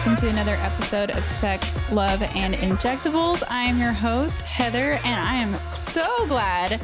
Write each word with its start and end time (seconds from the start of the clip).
welcome 0.00 0.16
to 0.16 0.28
another 0.28 0.54
episode 0.62 1.10
of 1.10 1.28
Sex, 1.28 1.76
Love, 1.90 2.22
and 2.22 2.54
Injectables. 2.54 3.42
I 3.50 3.64
am 3.64 3.78
your 3.78 3.92
host, 3.92 4.40
Heather, 4.40 4.92
and 5.04 5.20
I 5.20 5.34
am 5.34 5.58
so 5.68 6.26
glad 6.26 6.80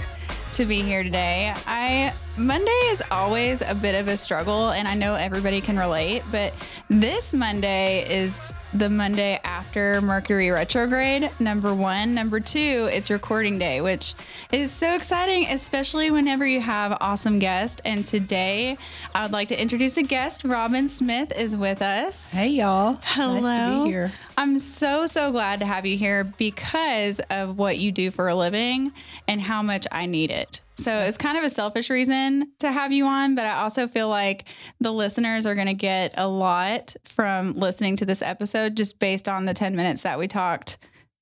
to 0.53 0.67
be 0.67 0.83
here 0.83 1.03
today. 1.03 1.55
I 1.67 2.13
Monday 2.39 2.71
is 2.91 3.03
always 3.11 3.63
a 3.63 3.75
bit 3.75 3.95
of 3.95 4.09
a 4.09 4.17
struggle, 4.17 4.71
and 4.71 4.87
I 4.87 4.95
know 4.95 5.15
everybody 5.15 5.63
can 5.63 5.79
relate, 5.79 6.23
but 6.31 6.53
this 6.91 7.33
Monday 7.33 8.07
is 8.15 8.53
the 8.75 8.91
Monday 8.91 9.41
after 9.43 10.03
Mercury 10.03 10.51
retrograde, 10.51 11.31
number 11.41 11.75
one. 11.75 12.13
Number 12.13 12.39
two, 12.39 12.91
it's 12.93 13.11
recording 13.11 13.59
day, 13.59 13.81
which 13.81 14.15
is 14.53 14.71
so 14.71 14.95
exciting, 14.95 15.47
especially 15.47 16.11
whenever 16.11 16.47
you 16.47 16.61
have 16.61 16.99
awesome 17.01 17.39
guests. 17.39 17.81
And 17.87 18.05
today, 18.05 18.77
I 19.15 19.23
would 19.23 19.33
like 19.33 19.49
to 19.49 19.59
introduce 19.59 19.97
a 19.97 20.03
guest. 20.03 20.45
Robin 20.45 20.89
Smith 20.89 21.33
is 21.39 21.57
with 21.57 21.81
us. 21.81 22.33
Hey, 22.33 22.49
y'all. 22.49 22.99
Hello. 23.03 23.41
Nice 23.41 23.59
to 23.59 23.85
be 23.85 23.91
here. 23.91 24.13
I'm 24.37 24.59
so, 24.59 25.07
so 25.07 25.33
glad 25.33 25.61
to 25.61 25.67
have 25.67 25.87
you 25.87 25.97
here 25.97 26.25
because 26.25 27.19
of 27.31 27.57
what 27.57 27.79
you 27.79 27.93
do 27.93 28.11
for 28.11 28.29
a 28.29 28.35
living 28.35 28.93
and 29.27 29.41
how 29.41 29.63
much 29.63 29.87
I 29.91 30.05
need 30.05 30.31
it. 30.31 30.61
So 30.79 31.01
it's 31.01 31.17
kind 31.17 31.39
of 31.39 31.45
a 31.45 31.51
selfish 31.51 31.89
reason 31.91 32.53
to 32.61 32.71
have 32.71 32.93
you 32.93 33.07
on, 33.07 33.35
but 33.35 33.47
I 33.47 33.61
also 33.63 33.89
feel 33.89 34.09
like 34.09 34.45
the 34.81 34.93
listeners 34.93 35.47
are 35.47 35.55
going 35.55 35.69
to 35.69 35.75
get 35.75 36.13
a 36.17 36.29
lot 36.29 36.95
from 37.05 37.55
listening 37.55 37.97
to 37.97 38.07
this 38.07 38.21
episode 38.23 38.77
just 38.77 38.99
based 38.99 39.29
on 39.29 39.47
the 39.47 39.55
10 39.55 39.75
minutes 39.75 40.03
that 40.03 40.19
we 40.19 40.29
talked 40.29 40.79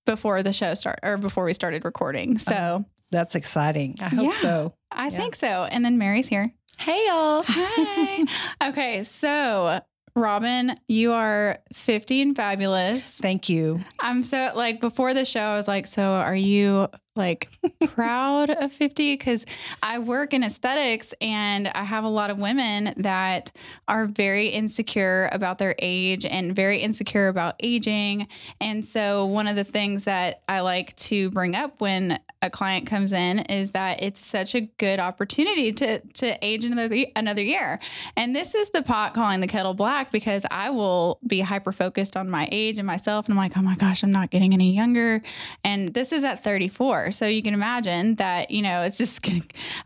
before 0.06 0.42
the 0.42 0.52
show 0.52 0.74
start 0.74 0.98
or 1.02 1.16
before 1.16 1.44
we 1.44 1.52
started 1.52 1.84
recording. 1.84 2.30
Uh-huh. 2.32 2.38
So 2.80 2.84
That's 3.10 3.34
exciting. 3.36 3.94
I 4.00 4.08
hope 4.08 4.24
Yeah. 4.24 4.32
so. 4.32 4.74
I 4.90 5.10
think 5.10 5.36
so. 5.36 5.64
And 5.64 5.84
then 5.84 5.98
Mary's 5.98 6.26
here. 6.28 6.52
Hey 6.78 7.06
y'all. 7.06 7.44
Hi. 7.46 8.24
okay. 8.70 9.02
So, 9.04 9.80
Robin, 10.16 10.76
you 10.88 11.12
are 11.12 11.58
50 11.72 12.22
and 12.22 12.36
fabulous. 12.36 13.18
Thank 13.18 13.48
you. 13.48 13.80
I'm 14.00 14.24
so 14.24 14.50
like 14.56 14.80
before 14.80 15.14
the 15.14 15.24
show, 15.24 15.40
I 15.40 15.54
was 15.56 15.68
like, 15.68 15.86
so 15.86 16.02
are 16.02 16.34
you 16.34 16.88
like 17.16 17.48
proud 17.86 18.50
of 18.50 18.72
50? 18.72 19.14
Because 19.14 19.46
I 19.82 19.98
work 19.98 20.32
in 20.32 20.42
aesthetics 20.42 21.14
and 21.20 21.68
I 21.68 21.84
have 21.84 22.04
a 22.04 22.08
lot 22.08 22.30
of 22.30 22.38
women 22.38 22.92
that 22.96 23.52
are 23.88 24.06
very 24.06 24.48
insecure 24.48 25.28
about 25.32 25.58
their 25.58 25.74
age 25.78 26.24
and 26.24 26.54
very 26.54 26.80
insecure 26.80 27.28
about 27.28 27.54
aging. 27.60 28.28
And 28.60 28.84
so, 28.84 29.26
one 29.26 29.46
of 29.46 29.56
the 29.56 29.64
things 29.64 30.04
that 30.04 30.42
I 30.48 30.60
like 30.60 30.96
to 30.96 31.30
bring 31.30 31.54
up 31.54 31.80
when 31.80 32.18
a 32.42 32.50
client 32.50 32.86
comes 32.86 33.12
in 33.12 33.40
is 33.40 33.72
that 33.72 34.02
it's 34.02 34.20
such 34.20 34.54
a 34.54 34.62
good 34.62 35.00
opportunity 35.00 35.72
to 35.72 36.00
to 36.00 36.36
age 36.44 36.64
another 36.64 37.06
another 37.16 37.42
year. 37.42 37.80
And 38.16 38.34
this 38.34 38.54
is 38.54 38.70
the 38.70 38.82
pot 38.82 39.14
calling 39.14 39.40
the 39.40 39.46
kettle 39.46 39.74
black 39.74 40.12
because 40.12 40.44
I 40.50 40.70
will 40.70 41.18
be 41.26 41.40
hyper 41.40 41.72
focused 41.72 42.16
on 42.16 42.28
my 42.28 42.48
age 42.52 42.78
and 42.78 42.86
myself 42.86 43.26
and 43.26 43.32
I'm 43.32 43.38
like, 43.38 43.56
"Oh 43.56 43.62
my 43.62 43.76
gosh, 43.76 44.02
I'm 44.02 44.12
not 44.12 44.30
getting 44.30 44.52
any 44.52 44.74
younger." 44.74 45.22
And 45.64 45.94
this 45.94 46.12
is 46.12 46.24
at 46.24 46.44
34. 46.44 47.03
So 47.10 47.26
you 47.26 47.42
can 47.42 47.54
imagine 47.54 48.16
that, 48.16 48.50
you 48.50 48.62
know, 48.62 48.82
it's 48.82 48.98
just 48.98 49.22
to 49.24 49.40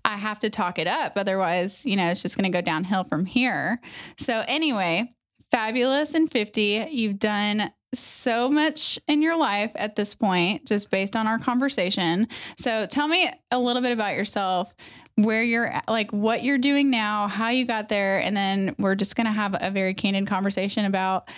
I 0.05 0.17
have 0.17 0.39
to 0.41 0.51
talk 0.51 0.79
it 0.79 0.87
up 0.87 1.13
otherwise, 1.17 1.85
you 1.87 1.97
know, 1.97 2.11
it's 2.11 2.23
just 2.23 2.37
going 2.37 2.51
to 2.51 2.57
go 2.57 2.63
downhill 2.63 3.05
from 3.05 3.25
here. 3.25 3.81
So 4.17 4.45
anyway, 4.47 5.15
fabulous 5.51 6.15
and 6.15 6.31
50. 6.31 6.89
You've 6.91 7.19
done 7.19 7.71
so 7.95 8.51
much 8.51 8.99
in 9.09 9.23
your 9.23 9.39
life 9.39 9.73
at 9.75 9.97
this 9.97 10.15
point, 10.15 10.67
just 10.67 10.91
based 10.91 11.17
on 11.17 11.27
our 11.27 11.39
conversation. 11.39 12.29
So 12.59 12.87
tell 12.87 13.09
me 13.09 13.31
a 13.51 13.59
little 13.59 13.83
bit 13.83 13.93
about 13.93 14.15
yourself, 14.15 14.75
where 15.17 15.43
you're 15.43 15.67
at, 15.67 15.89
like 15.89 16.13
what 16.13 16.45
you're 16.45 16.59
doing 16.59 16.91
now, 16.91 17.27
how 17.27 17.49
you 17.49 17.65
got 17.65 17.89
there, 17.89 18.19
and 18.19 18.37
then 18.37 18.75
we're 18.79 18.95
just 18.95 19.17
going 19.17 19.27
to 19.27 19.33
have 19.33 19.57
a 19.61 19.71
very 19.71 19.95
candid 19.95 20.27
conversation 20.27 20.85
about 20.85 21.29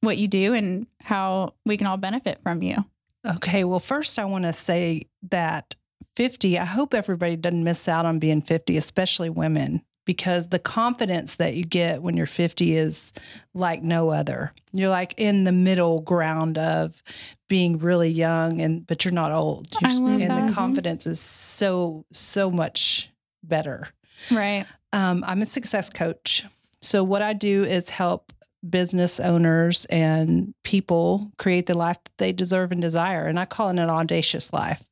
what 0.00 0.16
you 0.18 0.28
do 0.28 0.54
and 0.54 0.86
how 1.02 1.54
we 1.64 1.76
can 1.76 1.86
all 1.86 1.96
benefit 1.96 2.40
from 2.42 2.62
you. 2.62 2.84
Okay. 3.26 3.64
Well, 3.64 3.80
first, 3.80 4.18
I 4.18 4.24
want 4.24 4.44
to 4.44 4.52
say 4.52 5.02
that 5.30 5.74
50, 6.16 6.58
I 6.58 6.64
hope 6.64 6.94
everybody 6.94 7.36
doesn't 7.36 7.62
miss 7.62 7.88
out 7.88 8.06
on 8.06 8.18
being 8.18 8.42
50, 8.42 8.76
especially 8.76 9.30
women, 9.30 9.82
because 10.04 10.48
the 10.48 10.58
confidence 10.58 11.36
that 11.36 11.54
you 11.54 11.64
get 11.64 12.02
when 12.02 12.16
you're 12.16 12.26
50 12.26 12.76
is 12.76 13.12
like 13.54 13.82
no 13.82 14.10
other. 14.10 14.52
You're 14.72 14.88
like 14.90 15.14
in 15.16 15.44
the 15.44 15.52
middle 15.52 16.00
ground 16.00 16.58
of 16.58 17.02
being 17.48 17.78
really 17.78 18.10
young 18.10 18.60
and 18.60 18.86
but 18.86 19.04
you're 19.04 19.12
not 19.12 19.32
old. 19.32 19.68
You're 19.80 19.90
I 19.90 19.94
love 19.94 20.20
and 20.20 20.30
that. 20.30 20.48
the 20.48 20.54
confidence 20.54 21.06
is 21.06 21.20
so 21.20 22.04
so 22.12 22.50
much 22.50 23.10
better. 23.42 23.88
Right. 24.30 24.66
Um, 24.92 25.24
I'm 25.26 25.42
a 25.42 25.46
success 25.46 25.90
coach. 25.90 26.44
So, 26.80 27.02
what 27.04 27.22
I 27.22 27.32
do 27.32 27.64
is 27.64 27.88
help 27.88 28.32
business 28.68 29.20
owners 29.20 29.84
and 29.86 30.54
people 30.64 31.30
create 31.38 31.66
the 31.66 31.76
life 31.76 31.98
that 32.04 32.18
they 32.18 32.32
deserve 32.32 32.72
and 32.72 32.80
desire. 32.80 33.26
And 33.26 33.38
I 33.38 33.44
call 33.44 33.68
it 33.68 33.78
an 33.78 33.90
audacious 33.90 34.52
life. 34.52 34.84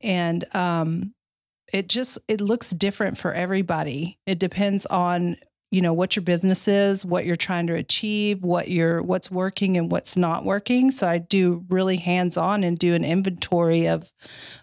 And 0.00 0.44
um, 0.54 1.14
it 1.72 1.88
just 1.88 2.18
it 2.28 2.40
looks 2.40 2.70
different 2.70 3.18
for 3.18 3.32
everybody. 3.32 4.18
It 4.26 4.38
depends 4.38 4.86
on 4.86 5.36
you 5.72 5.80
know 5.80 5.92
what 5.92 6.14
your 6.14 6.22
business 6.22 6.68
is, 6.68 7.04
what 7.04 7.26
you're 7.26 7.36
trying 7.36 7.66
to 7.66 7.74
achieve, 7.74 8.44
what 8.44 8.68
you're 8.68 9.02
what's 9.02 9.30
working 9.30 9.76
and 9.76 9.90
what's 9.90 10.16
not 10.16 10.44
working. 10.44 10.90
So 10.90 11.08
I 11.08 11.18
do 11.18 11.64
really 11.68 11.96
hands 11.96 12.36
on 12.36 12.62
and 12.64 12.78
do 12.78 12.94
an 12.94 13.04
inventory 13.04 13.86
of 13.88 14.12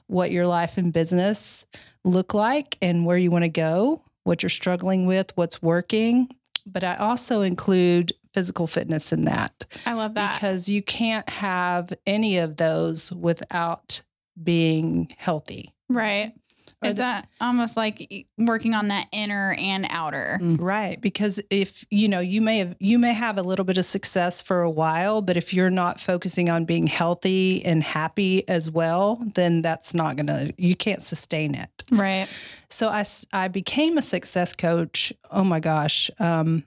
what 0.08 0.32
your 0.32 0.48
life 0.48 0.78
and 0.78 0.94
business 0.94 1.66
look 2.06 2.34
like 2.34 2.78
and 2.82 3.06
where 3.06 3.18
you 3.18 3.32
want 3.32 3.44
to 3.44 3.50
go, 3.50 4.02
what 4.24 4.44
you're 4.44 4.50
struggling 4.50 5.06
with, 5.06 5.32
what's 5.36 5.62
working. 5.62 6.30
But 6.66 6.84
I 6.84 6.96
also 6.96 7.42
include 7.42 8.14
physical 8.34 8.68
fitness 8.68 9.12
in 9.14 9.26
that 9.26 9.66
I 9.86 9.94
love 9.94 10.16
that. 10.16 10.36
because 10.36 10.68
you 10.70 10.82
can't 10.82 11.28
have 11.30 11.94
any 12.06 12.38
of 12.40 12.58
those 12.58 13.12
without 13.12 14.02
being 14.42 15.14
healthy. 15.18 15.74
right. 15.90 16.34
Or 16.82 16.90
It's 16.90 17.00
a, 17.00 17.24
almost 17.40 17.78
like 17.78 18.28
working 18.38 18.74
on 18.74 18.90
that 18.90 19.08
inner 19.14 19.56
and 19.58 19.88
outer. 19.90 20.38
Right, 20.42 21.00
because 21.00 21.40
if 21.50 21.86
you 21.90 22.10
know, 22.10 22.20
you 22.20 22.42
may 22.42 22.58
have 22.58 22.76
you 22.78 23.00
may 23.00 23.14
have 23.14 23.38
a 23.38 23.42
little 23.42 23.64
bit 23.64 23.78
of 23.78 23.86
success 23.86 24.42
for 24.42 24.64
a 24.64 24.70
while, 24.70 25.22
but 25.22 25.38
if 25.38 25.54
you're 25.54 25.70
not 25.70 26.02
focusing 26.02 26.50
on 26.50 26.66
being 26.66 26.86
healthy 26.88 27.64
and 27.64 27.82
happy 27.82 28.46
as 28.50 28.70
well, 28.70 29.18
then 29.34 29.62
that's 29.62 29.94
not 29.94 30.18
going 30.18 30.28
to 30.28 30.54
you 30.58 30.76
can't 30.76 31.02
sustain 31.02 31.56
it. 31.56 31.86
Right. 31.90 32.28
So 32.70 32.90
I, 32.90 33.06
I 33.32 33.48
became 33.48 33.98
a 33.98 34.02
success 34.02 34.54
coach. 34.54 35.14
Oh 35.32 35.46
my 35.46 35.62
gosh. 35.62 36.12
Um 36.20 36.66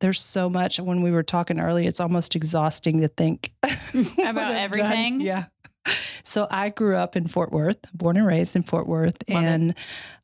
there's 0.00 0.20
so 0.20 0.50
much 0.50 0.78
when 0.80 1.02
we 1.02 1.10
were 1.10 1.22
talking 1.22 1.60
earlier, 1.60 1.88
it's 1.88 2.00
almost 2.00 2.36
exhausting 2.36 3.00
to 3.00 3.08
think 3.08 3.52
about 3.62 3.76
I've 3.94 4.34
done. 4.34 4.54
everything? 4.54 5.20
Yeah. 5.20 5.46
So 6.22 6.46
I 6.50 6.70
grew 6.70 6.96
up 6.96 7.16
in 7.16 7.28
Fort 7.28 7.52
Worth, 7.52 7.92
born 7.92 8.16
and 8.16 8.26
raised 8.26 8.56
in 8.56 8.62
Fort 8.62 8.86
Worth, 8.86 9.22
Love 9.28 9.42
it. 9.42 9.46
and 9.46 9.74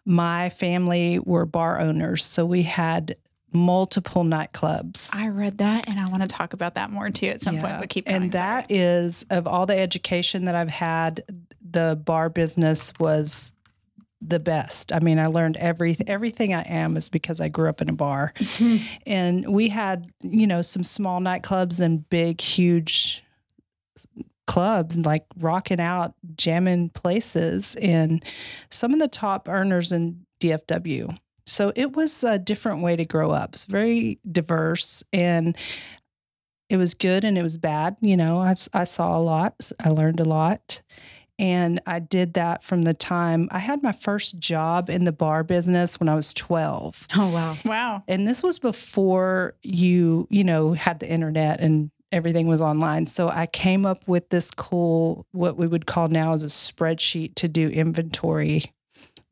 my 0.07 0.49
family 0.51 1.19
were 1.19 1.45
bar 1.47 1.79
owners. 1.81 2.25
So 2.25 2.47
we 2.47 2.63
had 2.63 3.17
multiple 3.53 4.25
nightclubs. 4.25 5.15
I 5.15 5.29
read 5.29 5.59
that 5.59 5.89
and 5.89 5.99
I 6.01 6.09
want 6.09 6.23
to 6.23 6.29
talk 6.29 6.53
about 6.53 6.75
that 6.77 6.91
more 6.91 7.11
too 7.11 7.27
at 7.27 7.43
some 7.43 7.59
point, 7.59 7.79
but 7.81 7.89
keep 7.91 8.07
going. 8.07 8.23
And 8.23 8.33
that 8.33 8.71
is 8.71 9.27
of 9.31 9.47
all 9.47 9.67
the 9.67 9.79
education 9.79 10.45
that 10.47 10.55
I've 10.55 10.71
had, 10.71 11.23
the 11.69 12.01
bar 12.03 12.31
business 12.31 12.93
was 12.99 13.53
the 14.21 14.39
best. 14.39 14.93
I 14.93 15.01
mean, 15.01 15.19
I 15.19 15.27
learned 15.27 15.57
every 15.57 15.97
everything 16.07 16.55
I 16.55 16.63
am 16.63 16.97
is 16.97 17.09
because 17.09 17.41
I 17.41 17.49
grew 17.49 17.69
up 17.69 17.81
in 17.81 17.89
a 17.89 17.95
bar. 17.95 18.35
and 19.07 19.49
we 19.49 19.69
had, 19.69 20.11
you 20.23 20.47
know, 20.47 20.63
some 20.63 20.85
small 20.85 21.21
nightclubs 21.21 21.81
and 21.81 22.09
big 22.11 22.41
huge 22.41 23.25
clubs 24.47 24.97
and 24.97 25.07
like 25.07 25.25
rocking 25.39 25.81
out 25.81 26.15
jamming 26.37 26.91
places 26.91 27.77
and 27.77 28.25
some 28.69 28.93
of 28.93 28.99
the 28.99 29.09
top 29.09 29.49
earners 29.49 29.93
in 29.93 30.27
DFW. 30.41 31.17
So 31.47 31.73
it 31.77 31.95
was 31.95 32.25
a 32.25 32.39
different 32.39 32.83
way 32.83 32.97
to 32.97 33.05
grow 33.05 33.31
up. 33.31 33.51
It's 33.55 33.65
very 33.65 34.19
diverse 34.31 35.03
and 35.13 35.57
it 36.69 36.77
was 36.77 36.95
good 36.95 37.25
and 37.25 37.39
it 37.39 37.43
was 37.43 37.59
bad. 37.59 37.97
You 38.01 38.17
know, 38.17 38.41
I've, 38.41 38.67
I 38.73 38.85
saw 38.85 39.17
a 39.17 39.23
lot, 39.23 39.71
I 39.85 39.91
learned 39.91 40.21
a 40.21 40.25
lot. 40.25 40.83
And 41.41 41.81
I 41.87 42.01
did 42.01 42.35
that 42.35 42.63
from 42.63 42.83
the 42.83 42.93
time 42.93 43.49
I 43.51 43.61
had 43.61 43.83
my 43.83 43.93
first 43.93 44.39
job 44.39 44.91
in 44.91 45.05
the 45.05 45.13
bar 45.13 45.43
business 45.43 45.99
when 45.99 46.07
I 46.07 46.15
was 46.15 46.35
12. 46.35 47.09
Oh 47.17 47.31
wow. 47.31 47.57
wow. 47.65 48.05
And 48.07 48.29
this 48.29 48.43
was 48.43 48.59
before 48.59 49.55
you, 49.63 50.29
you 50.31 50.45
know, 50.45 50.75
had 50.75 51.01
the 51.01 51.11
internet 51.11 51.61
and 51.61 51.91
everything 52.13 52.47
was 52.47 52.61
online. 52.61 53.07
So 53.07 53.31
I 53.31 53.47
came 53.47 53.87
up 53.87 54.07
with 54.07 54.29
this 54.29 54.51
cool, 54.51 55.27
what 55.33 55.57
we 55.57 55.67
would 55.67 55.87
call 55.87 56.09
now 56.09 56.35
as 56.35 56.43
a 56.43 56.49
spreadsheet 56.49 57.37
to 57.37 57.49
do 57.49 57.71
inventory 57.71 58.65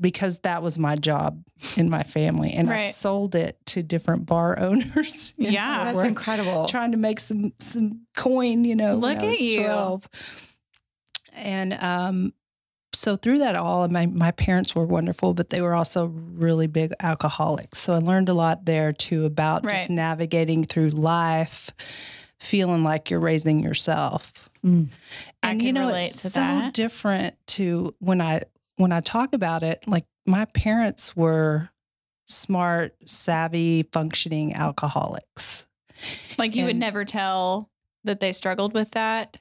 because 0.00 0.40
that 0.40 0.62
was 0.62 0.78
my 0.78 0.96
job 0.96 1.44
in 1.76 1.90
my 1.90 2.04
family. 2.04 2.52
And 2.52 2.70
I 2.70 2.90
sold 2.90 3.34
it 3.34 3.58
to 3.66 3.82
different 3.82 4.25
bar 4.25 4.58
owners. 4.61 5.34
Yeah. 5.37 5.84
Fort 5.84 5.96
That's 5.96 6.08
incredible. 6.08 6.69
Trying 6.69 6.93
to 6.93 6.99
make 6.99 7.20
some 7.20 7.52
some 7.58 8.06
coin, 8.16 8.64
you 8.64 8.76
know. 8.76 8.96
when 8.99 9.16
Look 9.16 9.25
I 9.25 9.32
at 9.32 9.40
you. 9.40 9.64
12. 9.64 10.08
And 11.38 11.75
um 11.82 12.32
so 12.94 13.17
through 13.17 13.38
that 13.38 13.55
all, 13.55 13.88
my 13.88 14.06
my 14.06 14.31
parents 14.32 14.75
were 14.75 14.85
wonderful, 14.85 15.35
but 15.35 15.50
they 15.50 15.61
were 15.61 15.75
also 15.75 16.06
really 16.06 16.67
big 16.67 16.93
alcoholics. 17.00 17.79
So 17.79 17.94
I 17.94 17.99
learned 17.99 18.29
a 18.29 18.35
lot 18.35 18.64
there 18.64 18.93
too 18.93 19.25
about 19.25 19.64
Right. 19.64 19.76
just 19.76 19.90
navigating 19.90 20.64
through 20.64 20.90
life, 20.90 21.70
feeling 22.40 22.82
like 22.82 23.11
you're 23.11 23.20
raising 23.20 23.61
yourself. 23.61 24.50
Mm. 24.64 24.88
And 25.43 25.62
you 25.62 25.73
know, 25.73 25.88
it's 25.88 26.23
so 26.23 26.40
that. 26.40 26.75
different 26.75 27.37
to 27.49 27.94
when 28.00 28.20
I 28.20 28.43
when 28.76 28.90
I 28.93 29.00
talk 29.00 29.35
about 29.35 29.62
it. 29.62 29.87
Like 29.87 30.06
my 30.26 30.46
parents 30.46 31.17
were 31.17 31.70
smart, 32.26 32.94
savvy, 33.05 33.85
functioning 33.93 34.55
alcoholics. 34.55 35.67
Like 36.37 36.56
you 36.56 36.64
would 36.64 36.76
never 36.76 37.05
tell 37.05 37.70
that 38.05 38.20
they 38.20 38.32
struggled 38.32 38.73
with 38.73 38.93
that. 38.93 39.37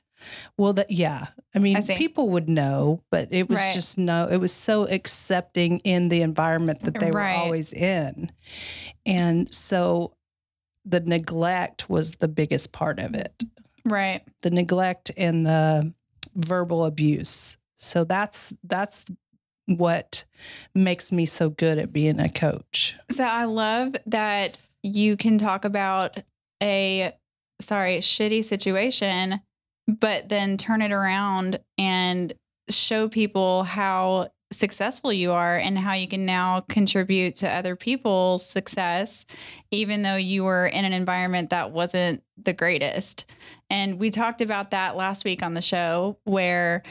Well, 0.58 0.74
that 0.74 0.92
yeah. 0.92 1.28
I 1.56 1.60
mean, 1.60 1.78
I 1.78 1.96
people 1.96 2.30
would 2.32 2.50
know, 2.50 3.02
but 3.12 3.30
it 3.32 3.50
was 3.50 3.58
Right. 3.60 3.74
just 3.74 3.98
no. 3.98 4.28
It 4.28 4.38
was 4.38 4.54
so 4.54 4.88
accepting 4.88 5.80
in 5.80 6.10
the 6.10 6.22
environment 6.22 6.84
that 6.86 7.00
they 7.00 7.12
Right. 7.12 7.34
were 7.34 7.40
always 7.44 7.74
in, 7.74 8.32
and 9.06 9.52
so 9.54 10.14
the 10.86 11.00
neglect 11.02 11.90
was 11.90 12.16
the 12.16 12.28
biggest 12.28 12.72
part 12.72 13.00
of 13.00 13.14
it. 13.14 13.44
Right. 13.86 14.22
The 14.42 14.50
neglect 14.50 15.12
and 15.18 15.46
the 15.46 15.94
verbal 16.36 16.86
abuse. 16.86 17.58
So 17.78 18.04
that's 18.04 18.54
that's 18.64 19.06
what 19.66 20.24
makes 20.74 21.12
me 21.12 21.26
so 21.26 21.50
good 21.50 21.78
at 21.78 21.92
being 21.92 22.20
a 22.20 22.30
coach. 22.30 22.96
So 23.12 23.24
I 23.24 23.46
love 23.46 23.96
that 24.06 24.58
you 24.82 25.18
can 25.18 25.38
talk 25.38 25.66
about 25.66 26.18
a 26.64 27.14
sorry, 27.60 27.98
shitty 27.98 28.44
situation, 28.44 29.42
but 29.88 30.30
then 30.30 30.58
turn 30.58 30.82
it 30.82 30.92
around 30.92 31.60
and 31.78 32.34
show 32.70 33.08
people 33.08 33.64
how 33.64 34.30
successful 34.52 35.12
you 35.12 35.34
are 35.34 35.58
and 35.58 35.78
how 35.78 35.94
you 35.94 36.08
can 36.08 36.26
now 36.26 36.62
contribute 36.62 37.36
to 37.36 37.50
other 37.50 37.76
people's 37.76 38.46
success 38.48 39.26
even 39.72 40.04
though 40.04 40.16
you 40.16 40.46
were 40.46 40.66
in 40.68 40.86
an 40.86 40.94
environment 40.94 41.50
that 41.50 41.72
wasn't 41.72 42.24
the 42.42 42.54
greatest. 42.54 43.30
And 43.70 44.00
we 44.00 44.10
talked 44.10 44.42
about 44.42 44.72
that 44.72 44.96
last 44.96 45.26
week 45.26 45.44
on 45.44 45.54
the 45.54 45.62
show 45.62 46.18
where 46.24 46.84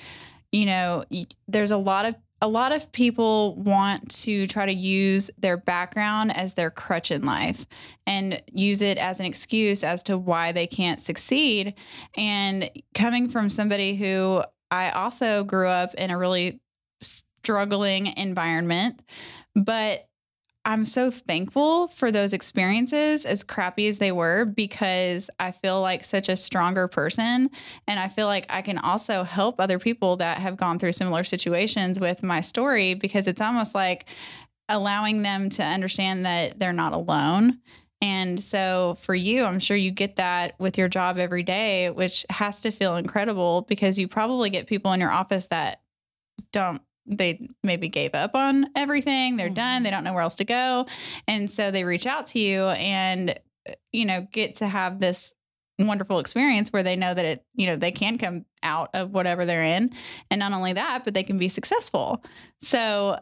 you 0.53 0.65
know, 0.65 1.05
there's 1.49 1.71
a 1.71 1.77
lot 1.77 2.07
of 2.07 2.15
a 2.43 2.49
lot 2.49 2.73
of 2.73 2.93
people 2.93 3.57
want 3.57 4.11
to 4.11 4.47
try 4.47 4.67
to 4.67 4.73
use 4.73 5.31
their 5.39 5.57
background 5.57 6.37
as 6.37 6.55
their 6.55 6.71
crutch 6.71 7.11
in 7.11 7.25
life 7.25 7.67
and 8.07 8.43
use 8.53 8.83
it 8.83 8.99
as 8.99 9.21
an 9.21 9.27
excuse 9.27 9.83
as 9.83 10.03
to 10.03 10.19
why 10.19 10.53
they 10.53 10.67
can't 10.67 11.01
succeed. 11.01 11.75
And 12.17 12.71
coming 12.95 13.29
from 13.29 13.49
somebody 13.49 13.97
who 13.97 14.43
I 14.71 14.91
also 14.91 15.45
grew 15.45 15.69
up 15.69 15.95
in 15.95 16.11
a 16.11 16.19
really 16.19 16.61
struggling 17.01 18.09
environment, 18.19 19.01
but 19.55 20.07
I'm 20.67 20.85
so 20.85 21.13
thankful 21.13 21.87
for 21.87 22.11
those 22.11 22.33
experiences, 22.33 23.25
as 23.25 23.45
crappy 23.45 23.87
as 23.87 23.99
they 23.99 24.11
were, 24.11 24.45
because 24.45 25.31
I 25.39 25.53
feel 25.53 25.81
like 25.81 26.05
such 26.05 26.29
a 26.29 26.35
stronger 26.35 26.89
person. 26.89 27.51
And 27.87 28.01
I 28.01 28.09
feel 28.09 28.27
like 28.27 28.47
I 28.49 28.63
can 28.63 28.77
also 28.77 29.23
help 29.23 29.61
other 29.61 29.79
people 29.79 30.17
that 30.17 30.39
have 30.39 30.57
gone 30.57 30.81
through 30.81 30.91
similar 30.93 31.23
situations 31.23 32.01
with 32.01 32.25
my 32.25 32.41
story 32.41 32.95
because 32.95 33.29
it's 33.29 33.41
almost 33.41 33.77
like 33.77 34.07
allowing 34.69 35.23
them 35.23 35.51
to 35.51 35.63
understand 35.63 36.27
that 36.27 36.59
they're 36.59 36.73
not 36.73 36.93
alone. 36.93 37.61
And 38.03 38.43
so 38.43 38.99
for 39.03 39.15
you, 39.15 39.45
I'm 39.45 39.61
sure 39.61 39.77
you 39.77 39.93
get 39.93 40.17
that 40.17 40.59
with 40.59 40.77
your 40.79 40.89
job 40.89 41.17
every 41.17 41.45
day, 41.45 41.91
which 41.91 42.27
has 42.29 42.61
to 42.63 42.73
feel 42.73 42.97
incredible 42.97 43.63
because 43.63 44.01
you 44.01 44.09
probably 44.09 44.51
get 44.51 44.67
people 44.67 44.93
in 44.93 44.99
your 44.99 45.13
office 45.13 45.47
that 45.47 45.81
don't 46.51 46.83
they 47.07 47.49
maybe 47.63 47.89
gave 47.89 48.15
up 48.15 48.35
on 48.35 48.67
everything. 48.75 49.37
They're 49.37 49.49
done. 49.49 49.83
They 49.83 49.89
mm-hmm. 49.89 49.97
don't 49.97 50.05
know 50.05 50.13
where 50.15 50.23
else 50.23 50.37
to 50.37 50.45
go. 50.45 50.87
And 51.29 51.51
so 51.51 51.71
they 51.71 51.85
reach 51.85 52.07
out 52.07 52.27
to 52.27 52.39
you 52.39 52.65
and 52.69 53.31
uh, 53.69 53.73
you 53.93 54.05
know, 54.05 54.27
get 54.33 54.57
to 54.57 54.67
have 54.67 55.01
this 55.01 55.33
wonderful 55.79 56.19
experience 56.19 56.73
where 56.73 56.83
they 56.83 56.97
know 56.97 57.13
that 57.13 57.25
it, 57.25 57.45
you 57.55 57.67
know, 57.67 57.77
they 57.77 57.91
can 57.93 58.19
come 58.19 58.47
out 58.63 58.91
of 58.95 59.13
whatever 59.13 59.45
they're 59.45 59.63
in. 59.63 59.93
And 60.31 60.39
not 60.39 60.53
only 60.53 60.73
that, 60.73 61.05
but 61.05 61.15
they 61.15 61.23
can 61.23 61.39
be 61.39 61.49
successful. 61.49 62.25
So 62.61 63.21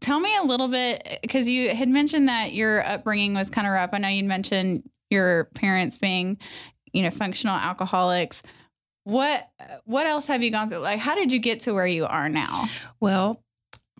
tell 0.00 0.20
me 0.20 0.34
a 0.36 0.44
little 0.44 0.68
bit 0.68 1.02
uh, 1.10 1.16
because 1.22 1.48
you 1.48 1.74
had 1.74 1.88
mentioned 1.88 2.28
that 2.28 2.52
your 2.52 2.86
upbringing 2.86 3.34
was 3.34 3.50
kind 3.50 3.66
of 3.66 3.72
rough. 3.72 3.90
I 3.92 3.98
know 3.98 4.08
you 4.08 4.24
mentioned 4.24 4.88
your 5.10 5.44
parents 5.56 5.98
being, 5.98 6.38
you 6.92 7.02
know, 7.02 7.10
functional 7.10 7.56
alcoholics. 7.56 8.42
What 9.10 9.50
what 9.84 10.06
else 10.06 10.28
have 10.28 10.42
you 10.42 10.50
gone 10.50 10.70
through? 10.70 10.78
Like 10.78 11.00
how 11.00 11.14
did 11.14 11.32
you 11.32 11.38
get 11.38 11.60
to 11.60 11.74
where 11.74 11.86
you 11.86 12.06
are 12.06 12.28
now? 12.28 12.66
Well, 13.00 13.42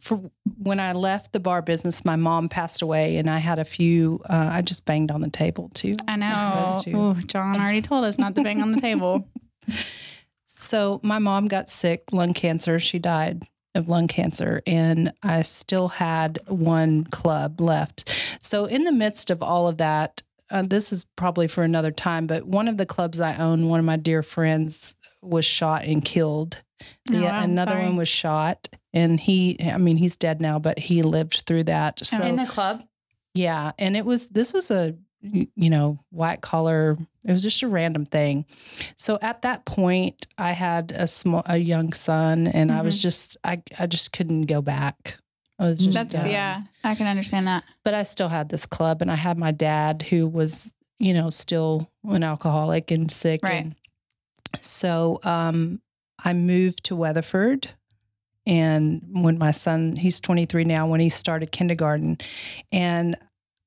for 0.01 0.31
when 0.57 0.79
I 0.81 0.93
left 0.93 1.33
the 1.33 1.41
bar 1.41 1.63
business, 1.63 2.05
my 2.05 2.17
mom 2.17 2.49
passed 2.49 2.81
away, 2.81 3.17
and 3.17 3.29
I 3.29 3.39
had 3.39 3.59
a 3.59 3.65
few. 3.65 4.21
Uh, 4.29 4.49
I 4.53 4.63
just 4.63 4.85
banged 4.85 5.11
on 5.11 5.21
the 5.21 5.31
table 5.31 5.69
too. 5.75 5.97
I 6.07 6.17
supposed 6.55 6.85
to. 6.85 6.91
know. 6.91 7.11
Ooh, 7.11 7.23
John 7.23 7.61
already 7.61 7.83
told 7.83 8.05
us 8.05 8.19
not 8.19 8.35
to 8.37 8.43
bang 8.43 8.63
on 8.63 8.71
the 8.73 8.81
table. 8.81 9.29
So 10.61 11.01
my 11.03 11.19
mom 11.19 11.49
got 11.49 11.71
sick, 11.71 12.13
lung 12.13 12.35
cancer. 12.35 12.79
She 12.79 12.99
died 12.99 13.45
of 13.75 13.89
lung 13.89 14.09
cancer, 14.09 14.63
and 14.67 15.11
I 15.23 15.41
still 15.41 15.89
had 15.89 16.39
one 16.49 17.05
club 17.05 17.63
left. 17.63 18.37
So 18.41 18.67
in 18.67 18.85
the 18.85 18.93
midst 18.93 19.31
of 19.31 19.43
all 19.43 19.69
of 19.69 19.79
that, 19.79 20.23
uh, 20.51 20.63
this 20.63 20.93
is 20.93 21.05
probably 21.17 21.49
for 21.49 21.65
another 21.65 21.91
time. 21.91 22.27
But 22.27 22.45
one 22.45 22.69
of 22.69 22.77
the 22.77 22.85
clubs 22.85 23.21
I 23.21 23.37
own, 23.37 23.69
one 23.69 23.79
of 23.79 23.87
my 23.87 23.97
dear 23.97 24.23
friends, 24.23 24.97
was 25.23 25.45
shot 25.45 25.85
and 25.85 26.05
killed. 26.05 26.63
The, 27.07 27.27
Oh, 27.27 27.41
another 27.43 27.73
sorry. 27.73 27.85
one 27.85 27.97
was 27.97 28.09
shot, 28.09 28.69
and 28.93 29.21
he. 29.21 29.59
I 29.63 29.79
mean, 29.79 29.97
he's 29.97 30.17
dead 30.17 30.41
now, 30.41 30.59
but 30.59 30.79
he 30.79 31.03
lived 31.03 31.43
through 31.47 31.65
that. 31.65 32.01
Oh, 32.03 32.19
so 32.19 32.23
in 32.23 32.37
the 32.37 32.47
club. 32.47 32.83
yeah, 33.35 33.73
and 33.79 33.97
it 33.97 34.05
was 34.05 34.29
this 34.29 34.53
was 34.53 34.71
a, 34.71 34.95
you 35.21 35.71
know 35.71 35.99
white 36.11 36.41
collar. 36.41 36.97
It 37.25 37.31
was 37.31 37.43
just 37.43 37.63
a 37.63 37.69
random 37.69 38.07
thing. 38.07 38.47
So 38.97 39.19
at 39.21 39.43
that 39.43 39.67
point, 39.67 40.27
I 40.39 40.53
had 40.53 40.93
a 40.93 41.07
small 41.07 41.43
a 41.45 41.59
young 41.59 41.93
son, 41.93 42.47
and 42.47 42.73
I 42.73 42.81
was 42.81 42.97
mm-hmm. 42.97 43.03
just 43.03 43.37
I 43.45 43.63
I 43.79 43.87
just 43.87 44.13
couldn't 44.13 44.43
go 44.43 44.63
back. 44.63 45.19
I 45.59 45.69
was 45.69 45.79
just 45.79 45.93
That's 45.93 46.15
done. 46.15 46.31
yeah, 46.31 46.63
I 46.83 46.95
can 46.95 47.07
understand 47.07 47.47
that. 47.47 47.65
But 47.85 47.93
I 47.93 48.05
still 48.05 48.29
had 48.29 48.49
this 48.49 48.65
club, 48.65 49.03
and 49.03 49.13
I 49.13 49.17
had 49.17 49.37
my 49.37 49.51
dad 49.51 50.01
who 50.01 50.27
was 50.27 50.73
you 50.99 51.13
know 51.13 51.29
still 51.29 51.91
an 52.05 52.23
alcoholic 52.23 52.91
and 52.91 53.11
sick. 53.11 53.41
Right. 53.43 53.65
And 53.65 53.75
so 54.61 55.21
um, 55.25 55.81
I 56.25 56.33
moved 56.33 56.85
to 56.85 56.97
Weatherford. 56.97 57.71
And 58.47 59.03
when 59.13 59.39
my 59.39 59.51
son, 59.51 59.97
he's 59.97 60.21
23 60.21 60.65
now, 60.65 60.87
when 60.87 61.01
he 61.01 61.09
started 61.09 61.53
kindergarten, 61.53 62.19
and 62.73 63.17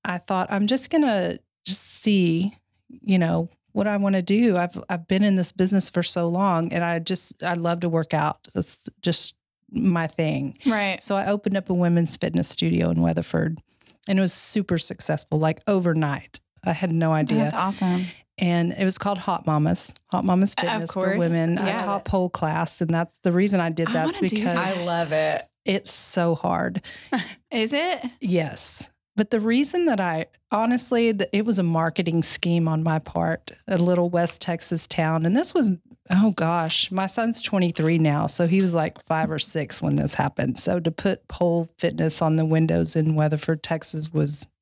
I 0.03 0.17
thought, 0.17 0.51
I'm 0.51 0.67
just 0.67 0.89
going 0.89 1.03
to 1.03 1.39
just 1.65 1.81
see, 1.81 2.57
you 2.89 3.17
know, 3.17 3.49
what 3.71 3.87
I 3.87 3.97
want 3.97 4.15
to 4.15 4.21
do. 4.21 4.57
I've, 4.57 4.81
I've 4.89 5.07
been 5.07 5.23
in 5.23 5.35
this 5.35 5.51
business 5.51 5.89
for 5.89 6.03
so 6.03 6.27
long 6.27 6.71
and 6.71 6.83
I 6.83 6.99
just, 6.99 7.43
I 7.43 7.53
love 7.53 7.81
to 7.81 7.89
work 7.89 8.13
out. 8.13 8.47
That's 8.53 8.89
just 9.01 9.35
my 9.71 10.07
thing. 10.07 10.57
Right. 10.65 11.01
So 11.01 11.15
I 11.15 11.27
opened 11.27 11.57
up 11.57 11.69
a 11.69 11.73
women's 11.73 12.15
fitness 12.15 12.47
studio 12.47 12.89
in 12.91 13.01
Weatherford 13.01 13.61
and 14.07 14.19
it 14.19 14.21
was 14.21 14.33
super 14.33 14.77
successful, 14.77 15.39
like 15.39 15.61
overnight. 15.67 16.39
I 16.63 16.73
had 16.73 16.93
no 16.93 17.11
idea. 17.13 17.39
That's 17.39 17.53
awesome. 17.53 18.05
And 18.39 18.71
it 18.73 18.83
was 18.83 18.97
called 18.97 19.19
Hot 19.19 19.45
Mamas, 19.45 19.93
Hot 20.07 20.25
Mamas 20.25 20.53
Of 20.57 20.63
Fitness 20.67 20.93
for 20.93 21.17
women. 21.17 21.57
I 21.59 21.67
Yeah. 21.67 21.77
taught 21.77 22.05
pole 22.05 22.29
class, 22.29 22.81
and 22.81 22.89
that's 22.89 23.13
the 23.23 23.31
reason 23.31 23.59
I 23.59 23.69
did 23.69 23.89
I 23.89 23.93
that's 23.93 24.17
wanna 24.17 24.29
because 24.29 24.43
that. 24.55 24.77
I 24.77 24.83
love 24.85 25.11
it. 25.11 25.47
it's 25.65 25.91
so 25.91 26.33
hard. 26.35 26.81
Is 27.51 27.73
it? 27.73 28.03
Yes. 28.19 28.89
But 29.15 29.29
the 29.29 29.39
reason 29.39 29.85
that 29.85 29.99
I 29.99 30.25
honestly, 30.51 31.13
th- 31.13 31.29
it 31.31 31.45
was 31.45 31.59
a 31.59 31.63
marketing 31.63 32.23
scheme 32.23 32.67
on 32.67 32.81
my 32.81 32.97
part, 32.97 33.51
a 33.67 33.77
little 33.77 34.09
West 34.09 34.41
Texas 34.41 34.87
town. 34.87 35.27
And 35.27 35.37
this 35.37 35.53
was, 35.53 35.69
oh 36.09 36.31
gosh, 36.31 36.89
my 36.91 37.05
son's 37.05 37.39
23 37.43 37.99
now. 37.99 38.25
So 38.25 38.47
he 38.47 38.59
was 38.59 38.73
like 38.73 38.99
five 39.03 39.29
or 39.29 39.37
six 39.37 39.79
when 39.83 39.97
this 39.97 40.15
happened. 40.15 40.57
So 40.57 40.79
to 40.79 40.89
put 40.89 41.27
pole 41.27 41.69
fitness 41.77 42.23
on 42.23 42.37
the 42.37 42.45
windows 42.45 42.95
in 42.95 43.13
Weatherford, 43.13 43.61
Texas 43.61 44.11
was, 44.11 44.47
you 44.47 44.47
know, 44.47 44.52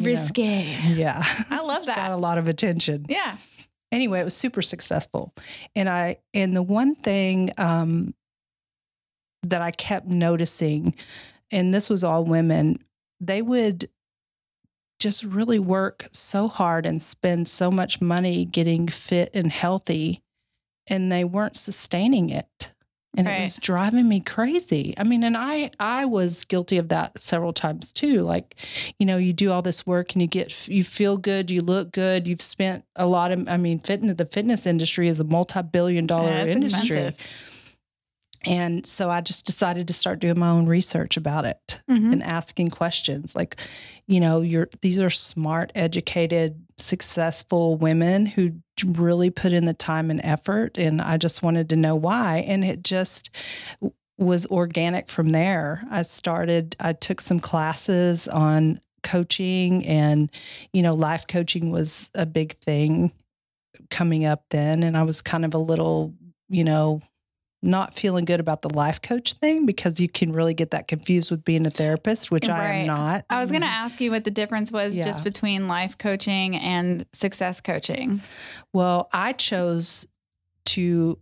Risque. 0.00 0.76
yeah, 0.94 1.22
I 1.50 1.60
love 1.60 1.86
that. 1.86 1.96
got 1.96 2.10
a 2.12 2.16
lot 2.16 2.38
of 2.38 2.48
attention 2.48 3.06
Yeah. 3.08 3.36
anyway, 3.92 4.20
it 4.20 4.24
was 4.24 4.36
super 4.36 4.62
successful. 4.62 5.32
And 5.74 5.88
I 5.88 6.18
and 6.34 6.54
the 6.56 6.62
one 6.62 6.94
thing 6.94 7.50
um, 7.58 8.14
that 9.42 9.62
I 9.62 9.70
kept 9.70 10.06
noticing, 10.06 10.94
and 11.50 11.72
this 11.74 11.88
was 11.90 12.02
all 12.04 12.24
women, 12.24 12.78
they 13.20 13.42
would 13.42 13.88
just 14.98 15.24
really 15.24 15.58
work 15.58 16.08
so 16.12 16.48
hard 16.48 16.86
and 16.86 17.02
spend 17.02 17.46
so 17.48 17.70
much 17.70 18.00
money 18.00 18.44
getting 18.46 18.88
fit 18.88 19.30
and 19.34 19.52
healthy, 19.52 20.22
and 20.86 21.12
they 21.12 21.22
weren't 21.22 21.56
sustaining 21.56 22.30
it. 22.30 22.72
And 23.16 23.26
Right. 23.26 23.38
it 23.38 23.42
was 23.42 23.56
driving 23.56 24.08
me 24.08 24.20
crazy. 24.20 24.94
I 24.98 25.04
mean, 25.04 25.24
and 25.24 25.36
I 25.36 25.70
I 25.80 26.04
was 26.04 26.44
guilty 26.44 26.76
of 26.76 26.88
that 26.90 27.20
several 27.20 27.52
times 27.52 27.92
too. 27.92 28.22
Like, 28.22 28.56
you 28.98 29.06
know, 29.06 29.16
you 29.16 29.32
do 29.32 29.50
all 29.50 29.62
this 29.62 29.86
work 29.86 30.12
and 30.12 30.20
you 30.22 30.28
get 30.28 30.68
you 30.68 30.84
feel 30.84 31.16
good, 31.16 31.50
you 31.50 31.62
look 31.62 31.92
good, 31.92 32.28
you've 32.28 32.42
spent 32.42 32.84
a 32.96 33.06
lot 33.06 33.32
of 33.32 33.48
I 33.48 33.56
mean, 33.56 33.78
fitness 33.78 34.16
the 34.16 34.26
fitness 34.26 34.66
industry 34.66 35.08
is 35.08 35.18
a 35.20 35.24
multi-billion 35.24 36.06
dollar 36.06 36.28
Yeah, 36.46 36.52
industry. 36.54 36.96
expensive. 37.06 37.16
And 38.44 38.86
so 38.86 39.10
I 39.10 39.20
just 39.22 39.44
decided 39.44 39.88
to 39.88 39.94
start 39.94 40.20
doing 40.20 40.38
my 40.38 40.50
own 40.50 40.66
research 40.66 41.16
about 41.16 41.44
it 41.44 41.80
Mhm. 41.90 42.12
and 42.12 42.22
asking 42.22 42.70
questions 42.70 43.34
like, 43.34 43.56
you 44.06 44.20
know, 44.20 44.40
you're 44.40 44.68
these 44.82 44.98
are 44.98 45.10
smart, 45.10 45.72
educated, 45.74 46.62
successful 46.78 47.76
women 47.76 48.26
who 48.26 48.52
really 48.84 49.30
put 49.30 49.52
in 49.52 49.64
the 49.64 49.74
time 49.74 50.10
and 50.10 50.20
effort. 50.22 50.78
And 50.78 51.00
I 51.00 51.16
just 51.16 51.42
wanted 51.42 51.68
to 51.70 51.76
know 51.76 51.96
why. 51.96 52.44
And 52.46 52.64
it 52.64 52.82
just 52.82 53.30
was 54.18 54.46
organic 54.46 55.08
from 55.08 55.30
there. 55.30 55.82
I 55.90 56.02
started, 56.02 56.76
I 56.80 56.92
took 56.92 57.20
some 57.20 57.40
classes 57.40 58.28
on 58.28 58.80
coaching 59.02 59.86
and, 59.86 60.30
you 60.72 60.82
know, 60.82 60.94
life 60.94 61.26
coaching 61.26 61.70
was 61.70 62.10
a 62.14 62.26
big 62.26 62.58
thing 62.58 63.12
coming 63.90 64.24
up 64.24 64.44
then. 64.50 64.82
And 64.82 64.96
I 64.96 65.02
was 65.02 65.22
kind 65.22 65.44
of 65.44 65.54
a 65.54 65.58
little, 65.58 66.14
you 66.48 66.64
know, 66.64 67.00
not 67.62 67.94
feeling 67.94 68.24
good 68.24 68.40
about 68.40 68.62
the 68.62 68.68
life 68.68 69.00
coach 69.02 69.32
thing 69.34 69.66
because 69.66 69.98
you 69.98 70.08
can 70.08 70.32
really 70.32 70.54
get 70.54 70.70
that 70.70 70.88
confused 70.88 71.30
with 71.30 71.44
being 71.44 71.66
a 71.66 71.70
therapist, 71.70 72.30
which 72.30 72.48
I 72.48 72.80
am 72.80 72.86
not. 72.86 73.24
I 73.30 73.40
was 73.40 73.50
going 73.50 73.62
to 73.62 73.68
ask 73.68 74.00
you 74.00 74.10
what 74.10 74.24
the 74.24 74.30
difference 74.30 74.70
was 74.70 74.96
Yeah. 74.96 75.04
just 75.04 75.24
between 75.24 75.66
life 75.66 75.98
coaching 75.98 76.56
and 76.56 77.04
success 77.12 77.60
coaching. 77.60 78.20
Well, 78.72 79.08
I 79.12 79.32
chose 79.32 80.06
to 80.66 81.18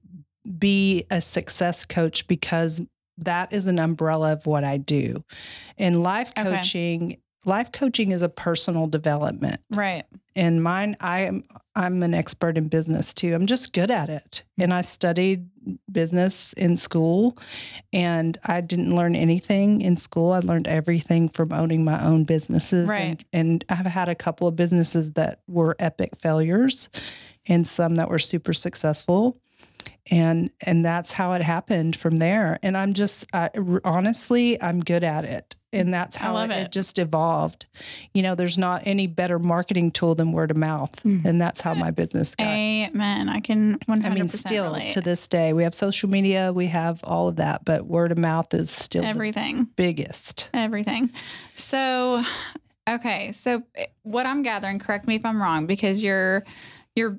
be 0.59 1.05
a 1.11 1.21
success 1.21 1.87
coach 1.87 2.27
because 2.27 2.81
that 3.19 3.53
is 3.53 3.67
an 3.67 3.79
umbrella 3.79 4.33
of 4.33 4.47
what 4.47 4.65
I 4.65 4.77
do. 4.77 5.23
And 5.79 6.03
life 6.03 6.33
Okay. 6.37 6.45
Life 7.47 7.73
coaching 7.73 8.13
is 8.13 8.23
a 8.23 8.29
personal 8.29 8.87
development. 8.87 9.61
Right. 9.75 10.05
And 10.37 10.63
mine, 10.63 10.97
I 11.01 11.21
am 11.21 11.45
I'm 11.77 12.03
an 12.03 12.15
expert 12.15 12.57
in 12.57 12.69
business 12.69 13.13
too. 13.13 13.35
I'm 13.35 13.47
just 13.47 13.73
good 13.73 13.91
at 13.91 14.09
it. 14.09 14.43
Mm-hmm. 14.43 14.63
And 14.63 14.75
I 14.75 14.81
studied 14.83 15.49
business 15.91 16.53
in 16.55 16.77
school 16.77 17.37
and 17.93 18.39
I 18.45 18.61
didn't 18.61 18.95
learn 18.95 19.17
anything 19.17 19.81
in 19.81 19.97
school. 19.97 20.33
I 20.33 20.41
learned 20.41 20.69
everything 20.69 21.29
from 21.29 21.53
owning 21.53 21.85
my 21.85 22.05
own 22.05 22.25
businesses. 22.25 22.89
Right. 22.89 23.25
And, 23.33 23.65
and 23.69 23.79
I've 23.79 23.87
had 23.87 24.09
a 24.09 24.15
couple 24.15 24.47
of 24.47 24.57
businesses 24.57 25.13
that 25.13 25.41
were 25.49 25.77
epic 25.79 26.17
failures 26.17 26.89
and 27.47 27.67
some 27.67 27.97
that 27.97 28.09
were 28.09 28.19
super 28.19 28.53
successful. 28.53 29.37
And 30.11 30.51
and 30.61 30.85
that's 30.85 31.13
how 31.13 31.33
it 31.33 31.43
happened 31.43 31.97
from 31.97 32.17
there. 32.17 32.59
And 32.63 32.77
I'm 32.77 32.93
just 32.93 33.27
I, 33.33 33.51
honestly, 33.85 34.61
I'm 34.61 34.81
good 34.81 35.05
at 35.05 35.25
it. 35.25 35.57
And 35.73 35.93
that's 35.93 36.15
how 36.15 36.37
it, 36.39 36.51
it. 36.51 36.57
it 36.59 36.73
just 36.73 37.01
evolved. 37.01 37.67
You 38.13 38.23
know, 38.23 38.37
there's 38.37 38.57
not 38.57 38.83
any 38.85 39.09
better 39.09 39.41
marketing 39.41 39.91
tool 39.91 40.15
than 40.15 40.31
word 40.31 40.53
of 40.53 40.57
mouth. 40.57 41.03
Mm. 41.03 41.25
And 41.25 41.41
that's 41.41 41.61
how 41.61 41.75
my 41.75 41.91
business 41.91 42.37
got. 42.37 42.47
Amen. 42.47 43.29
I 43.29 43.41
can 43.41 43.79
100% 43.81 44.05
I 44.05 44.09
mean, 44.11 44.29
still 44.29 44.67
relate. 44.67 44.93
to 44.93 45.01
this 45.01 45.27
day, 45.27 45.53
we 45.53 45.65
have 45.65 45.75
social 45.75 46.09
media, 46.09 46.53
we 46.53 46.69
have 46.69 47.03
all 47.03 47.27
of 47.27 47.37
that, 47.37 47.65
but 47.65 47.87
word 47.87 48.13
of 48.13 48.19
mouth 48.19 48.55
is 48.55 48.71
still 48.71 49.05
everything. 49.05 49.65
biggest. 49.75 50.49
Everything. 50.55 51.11
So, 51.57 52.23
okay. 52.89 53.33
So, 53.33 53.65
eh, 53.75 53.87
what 54.05 54.27
I'm 54.27 54.45
gathering, 54.45 54.79
correct 54.79 55.09
me 55.09 55.17
if 55.17 55.27
I'm 55.27 55.43
wrong, 55.43 55.67
because 55.67 56.05
your 56.05 56.45
your 56.95 57.19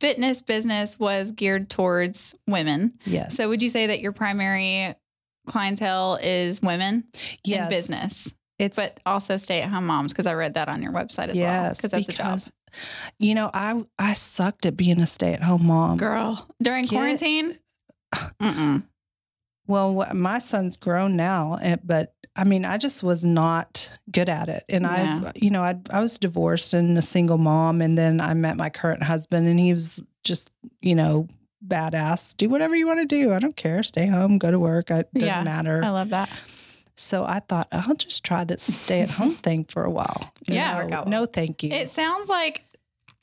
fitness 0.00 0.42
business 0.42 0.98
was 0.98 1.32
geared 1.32 1.68
towards 1.70 2.34
women. 2.46 2.94
Yes. 3.04 3.36
So, 3.36 3.48
would 3.48 3.62
you 3.62 3.70
say 3.70 3.86
that 3.88 4.00
your 4.00 4.12
primary 4.12 4.94
clientele 5.46 6.18
is 6.22 6.60
women 6.62 7.04
in 7.44 7.68
business, 7.68 8.32
It's 8.58 8.76
but 8.78 9.00
also 9.06 9.36
stay 9.36 9.62
at 9.62 9.70
home 9.70 9.86
moms? 9.86 10.12
Because 10.12 10.26
I 10.26 10.34
read 10.34 10.54
that 10.54 10.68
on 10.68 10.82
your 10.82 10.92
website 10.92 11.28
as 11.28 11.38
well. 11.38 11.64
yes, 11.64 11.76
Because 11.78 11.90
that's 11.90 12.08
a 12.08 12.12
job. 12.12 12.40
You 13.18 13.34
know, 13.34 13.50
I 13.52 13.84
I 13.98 14.14
sucked 14.14 14.64
at 14.66 14.76
being 14.76 15.00
a 15.00 15.06
stay 15.06 15.32
at 15.32 15.42
home 15.42 15.66
mom. 15.66 15.96
Girl, 15.98 16.48
during 16.62 16.84
Get- 16.84 16.90
quarantine, 16.96 17.58
mm-mm. 18.14 18.84
Well, 19.66 20.06
my 20.14 20.38
son's 20.40 20.76
grown 20.76 21.14
now, 21.16 21.54
eh, 21.62 21.76
but 21.84 22.14
I 22.36 22.44
mean, 22.44 22.64
I 22.64 22.76
just 22.78 23.02
was 23.02 23.24
not 23.24 23.90
good 24.10 24.28
at 24.28 24.48
it. 24.48 24.64
And 24.68 24.84
Yeah. 24.84 25.20
I, 25.26 25.32
you 25.34 25.50
know, 25.50 25.62
I 25.62 25.76
I 25.90 26.00
was 26.00 26.18
divorced 26.18 26.72
and 26.74 26.96
a 26.96 27.02
single 27.02 27.38
mom, 27.38 27.82
and 27.82 27.98
then 27.98 28.20
I 28.20 28.34
met 28.34 28.56
my 28.56 28.70
current 28.70 29.02
husband, 29.02 29.48
and 29.48 29.58
he 29.58 29.72
was 29.72 30.02
just, 30.22 30.50
you 30.80 30.94
know, 30.94 31.26
badass. 31.66 32.36
Do 32.36 32.48
whatever 32.48 32.74
you 32.76 32.86
want 32.86 33.00
to 33.00 33.04
do. 33.06 33.32
I 33.32 33.38
don't 33.38 33.56
care. 33.56 33.82
Stay 33.82 34.06
home, 34.06 34.38
go 34.38 34.50
to 34.50 34.58
work. 34.58 34.90
It 34.90 35.08
doesn't 35.12 35.26
Yeah, 35.26 35.42
matter. 35.42 35.82
I 35.84 35.90
love 35.90 36.10
that. 36.10 36.30
So 36.94 37.24
I 37.24 37.40
thought 37.40 37.68
I'll 37.72 37.94
just 37.94 38.24
try 38.24 38.44
this 38.44 38.62
stay 38.62 39.00
at 39.00 39.10
home 39.10 39.30
thing 39.46 39.64
for 39.64 39.84
a 39.84 39.90
while. 39.90 40.32
You 40.46 40.54
Yeah. 40.54 40.82
know, 40.82 40.86
Work 40.88 41.06
no, 41.08 41.26
thank 41.26 41.62
you. 41.62 41.70
It 41.72 41.90
sounds 41.90 42.28
like 42.28 42.64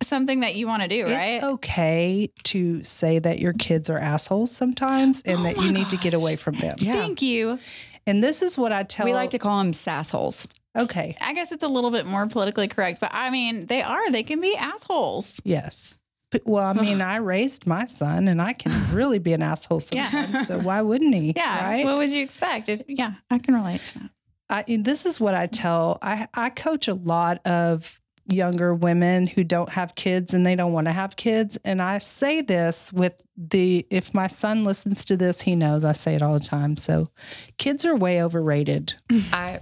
something 0.02 0.42
that 0.42 0.56
you 0.56 0.68
want 0.68 0.84
to 0.84 0.88
do, 0.88 1.06
right? 1.06 1.36
It's 1.36 1.44
okay 1.44 2.30
to 2.44 2.84
say 2.84 3.20
that 3.20 3.40
your 3.40 3.54
kids 3.54 3.90
are 3.90 3.98
assholes 3.98 4.52
sometimes 4.52 5.22
and 5.26 5.40
Oh 5.40 5.44
that 5.44 5.58
my 5.58 5.66
you 5.66 5.72
need 5.74 5.90
to 5.90 5.98
get 5.98 6.14
away 6.14 6.36
from 6.36 6.56
them. 6.56 6.78
Yeah. 6.80 6.94
Thank 6.94 7.22
you. 7.22 7.60
And 8.08 8.24
this 8.24 8.42
is 8.42 8.58
what 8.58 8.72
I 8.72 8.84
tell 8.84 9.06
we 9.06 9.14
like 9.14 9.30
to 9.32 9.40
call 9.40 9.60
them 9.60 9.72
sassholes. 9.74 10.48
Okay. 10.76 11.16
I 11.22 11.34
guess 11.34 11.52
it's 11.52 11.64
a 11.64 11.68
little 11.68 11.92
bit 11.92 12.06
more 12.06 12.26
politically 12.28 12.68
correct, 12.68 13.00
but 13.02 13.10
I 13.14 13.30
mean, 13.30 13.66
they 13.66 13.82
are. 13.82 14.12
They 14.12 14.24
can 14.24 14.40
be 14.42 14.56
assholes. 14.56 15.42
Yes. 15.44 15.98
But, 16.32 16.44
well, 16.46 16.66
I 16.66 16.74
mean, 16.82 17.02
I 17.02 17.18
raised 17.18 17.68
my 17.68 17.86
son 17.86 18.28
and 18.28 18.42
I 18.42 18.54
can 18.54 18.72
really 18.96 19.20
be 19.20 19.34
an 19.34 19.42
asshole 19.42 19.82
Yeah. 19.92 20.10
sometimes. 20.10 20.48
So 20.48 20.60
why 20.60 20.82
wouldn't 20.82 21.14
he? 21.16 21.34
Yeah. 21.36 21.66
Right. 21.66 21.86
What 21.86 21.98
would 21.98 22.10
you 22.10 22.24
expect? 22.24 22.70
If 22.70 22.82
yeah, 22.88 23.14
I 23.30 23.40
can 23.40 23.54
relate 23.56 23.84
to 23.86 24.00
that. 24.00 24.12
I, 24.50 24.78
this 24.80 25.06
is 25.06 25.20
what 25.20 25.34
I 25.34 25.48
tell. 25.48 25.98
I, 26.02 26.28
I 26.34 26.50
coach 26.50 26.88
a 26.88 26.94
lot 26.94 27.46
of 27.46 28.00
younger 28.28 28.74
women 28.76 29.26
who 29.28 29.44
don't 29.44 29.70
have 29.70 29.96
kids 29.96 30.34
and 30.34 30.46
they 30.46 30.56
don't 30.56 30.74
want 30.74 30.88
to 30.88 30.94
have 30.94 31.16
kids. 31.16 31.58
And 31.64 31.82
I 31.82 31.98
say 32.00 32.42
this 32.42 32.92
with 32.92 33.22
the, 33.38 33.86
if 33.90 34.14
my 34.14 34.28
son 34.28 34.64
listens 34.64 35.06
to 35.06 35.18
this, 35.18 35.40
he 35.42 35.56
knows 35.56 35.86
I 35.86 35.92
say 35.94 36.16
it 36.16 36.22
all 36.22 36.34
the 36.34 36.40
time. 36.40 36.76
So 36.78 37.10
kids 37.58 37.86
are 37.86 37.96
way 37.96 38.22
overrated. 38.22 38.94
I, 39.32 39.62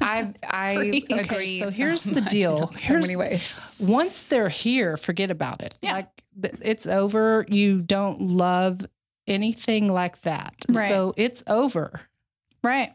I, 0.00 0.32
I 0.48 0.72
agree. 0.72 1.04
Okay, 1.10 1.58
so 1.60 1.70
here's 1.70 2.04
the 2.04 2.20
much 2.20 2.30
deal. 2.30 2.68
in 2.68 2.72
So 2.78 2.78
Here's- 2.78 3.02
many 3.06 3.16
ways. 3.16 3.56
Once 3.78 4.22
they're 4.22 4.48
here, 4.48 4.96
forget 4.96 5.30
about 5.30 5.60
it. 5.62 5.74
Yeah. 5.82 5.94
Like 5.94 6.22
it's 6.62 6.86
over. 6.86 7.44
You 7.48 7.80
don't 7.82 8.20
love 8.20 8.84
anything 9.26 9.88
like 9.88 10.20
that. 10.22 10.54
Right. 10.68 10.88
So 10.88 11.14
it's 11.16 11.42
over. 11.46 12.00
Right. 12.62 12.92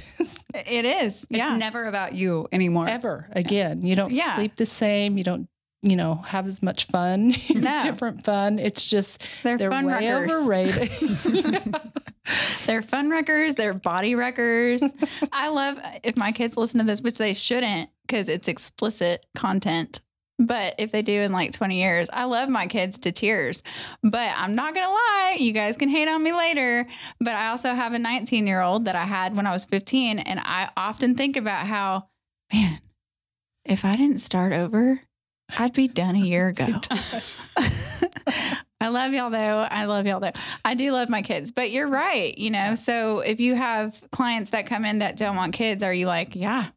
it 0.54 0.84
is. 0.84 1.22
It's 1.24 1.26
yeah. 1.30 1.56
never 1.56 1.84
about 1.84 2.14
you 2.14 2.48
anymore. 2.52 2.88
Ever 2.88 3.28
again. 3.32 3.82
You 3.82 3.94
don't 3.96 4.12
Yeah. 4.12 4.36
sleep 4.36 4.56
the 4.56 4.66
same. 4.66 5.18
You 5.18 5.24
don't, 5.24 5.48
you 5.82 5.96
know, 5.96 6.16
have 6.16 6.46
as 6.46 6.62
much 6.62 6.86
fun. 6.86 7.34
No. 7.54 7.80
Different 7.82 8.24
fun. 8.24 8.58
It's 8.58 8.86
just 8.88 9.24
they're, 9.42 9.58
they're 9.58 9.70
fun 9.70 9.86
way 9.86 9.92
wreckers. 10.10 10.32
overrated. 10.32 11.74
They're 12.66 12.82
fun 12.82 13.10
wreckers. 13.10 13.56
They're 13.56 13.74
body 13.74 14.14
wreckers. 14.14 14.82
I 15.32 15.48
love 15.48 15.78
if 16.04 16.16
my 16.16 16.30
kids 16.30 16.56
listen 16.56 16.78
to 16.80 16.86
this, 16.86 17.02
which 17.02 17.18
they 17.18 17.34
shouldn't 17.34 17.90
because 18.06 18.28
it's 18.28 18.46
explicit 18.46 19.26
content. 19.34 20.00
But 20.38 20.74
if 20.78 20.92
they 20.92 21.02
do 21.02 21.20
in 21.20 21.32
like 21.32 21.52
20 21.52 21.80
years, 21.80 22.08
I 22.12 22.24
love 22.24 22.48
my 22.48 22.66
kids 22.66 22.98
to 23.00 23.12
tears. 23.12 23.62
But 24.02 24.32
I'm 24.36 24.54
not 24.54 24.74
going 24.74 24.86
to 24.86 24.92
lie, 24.92 25.36
you 25.38 25.52
guys 25.52 25.76
can 25.76 25.88
hate 25.88 26.08
on 26.08 26.22
me 26.22 26.32
later. 26.32 26.86
But 27.20 27.34
I 27.34 27.48
also 27.48 27.74
have 27.74 27.92
a 27.92 27.98
19 27.98 28.46
year 28.46 28.60
old 28.60 28.84
that 28.86 28.96
I 28.96 29.04
had 29.04 29.36
when 29.36 29.46
I 29.46 29.52
was 29.52 29.64
15. 29.64 30.18
And 30.18 30.40
I 30.40 30.70
often 30.76 31.14
think 31.14 31.36
about 31.36 31.66
how, 31.66 32.08
man, 32.52 32.80
if 33.64 33.84
I 33.84 33.96
didn't 33.96 34.18
start 34.18 34.52
over, 34.52 35.00
I'd 35.58 35.74
be 35.74 35.88
done 35.88 36.16
a 36.16 36.20
year 36.20 36.48
ago. 36.48 36.66
I 38.80 38.88
love 38.88 39.12
y'all 39.12 39.30
though. 39.30 39.60
I 39.70 39.84
love 39.84 40.06
y'all 40.06 40.18
though. 40.18 40.32
I 40.64 40.74
do 40.74 40.90
love 40.90 41.08
my 41.08 41.22
kids, 41.22 41.52
but 41.52 41.70
you're 41.70 41.88
right. 41.88 42.36
You 42.36 42.50
know, 42.50 42.74
so 42.74 43.20
if 43.20 43.38
you 43.38 43.54
have 43.54 44.02
clients 44.10 44.50
that 44.50 44.66
come 44.66 44.84
in 44.84 44.98
that 44.98 45.16
don't 45.16 45.36
want 45.36 45.52
kids, 45.52 45.84
are 45.84 45.94
you 45.94 46.06
like, 46.06 46.34
yeah, 46.34 46.70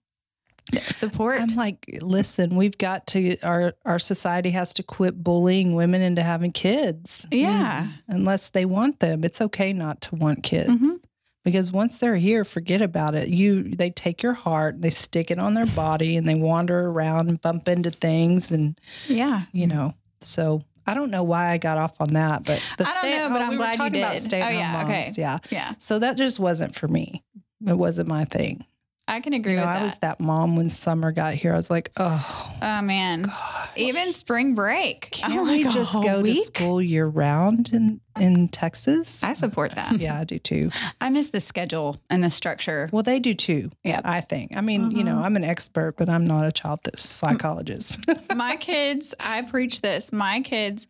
support? 0.74 1.40
I'm 1.42 1.56
like, 1.56 2.00
listen, 2.02 2.56
we've 2.56 2.78
got 2.78 3.08
to 3.08 3.38
our 3.42 3.74
our 3.86 4.00
society 4.00 4.52
has 4.52 4.74
to 4.76 4.84
quit 4.84 5.24
bullying 5.24 5.74
women 5.76 6.02
into 6.02 6.24
having 6.24 6.52
kids. 6.52 7.28
Yeah. 7.32 7.90
Unless 8.08 8.50
they 8.50 8.66
want 8.66 9.00
them. 9.00 9.24
It's 9.24 9.42
okay 9.42 9.74
not 9.74 10.02
to 10.02 10.16
want 10.16 10.44
kids. 10.44 10.70
Mhm. 10.70 10.98
Because 11.44 11.72
once 11.72 12.00
they're 12.00 12.16
here, 12.16 12.44
forget 12.44 12.82
about 12.82 13.14
it. 13.14 13.30
You 13.30 13.64
they 13.64 13.92
take 13.92 14.24
your 14.24 14.34
heart, 14.34 14.82
they 14.82 14.90
stick 14.90 15.30
it 15.30 15.38
on 15.38 15.54
their 15.54 15.68
body 15.68 16.18
and 16.18 16.28
they 16.28 16.36
wander 16.36 16.88
around 16.88 17.30
and 17.30 17.40
bump 17.40 17.68
into 17.68 17.92
things 17.92 18.52
and 18.52 18.80
yeah. 19.08 19.44
you 19.52 19.68
know. 19.68 19.94
So 20.22 20.62
I 20.88 20.96
don't 20.96 21.12
know 21.12 21.24
why 21.24 21.50
I 21.52 21.58
got 21.60 21.78
off 21.78 22.02
on 22.02 22.14
that, 22.14 22.44
but 22.46 22.62
the 22.80 22.88
I 22.88 23.02
don't 23.02 23.12
know, 23.12 23.30
but 23.30 23.42
I'm 23.44 23.50
we 23.52 23.58
were 23.58 23.64
glad 23.64 23.72
you 23.74 23.78
talking 23.78 24.00
about 24.02 24.14
did. 24.14 24.24
stay 24.24 24.42
Oh, 24.44 24.50
yeah, 24.50 24.72
moms. 24.72 24.90
okay. 24.90 25.12
Yeah. 25.18 25.38
Yeah. 25.52 25.74
So 25.78 26.00
that 26.00 26.18
just 26.18 26.40
wasn't 26.40 26.74
for 26.76 26.88
me. 26.88 27.24
It 27.68 27.74
wasn't 27.78 28.08
my 28.08 28.26
thing. 28.26 28.66
I 29.08 29.20
can 29.20 29.34
agree 29.34 29.54
You 29.54 29.60
know, 29.60 29.66
with 29.68 29.74
that. 29.76 29.80
I 29.82 29.84
was 29.84 29.98
that 30.00 30.20
mom 30.20 30.56
when 30.56 30.70
summer 30.70 31.12
got 31.12 31.36
here. 31.36 31.54
I 31.54 31.56
was 31.56 31.70
like, 31.70 31.92
oh, 31.98 32.56
oh 32.62 32.82
man. 32.82 33.24
God. 33.24 33.70
Even 33.76 34.14
spring 34.14 34.56
break. 34.56 35.10
Can't 35.12 35.34
I'm 35.34 35.44
we 35.48 35.64
like, 35.66 35.74
just 35.74 35.96
a 35.96 36.02
go 36.02 36.24
to 36.24 36.36
school 36.38 36.82
year 36.82 37.06
round 37.06 37.72
in 37.72 38.02
in 38.20 38.48
Texas? 38.48 39.24
I 39.24 39.34
support 39.36 39.76
that. 39.76 39.92
yeah, 40.00 40.20
I 40.20 40.24
do 40.24 40.40
too. 40.40 40.72
I 41.02 41.10
miss 41.12 41.30
the 41.30 41.40
schedule 41.42 42.02
and 42.10 42.24
the 42.24 42.30
structure. 42.32 42.90
Well, 42.92 43.04
they 43.04 43.20
do 43.20 43.34
too. 43.36 43.70
Yeah. 43.84 44.02
I 44.04 44.22
think. 44.22 44.58
I 44.58 44.62
mean, 44.62 44.90
you 44.92 45.04
know, 45.04 45.16
Mhm. 45.18 45.24
I'm 45.24 45.36
an 45.36 45.44
expert, 45.44 45.96
but 45.98 46.10
I'm 46.10 46.26
not 46.26 46.46
a 46.46 46.52
child 46.52 46.80
psychologist. 46.98 47.98
my 48.36 48.56
kids, 48.56 49.14
I 49.20 49.44
preach 49.44 49.82
this. 49.82 50.12
My 50.14 50.40
kids 50.42 50.88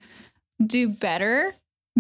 do 0.66 0.88
better 0.88 1.54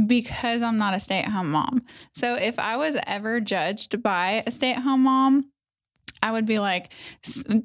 because 0.08 0.62
I'm 0.62 0.78
not 0.78 0.94
a 0.94 1.00
stay 1.00 1.20
at 1.20 1.30
home 1.30 1.52
mom. 1.52 1.82
So 2.14 2.36
if 2.36 2.60
I 2.60 2.78
was 2.78 2.96
ever 3.08 3.42
judged 3.42 4.02
by 4.04 4.44
a 4.46 4.52
stay 4.52 4.72
at 4.74 4.80
home 4.84 5.04
mom, 5.04 5.50
I 6.26 6.32
would 6.32 6.48
be 6.48 6.58
like, 6.58 6.92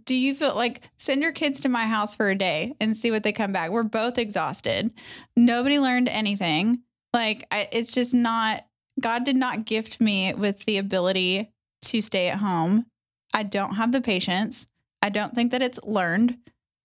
Do 0.04 0.14
you 0.14 0.34
feel 0.34 0.54
like 0.54 0.82
send 0.98 1.22
your 1.22 1.32
kids 1.32 1.62
to 1.62 1.70
my 1.70 1.84
house 1.86 2.14
for 2.14 2.28
a 2.28 2.34
day 2.36 2.74
and 2.78 2.94
see 2.94 3.10
what 3.10 3.22
they 3.22 3.32
come 3.32 3.52
back? 3.52 3.70
We're 3.70 3.84
both 3.84 4.18
exhausted. 4.18 4.92
Nobody 5.34 5.78
learned 5.78 6.10
anything. 6.10 6.80
Like, 7.14 7.46
I, 7.50 7.68
it's 7.72 7.94
just 7.94 8.12
not, 8.12 8.66
God 9.00 9.24
did 9.24 9.36
not 9.36 9.64
gift 9.64 9.98
me 9.98 10.34
with 10.34 10.66
the 10.66 10.76
ability 10.76 11.50
to 11.86 12.02
stay 12.02 12.28
at 12.28 12.38
home. 12.38 12.84
I 13.32 13.44
don't 13.44 13.76
have 13.76 13.92
the 13.92 14.02
patience. 14.02 14.66
I 15.00 15.08
don't 15.08 15.34
think 15.34 15.52
that 15.52 15.62
it's 15.62 15.80
learned. 15.82 16.36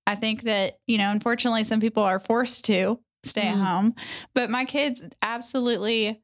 I 0.08 0.16
think 0.16 0.44
that, 0.44 0.80
you 0.88 0.98
know, 0.98 1.12
unfortunately, 1.12 1.66
some 1.66 1.82
people 1.82 2.04
are 2.04 2.22
forced 2.22 2.64
to 2.66 3.02
stay 3.24 3.42
Mhm. 3.48 3.52
at 3.52 3.58
home, 3.68 3.96
but 4.34 4.50
my 4.50 4.64
kids 4.64 5.04
absolutely 5.22 6.22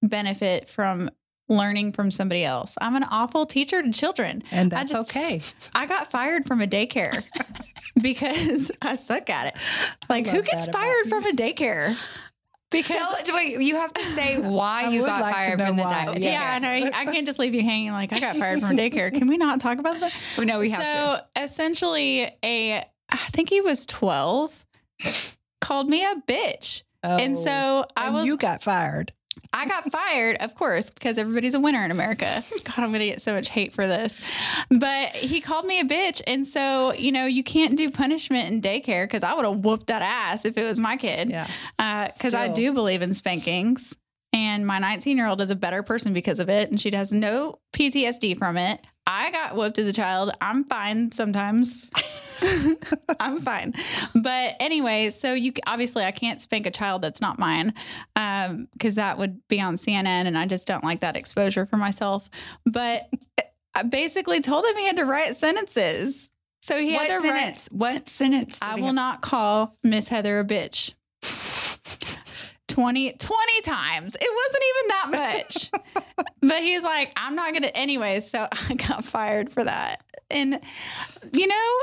benefit 0.00 0.68
from 0.68 1.10
learning 1.48 1.92
from 1.92 2.10
somebody 2.10 2.44
else. 2.44 2.76
I'm 2.80 2.96
an 2.96 3.04
awful 3.04 3.46
teacher 3.46 3.82
to 3.82 3.90
children. 3.90 4.42
And 4.50 4.72
I 4.72 4.78
that's 4.78 4.92
just- 4.92 5.10
okay. 5.10 5.40
I 5.74 5.86
got 5.86 6.10
fired 6.10 6.46
from 6.46 6.60
a 6.60 6.66
daycare 6.66 7.24
because 8.00 8.70
I 8.82 8.94
suck 8.94 9.28
at 9.30 9.48
it. 9.48 9.54
Like, 10.08 10.26
who 10.26 10.42
gets 10.42 10.68
fired 10.68 11.06
from 11.08 11.24
a 11.26 11.32
daycare? 11.32 11.96
Because 12.70 12.96
Tell, 13.24 13.36
wait, 13.36 13.60
you 13.60 13.76
have 13.76 13.92
to 13.92 14.02
say 14.02 14.38
why 14.40 14.84
I 14.84 14.88
you 14.88 15.04
got 15.04 15.20
like 15.20 15.44
fired 15.44 15.60
from 15.60 15.76
the 15.76 15.82
daycare. 15.82 16.22
yeah, 16.22 16.52
I 16.54 16.58
know. 16.58 16.90
I 16.94 17.04
can't 17.04 17.26
just 17.26 17.38
leave 17.38 17.52
you 17.54 17.62
hanging 17.62 17.92
like 17.92 18.14
I 18.14 18.18
got 18.20 18.36
fired 18.36 18.60
from 18.60 18.78
daycare. 18.78 19.12
Can 19.12 19.26
we 19.28 19.36
not 19.36 19.60
talk 19.60 19.78
about 19.78 20.00
that? 20.00 20.10
Oh, 20.38 20.42
no, 20.42 20.58
we 20.58 20.70
have 20.70 20.80
to. 20.80 21.22
so 21.36 21.42
essentially, 21.42 22.30
a 22.42 22.82
I 23.10 23.16
think 23.34 23.50
he 23.50 23.60
was 23.60 23.84
twelve, 23.84 24.64
called 25.60 25.90
me 25.90 26.02
a 26.02 26.14
bitch, 26.26 26.84
and 27.02 27.36
Oh, 27.36 27.42
so 27.44 27.84
I 27.94 28.06
and 28.06 28.14
was 28.14 28.24
you 28.24 28.38
got 28.38 28.62
fired. 28.62 29.12
I 29.52 29.66
got 29.66 29.90
fired, 29.92 30.38
of 30.40 30.54
course, 30.54 30.90
because 30.90 31.18
everybody's 31.18 31.54
a 31.54 31.60
winner 31.60 31.84
in 31.84 31.90
America. 31.90 32.42
God, 32.64 32.78
I'm 32.78 32.88
going 32.88 33.00
to 33.00 33.06
get 33.06 33.22
so 33.22 33.34
much 33.34 33.50
hate 33.50 33.74
for 33.74 33.86
this. 33.86 34.20
But 34.70 35.10
he 35.10 35.40
called 35.40 35.66
me 35.66 35.80
a 35.80 35.84
bitch. 35.84 36.22
And 36.26 36.46
so, 36.46 36.92
you 36.94 37.12
know, 37.12 37.26
you 37.26 37.44
can't 37.44 37.76
do 37.76 37.90
punishment 37.90 38.50
in 38.50 38.62
daycare 38.62 39.04
because 39.04 39.22
I 39.22 39.34
would 39.34 39.44
have 39.44 39.64
whooped 39.64 39.88
that 39.88 40.02
ass 40.02 40.44
if 40.44 40.56
it 40.56 40.64
was 40.64 40.78
my 40.78 40.96
kid. 40.96 41.30
Yeah. 41.30 41.46
Uh, 41.78 42.08
because 42.16 42.34
I 42.34 42.48
do 42.48 42.72
believe 42.72 43.02
in 43.02 43.12
spankings. 43.14 43.96
And 44.32 44.66
my 44.66 44.78
19 44.78 45.18
year 45.18 45.26
old 45.26 45.42
is 45.42 45.50
a 45.50 45.56
better 45.56 45.82
person 45.82 46.14
because 46.14 46.40
of 46.40 46.48
it. 46.48 46.70
And 46.70 46.80
she 46.80 46.90
has 46.92 47.12
no 47.12 47.58
PTSD 47.74 48.38
from 48.38 48.56
it. 48.56 48.86
I 49.06 49.30
got 49.30 49.54
whooped 49.54 49.78
as 49.78 49.86
a 49.86 49.92
child. 49.92 50.30
I'm 50.40 50.64
fine 50.64 51.10
sometimes. 51.12 51.84
I'm 53.20 53.40
fine. 53.40 53.74
But 54.14 54.56
anyway, 54.60 55.10
so 55.10 55.32
you 55.32 55.52
obviously 55.66 56.04
I 56.04 56.10
can't 56.10 56.40
spank 56.40 56.66
a 56.66 56.70
child 56.70 57.02
that's 57.02 57.20
not 57.20 57.38
mine 57.38 57.74
um, 58.16 58.68
because 58.72 58.96
that 58.96 59.18
would 59.18 59.46
be 59.48 59.60
on 59.60 59.76
CNN 59.76 60.26
and 60.26 60.36
I 60.36 60.46
just 60.46 60.66
don't 60.66 60.84
like 60.84 61.00
that 61.00 61.16
exposure 61.16 61.66
for 61.66 61.76
myself. 61.76 62.28
But 62.66 63.08
eh, 63.38 63.42
I 63.74 63.82
basically 63.84 64.40
told 64.40 64.64
him 64.64 64.76
he 64.76 64.86
had 64.86 64.96
to 64.96 65.04
write 65.04 65.36
sentences. 65.36 66.30
So 66.60 66.78
he 66.78 66.94
what 66.94 67.10
had 67.10 67.16
to 67.16 67.22
sentence? 67.22 67.68
What 67.72 68.08
sentence? 68.08 68.58
I 68.62 68.76
will 68.76 68.86
have? 68.86 68.94
not 68.94 69.20
call 69.20 69.76
Miss 69.82 70.08
Heather 70.08 70.38
a 70.38 70.44
bitch. 70.44 70.94
20, 72.68 73.12
20 73.12 73.60
times. 73.62 74.16
It 74.18 74.28
wasn't 74.34 74.64
even 74.70 74.88
that 74.88 75.10
much. 75.10 75.70
but 76.40 76.62
he's 76.62 76.82
like, 76.82 77.12
I'm 77.16 77.34
not 77.34 77.50
going 77.50 77.64
to, 77.64 77.76
anyway. 77.76 78.20
So 78.20 78.48
I 78.68 78.74
got 78.74 79.04
fired 79.04 79.52
for 79.52 79.62
that. 79.62 80.02
And, 80.30 80.58
you 81.34 81.46
know, 81.46 81.80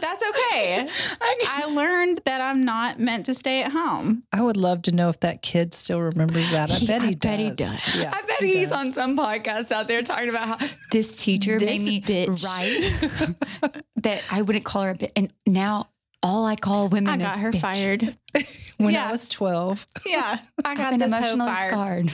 that's 0.00 0.22
okay. 0.28 0.88
I 1.20 1.66
learned 1.70 2.20
that 2.24 2.40
I'm 2.40 2.64
not 2.64 2.98
meant 2.98 3.26
to 3.26 3.34
stay 3.34 3.62
at 3.62 3.72
home. 3.72 4.22
I 4.32 4.42
would 4.42 4.56
love 4.56 4.82
to 4.82 4.92
know 4.92 5.08
if 5.08 5.20
that 5.20 5.42
kid 5.42 5.74
still 5.74 6.00
remembers 6.00 6.50
that. 6.50 6.70
I 6.70 6.74
He- 6.74 6.86
bet 6.86 7.02
he 7.02 7.08
I 7.08 7.12
does. 7.14 7.20
bet 7.20 7.40
he 7.40 7.50
does. 7.50 7.96
Yeah, 7.96 8.10
I 8.14 8.22
bet 8.26 8.40
he 8.42 8.58
he's 8.58 8.70
does. 8.70 8.78
on 8.78 8.92
some 8.92 9.16
podcast 9.16 9.70
out 9.72 9.88
there 9.88 10.02
talking 10.02 10.28
about 10.28 10.60
how 10.60 10.68
this 10.92 11.16
teacher 11.16 11.58
This 11.58 11.84
made 11.84 12.08
me 12.08 12.26
bitch. 12.26 12.44
write 12.44 13.74
that 13.96 14.24
I 14.30 14.42
wouldn't 14.42 14.64
call 14.64 14.82
her 14.84 14.90
a 14.90 14.94
bitch. 14.94 15.12
And 15.16 15.32
now 15.46 15.88
all 16.22 16.44
I 16.46 16.56
call 16.56 16.88
women 16.88 17.20
I 17.20 17.24
got 17.24 17.38
her 17.38 17.50
bitch. 17.52 17.60
fired. 17.60 18.16
When 18.78 18.94
Yeah. 18.94 19.08
I 19.08 19.10
was 19.12 19.28
12. 19.28 19.86
Yeah. 20.06 20.38
I 20.64 20.70
I've 20.70 20.78
got 20.78 20.90
been 20.90 21.00
this 21.00 21.12
hoe 21.12 21.32
emotionally 21.34 21.68
scarred. 21.68 22.10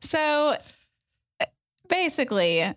So 0.00 0.56
basically, 1.88 2.72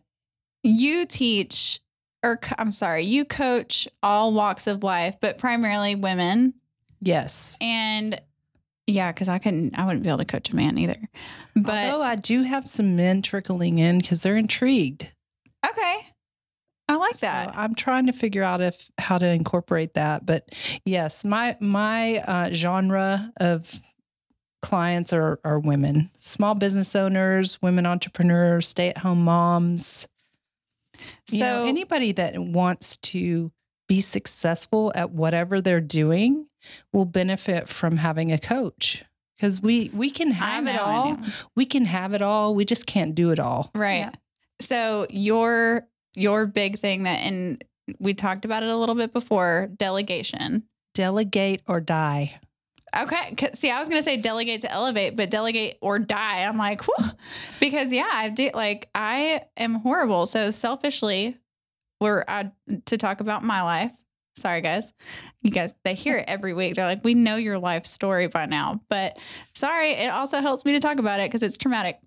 you 0.63 1.05
teach, 1.05 1.79
or 2.23 2.39
I'm 2.57 2.71
sorry, 2.71 3.05
you 3.05 3.25
coach 3.25 3.87
all 4.03 4.33
walks 4.33 4.67
of 4.67 4.83
life, 4.83 5.17
but 5.21 5.37
primarily 5.37 5.95
women. 5.95 6.53
Yes. 7.01 7.57
And 7.61 8.19
yeah, 8.87 9.11
because 9.11 9.29
I 9.29 9.37
couldn't, 9.39 9.77
I 9.77 9.85
wouldn't 9.85 10.03
be 10.03 10.09
able 10.09 10.17
to 10.19 10.25
coach 10.25 10.49
a 10.51 10.55
man 10.55 10.77
either. 10.77 10.99
But 11.55 11.91
Although 11.91 12.03
I 12.03 12.15
do 12.15 12.43
have 12.43 12.65
some 12.67 12.95
men 12.95 13.21
trickling 13.21 13.79
in 13.79 13.99
because 13.99 14.23
they're 14.23 14.35
intrigued. 14.37 15.11
okay, 15.65 15.97
I 16.87 16.95
like 16.95 17.15
So 17.15 17.27
that. 17.27 17.55
I'm 17.57 17.75
trying 17.75 18.07
to 18.07 18.13
figure 18.13 18.43
out 18.43 18.61
if 18.61 18.89
how 18.97 19.17
to 19.19 19.27
incorporate 19.27 19.93
that. 19.93 20.25
But 20.25 20.49
yes, 20.85 21.23
my 21.23 21.55
my 21.59 22.17
uh, 22.17 22.49
genre 22.51 23.31
of 23.39 23.79
clients 24.63 25.13
are 25.13 25.39
are 25.43 25.59
women, 25.59 26.09
small 26.17 26.55
business 26.55 26.95
owners, 26.95 27.61
women 27.61 27.85
entrepreneurs, 27.85 28.67
stay 28.67 28.89
at 28.89 28.97
home 28.97 29.23
moms. 29.23 30.07
So 31.27 31.35
you 31.35 31.41
know, 31.41 31.65
anybody 31.65 32.11
that 32.13 32.37
wants 32.37 32.97
to 32.97 33.51
be 33.87 34.01
successful 34.01 34.91
at 34.95 35.11
whatever 35.11 35.61
they're 35.61 35.81
doing 35.81 36.47
will 36.93 37.05
benefit 37.05 37.67
from 37.67 37.97
having 37.97 38.31
a 38.31 38.37
coach 38.37 39.03
because 39.37 39.61
we 39.61 39.89
we 39.93 40.09
can 40.09 40.31
have 40.31 40.67
it 40.67 40.73
know, 40.73 40.83
I 40.83 40.93
all. 40.93 41.17
We 41.55 41.65
can 41.65 41.85
have 41.85 42.13
it 42.13 42.21
all. 42.21 42.55
We 42.55 42.65
just 42.65 42.85
can't 42.85 43.15
do 43.15 43.31
it 43.31 43.39
all. 43.39 43.71
Right. 43.73 43.99
Yeah. 43.99 44.11
So 44.59 45.07
your 45.09 45.87
your 46.15 46.45
big 46.45 46.77
thing 46.77 47.03
that 47.03 47.19
and 47.19 47.63
we 47.99 48.13
talked 48.13 48.45
about 48.45 48.63
it 48.63 48.69
a 48.69 48.77
little 48.77 48.95
bit 48.95 49.13
before, 49.13 49.69
delegation. 49.77 50.63
Delegate 50.93 51.61
or 51.67 51.79
die. 51.79 52.39
Okay. 52.95 53.35
See, 53.53 53.69
I 53.69 53.79
was 53.79 53.87
going 53.87 53.99
to 53.99 54.03
say 54.03 54.17
delegate 54.17 54.61
to 54.61 54.71
elevate, 54.71 55.15
but 55.15 55.29
delegate 55.29 55.77
or 55.81 55.99
die. 55.99 56.43
I'm 56.43 56.57
like, 56.57 56.81
because 57.59 57.91
yeah, 57.91 58.09
I 58.11 58.29
do 58.29 58.49
like, 58.53 58.89
I 58.95 59.41
am 59.57 59.75
horrible. 59.75 60.25
So 60.25 60.51
selfishly, 60.51 61.37
we're 61.99 62.23
uh, 62.27 62.45
to 62.85 62.97
talk 62.97 63.19
about 63.19 63.43
my 63.43 63.61
life. 63.61 63.93
Sorry, 64.35 64.61
guys. 64.61 64.93
You 65.41 65.51
guys, 65.51 65.73
they 65.83 65.93
hear 65.93 66.17
it 66.17 66.25
every 66.27 66.53
week. 66.53 66.75
They're 66.75 66.85
like, 66.85 67.03
we 67.03 67.13
know 67.13 67.35
your 67.35 67.59
life 67.59 67.85
story 67.85 68.27
by 68.27 68.45
now, 68.45 68.81
but 68.89 69.17
sorry. 69.53 69.91
It 69.91 70.11
also 70.11 70.39
helps 70.39 70.63
me 70.65 70.73
to 70.73 70.79
talk 70.79 70.97
about 70.97 71.19
it 71.19 71.29
because 71.29 71.43
it's 71.43 71.57
traumatic. 71.57 71.99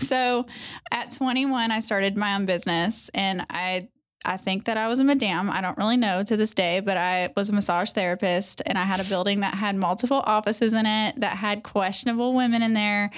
So 0.00 0.46
at 0.90 1.10
21, 1.12 1.70
I 1.70 1.78
started 1.80 2.16
my 2.16 2.34
own 2.34 2.46
business 2.46 3.10
and 3.14 3.46
I 3.50 3.88
I 4.24 4.36
think 4.36 4.64
that 4.64 4.76
I 4.76 4.86
was 4.86 5.00
a 5.00 5.04
madam. 5.04 5.50
I 5.50 5.60
don't 5.60 5.76
really 5.76 5.96
know 5.96 6.22
to 6.22 6.36
this 6.36 6.54
day, 6.54 6.80
but 6.80 6.96
I 6.96 7.32
was 7.36 7.48
a 7.48 7.52
massage 7.52 7.90
therapist 7.90 8.62
and 8.64 8.78
I 8.78 8.84
had 8.84 9.00
a 9.00 9.04
building 9.08 9.40
that 9.40 9.54
had 9.54 9.74
multiple 9.74 10.22
offices 10.24 10.72
in 10.72 10.86
it 10.86 11.20
that 11.20 11.36
had 11.36 11.62
questionable 11.64 12.32
women 12.32 12.62
in 12.62 12.72
there. 12.72 13.10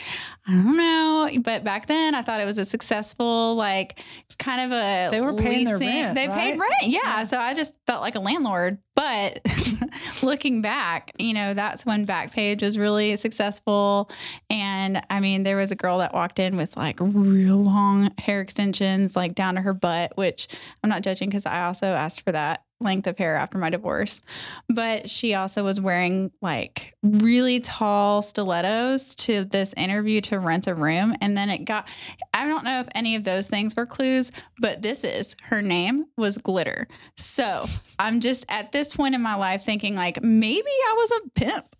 I 0.46 0.52
don't 0.52 0.76
know, 0.76 1.30
but 1.42 1.62
back 1.62 1.86
then 1.86 2.14
I 2.14 2.22
thought 2.22 2.40
it 2.40 2.46
was 2.46 2.58
a 2.58 2.64
successful 2.64 3.54
like 3.54 4.00
kind 4.38 4.72
of 4.72 4.78
a 4.78 5.08
They 5.10 5.20
were 5.20 5.34
paying 5.34 5.64
their 5.66 5.78
rent, 5.78 6.14
They 6.14 6.26
paid 6.26 6.58
right? 6.58 6.58
rent. 6.58 6.84
Yeah, 6.92 7.24
so 7.24 7.38
I 7.38 7.54
just 7.54 7.72
felt 7.86 8.00
like 8.00 8.14
a 8.14 8.20
landlord. 8.20 8.78
But 8.94 9.40
looking 10.22 10.62
back, 10.62 11.12
you 11.18 11.34
know, 11.34 11.54
that's 11.54 11.84
when 11.84 12.06
Backpage 12.06 12.62
was 12.62 12.78
really 12.78 13.16
successful. 13.16 14.10
And 14.48 15.02
I 15.10 15.20
mean, 15.20 15.42
there 15.42 15.56
was 15.56 15.72
a 15.72 15.76
girl 15.76 15.98
that 15.98 16.14
walked 16.14 16.38
in 16.38 16.56
with 16.56 16.76
like 16.76 16.96
real 17.00 17.56
long 17.56 18.10
hair 18.18 18.40
extensions, 18.40 19.16
like 19.16 19.34
down 19.34 19.56
to 19.56 19.62
her 19.62 19.74
butt, 19.74 20.16
which 20.16 20.46
I'm 20.82 20.90
not 20.90 21.02
judging 21.02 21.28
because 21.28 21.46
I 21.46 21.64
also 21.64 21.88
asked 21.88 22.22
for 22.22 22.32
that 22.32 22.62
length 22.80 23.06
of 23.06 23.18
hair 23.18 23.36
after 23.36 23.58
my 23.58 23.70
divorce. 23.70 24.22
But 24.68 25.08
she 25.08 25.34
also 25.34 25.64
was 25.64 25.80
wearing 25.80 26.30
like 26.42 26.94
really 27.02 27.60
tall 27.60 28.22
stilettos 28.22 29.14
to 29.16 29.44
this 29.44 29.72
interview 29.74 30.20
to 30.22 30.38
rent 30.38 30.66
a 30.66 30.74
room. 30.74 31.14
And 31.20 31.36
then 31.36 31.50
it 31.50 31.64
got, 31.64 31.88
I 32.32 32.46
don't 32.46 32.64
know 32.64 32.80
if 32.80 32.88
any 32.94 33.16
of 33.16 33.24
those 33.24 33.46
things 33.46 33.74
were 33.76 33.86
clues, 33.86 34.32
but 34.58 34.82
this 34.82 35.04
is 35.04 35.36
her 35.44 35.62
name 35.62 36.06
was 36.16 36.38
Glitter. 36.38 36.86
So 37.16 37.66
I'm 37.98 38.20
just 38.20 38.44
at 38.48 38.72
this 38.72 38.94
point 38.94 39.14
in 39.14 39.22
my 39.22 39.34
life 39.34 39.64
thinking 39.64 39.94
like 39.94 40.22
maybe 40.22 40.68
I 40.68 40.94
was 40.96 41.10
a 41.10 41.30
pimp. 41.30 41.76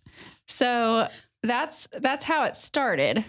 So 0.47 1.07
that's 1.43 1.87
that's 1.99 2.25
how 2.25 2.43
it 2.43 2.55
started 2.55 3.23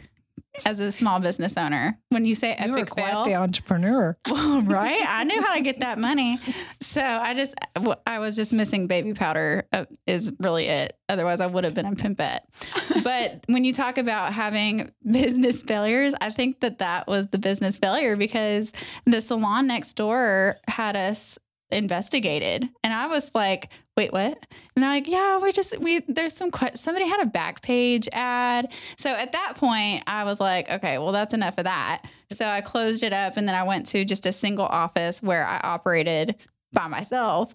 as 0.64 0.80
a 0.80 0.90
small 0.92 1.20
business 1.20 1.56
owner. 1.56 1.98
When 2.08 2.24
you 2.24 2.34
say 2.34 2.56
You 2.60 2.72
were 2.72 2.78
epic 2.78 2.90
quite 2.90 3.10
fail, 3.10 3.24
the 3.24 3.34
entrepreneur. 3.34 4.16
well, 4.30 4.62
right? 4.62 5.04
I 5.06 5.24
knew 5.24 5.42
how 5.42 5.54
to 5.54 5.60
get 5.60 5.80
that 5.80 5.98
money. 5.98 6.38
So 6.80 7.02
I 7.02 7.34
just, 7.34 7.54
I 8.06 8.18
was 8.18 8.36
just 8.36 8.52
missing 8.52 8.86
baby 8.86 9.12
powder, 9.12 9.66
uh, 9.72 9.84
is 10.06 10.32
really 10.40 10.66
it. 10.66 10.96
Otherwise, 11.08 11.40
I 11.40 11.46
would 11.46 11.64
have 11.64 11.74
been 11.74 11.86
a 11.86 11.92
pimpette. 11.92 12.40
but 13.02 13.44
when 13.48 13.64
you 13.64 13.72
talk 13.72 13.98
about 13.98 14.32
having 14.32 14.90
business 15.08 15.62
failures, 15.62 16.14
I 16.20 16.30
think 16.30 16.60
that 16.60 16.78
that 16.78 17.06
was 17.06 17.28
the 17.28 17.38
business 17.38 17.76
failure 17.76 18.16
because 18.16 18.72
the 19.04 19.20
salon 19.20 19.66
next 19.66 19.94
door 19.94 20.56
had 20.68 20.96
us 20.96 21.38
investigated. 21.70 22.68
And 22.84 22.92
I 22.92 23.06
was 23.06 23.30
like, 23.34 23.70
wait, 23.96 24.12
what? 24.12 24.46
And 24.74 24.82
they're 24.82 24.90
like, 24.90 25.08
yeah, 25.08 25.38
we 25.38 25.52
just, 25.52 25.78
we, 25.78 26.00
there's 26.06 26.34
some, 26.34 26.50
que- 26.50 26.76
somebody 26.76 27.08
had 27.08 27.26
a 27.26 27.30
Backpage 27.30 28.08
ad. 28.12 28.72
So 28.96 29.10
at 29.10 29.32
that 29.32 29.54
point, 29.56 30.04
I 30.06 30.24
was 30.24 30.40
like, 30.40 30.70
okay, 30.70 30.98
well, 30.98 31.12
that's 31.12 31.34
enough 31.34 31.58
of 31.58 31.64
that. 31.64 32.02
So 32.30 32.46
I 32.46 32.60
closed 32.60 33.02
it 33.02 33.12
up 33.12 33.36
and 33.36 33.48
then 33.48 33.54
I 33.54 33.62
went 33.62 33.86
to 33.88 34.04
just 34.04 34.26
a 34.26 34.32
single 34.32 34.66
office 34.66 35.22
where 35.22 35.46
I 35.46 35.58
operated 35.58 36.36
by 36.72 36.86
myself. 36.88 37.54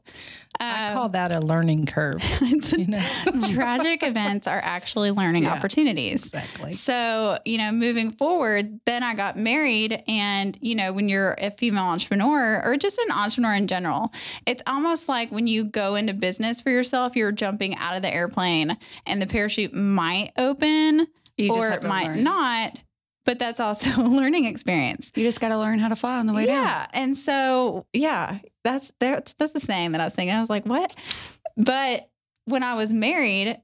I 0.60 0.90
Um, 0.90 0.94
call 0.94 1.10
that 1.10 1.32
a 1.32 1.40
learning 1.40 1.86
curve. 1.88 2.24
You 2.78 2.88
know? 2.88 3.02
tragic 3.52 4.02
events 4.04 4.48
are 4.48 4.60
actually 4.64 5.12
learning 5.12 5.44
Yeah. 5.46 5.54
opportunities. 5.54 6.26
exactly. 6.26 6.74
So, 6.74 7.38
you 7.46 7.58
know, 7.58 7.72
moving 7.72 8.12
forward, 8.12 8.80
then 8.86 9.04
I 9.04 9.14
got 9.16 9.38
married. 9.38 10.02
And, 10.08 10.58
you 10.62 10.76
know, 10.76 10.94
when 10.94 11.10
you're 11.10 11.36
a 11.40 11.52
female 11.52 11.84
entrepreneur 11.86 12.62
or 12.64 12.78
just 12.78 12.98
an 13.00 13.12
entrepreneur 13.12 13.54
in 13.56 13.68
general, 13.68 14.12
it's 14.46 14.62
almost 14.68 15.10
like 15.10 15.32
when 15.32 15.48
you 15.48 15.66
go 15.66 15.96
into 15.96 16.14
business 16.14 16.62
for 16.62 16.70
yourself, 16.70 17.16
you're 17.16 17.32
jumping 17.32 17.76
out 17.78 17.96
of 17.96 18.02
the 18.02 18.14
airplane 18.14 18.78
and 19.06 19.22
the 19.22 19.28
parachute 19.28 19.74
might 19.74 20.32
open 20.38 21.08
You 21.38 21.54
or 21.54 21.70
it 21.72 21.84
might 21.84 22.08
learn. 22.08 22.24
not. 22.24 22.78
But 23.26 23.38
that's 23.40 23.60
also 23.60 23.90
a 24.02 24.08
learning 24.08 24.46
experience. 24.46 25.12
You 25.16 25.24
just 25.24 25.40
got 25.40 25.50
to 25.50 25.58
learn 25.58 25.80
how 25.80 25.90
to 25.90 25.96
fly 25.96 26.18
on 26.18 26.26
the 26.28 26.34
way 26.34 26.46
down. 26.46 26.64
Yeah. 26.64 26.88
And 26.94 27.16
so, 27.16 27.86
yeah, 27.94 28.40
that's 28.64 28.92
that's 29.00 29.34
that's 29.34 29.54
the 29.54 29.60
saying 29.60 29.92
that 29.94 30.02
I 30.02 30.06
was 30.06 30.14
thinking. 30.14 30.36
I 30.36 30.40
was 30.40 30.50
like, 30.50 30.66
what? 30.66 30.96
But 31.58 32.10
when 32.46 32.64
I 32.64 32.76
was 32.76 32.92
married, 32.94 33.58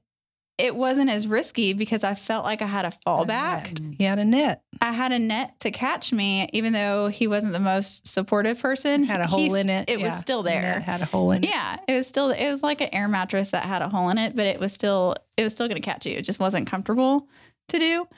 it 0.58 0.74
wasn't 0.74 1.08
as 1.10 1.26
risky 1.28 1.72
because 1.72 2.02
I 2.02 2.14
felt 2.14 2.44
like 2.44 2.62
I 2.62 2.66
had 2.66 2.84
a 2.84 2.92
fallback. 3.06 3.78
He 3.96 4.02
had 4.04 4.18
a 4.18 4.24
net. 4.24 4.62
I 4.82 4.90
had 4.92 5.12
a 5.12 5.18
net 5.18 5.58
to 5.60 5.70
catch 5.70 6.12
me, 6.12 6.48
even 6.52 6.72
though 6.72 7.06
he 7.08 7.26
wasn't 7.28 7.52
the 7.52 7.60
most 7.60 8.06
supportive 8.08 8.58
person. 8.60 9.04
Had 9.04 9.20
a 9.20 9.26
hole 9.26 9.38
He's- 9.38 9.54
in 9.64 9.70
it. 9.70 9.88
It 9.88 9.96
was 10.00 10.12
Yeah. 10.14 10.18
still 10.18 10.42
The 10.42 10.50
net 10.50 10.62
there. 10.62 10.80
had 10.80 11.00
a 11.00 11.04
hole 11.04 11.30
in 11.32 11.44
it. 11.44 11.50
Yeah, 11.50 11.76
it 11.86 11.94
was 11.94 12.06
still. 12.08 12.30
It 12.30 12.48
was 12.48 12.62
like 12.62 12.80
an 12.80 12.88
air 12.92 13.08
mattress 13.08 13.48
that 13.50 13.64
had 13.64 13.82
a 13.82 13.88
hole 13.88 14.08
in 14.10 14.18
it, 14.18 14.34
but 14.36 14.46
it 14.46 14.58
was 14.60 14.72
still. 14.72 15.14
It 15.36 15.44
was 15.44 15.54
still 15.54 15.68
going 15.68 15.80
to 15.80 15.84
catch 15.84 16.06
you. 16.06 16.16
It 16.16 16.22
just 16.22 16.40
wasn't 16.40 16.66
comfortable 16.68 17.28
to 17.68 17.78
do. 17.78 18.08